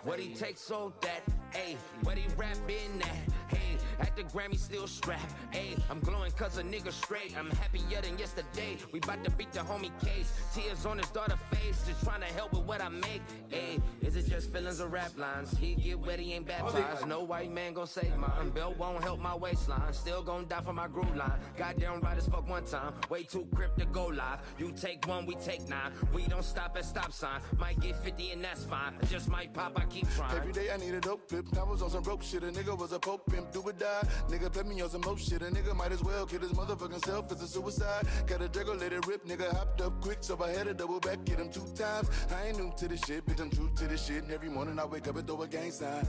What 0.03 0.19
he 0.19 0.33
takes 0.33 0.61
so 0.61 0.93
that, 1.01 1.21
ayy, 1.53 1.75
what 2.03 2.17
he 2.17 2.25
rap 2.35 2.57
in 2.67 2.99
that, 2.99 3.17
hey, 3.47 3.77
at 3.99 4.15
the 4.15 4.23
Grammy 4.23 4.57
still 4.57 4.87
strapped, 4.87 5.33
ayy, 5.53 5.79
I'm 5.89 5.99
glowing 5.99 6.31
cause 6.31 6.57
a 6.57 6.63
nigga 6.63 6.91
straight, 6.91 7.37
I'm 7.37 7.49
happier 7.51 8.01
than 8.01 8.17
yesterday, 8.17 8.77
we 8.91 8.99
bout 8.99 9.23
to 9.23 9.31
beat 9.31 9.51
the 9.53 9.59
homie 9.61 9.91
case, 10.03 10.31
tears 10.53 10.85
on 10.85 10.97
his 10.97 11.09
daughter 11.09 11.37
face, 11.51 11.83
just 11.87 12.03
trying 12.03 12.21
to 12.21 12.27
help 12.27 12.53
with 12.53 12.63
what 12.63 12.81
I 12.81 12.89
make, 12.89 13.21
ayy, 13.51 13.81
is 14.01 14.15
it 14.15 14.29
just 14.29 14.51
feelings 14.51 14.81
or 14.81 14.87
rap 14.87 15.17
lines, 15.17 15.57
he 15.57 15.75
get 15.75 15.99
wet, 15.99 16.19
he 16.19 16.33
ain't 16.33 16.47
baptized, 16.47 17.07
no 17.07 17.23
white 17.23 17.51
man 17.51 17.73
gon' 17.73 17.87
save 17.87 18.15
mine, 18.17 18.49
belt 18.49 18.77
won't 18.77 19.03
help 19.03 19.19
my 19.19 19.35
waistline, 19.35 19.93
still 19.93 20.21
gon' 20.21 20.47
die 20.47 20.61
for 20.61 20.73
my 20.73 20.87
groove 20.87 21.15
line, 21.15 21.39
goddamn 21.57 22.01
right 22.01 22.17
as 22.17 22.27
fuck 22.27 22.47
one 22.49 22.65
time, 22.65 22.93
way 23.09 23.23
too 23.23 23.47
crip 23.55 23.75
to 23.77 23.85
go 23.85 24.07
live, 24.07 24.39
you 24.57 24.71
take 24.71 25.07
one, 25.07 25.25
we 25.25 25.35
take 25.35 25.67
nine, 25.69 25.91
we 26.13 26.27
don't 26.27 26.45
stop 26.45 26.75
at 26.77 26.85
stop 26.85 27.11
sign, 27.11 27.39
might 27.57 27.79
get 27.79 27.95
50 28.03 28.31
and 28.31 28.43
that's 28.43 28.63
fine, 28.63 28.96
I 28.99 29.05
just 29.05 29.29
might 29.29 29.53
pop, 29.53 29.73
I 29.75 29.85
keep 29.85 30.09
trying. 30.15 30.35
Every 30.35 30.51
day 30.51 30.69
I 30.73 30.77
need 30.77 30.93
a 30.93 30.99
dope 30.99 31.29
flip. 31.29 31.45
I 31.57 31.63
was 31.63 31.81
on 31.81 31.89
some 31.89 32.03
rope 32.03 32.23
shit. 32.23 32.43
A 32.43 32.47
nigga 32.47 32.77
was 32.77 32.91
a 32.91 32.99
pope 32.99 33.29
pimp, 33.31 33.51
do 33.51 33.61
or 33.61 33.73
die. 33.73 34.01
Nigga 34.29 34.51
play 34.51 34.63
me 34.63 34.81
on 34.81 34.89
some 34.89 35.01
mo 35.01 35.15
shit. 35.15 35.41
A 35.41 35.45
nigga 35.45 35.75
might 35.75 35.91
as 35.91 36.03
well 36.03 36.25
kill 36.25 36.39
his 36.39 36.51
motherfucking 36.51 37.05
self. 37.05 37.31
It's 37.31 37.43
a 37.43 37.47
suicide. 37.47 38.07
Got 38.25 38.41
a 38.41 38.47
Draco, 38.47 38.75
let 38.75 38.93
it 38.93 39.05
rip. 39.05 39.25
Nigga 39.25 39.51
hopped 39.53 39.81
up 39.81 40.01
quick, 40.01 40.19
so 40.21 40.41
I 40.43 40.49
had 40.49 40.65
to 40.65 40.73
double 40.73 40.99
back, 40.99 41.23
get 41.25 41.39
him 41.39 41.49
two 41.49 41.65
times. 41.75 42.09
I 42.35 42.47
ain't 42.47 42.57
new 42.57 42.73
to 42.77 42.87
this 42.87 43.01
shit, 43.01 43.25
bitch. 43.25 43.39
I'm 43.39 43.49
true 43.49 43.69
to 43.75 43.87
this 43.87 44.05
shit. 44.05 44.23
And 44.23 44.31
every 44.31 44.49
morning 44.49 44.79
I 44.79 44.85
wake 44.85 45.07
up 45.07 45.15
and 45.17 45.27
throw 45.27 45.41
a 45.41 45.47
gang 45.47 45.71
sign. 45.71 46.07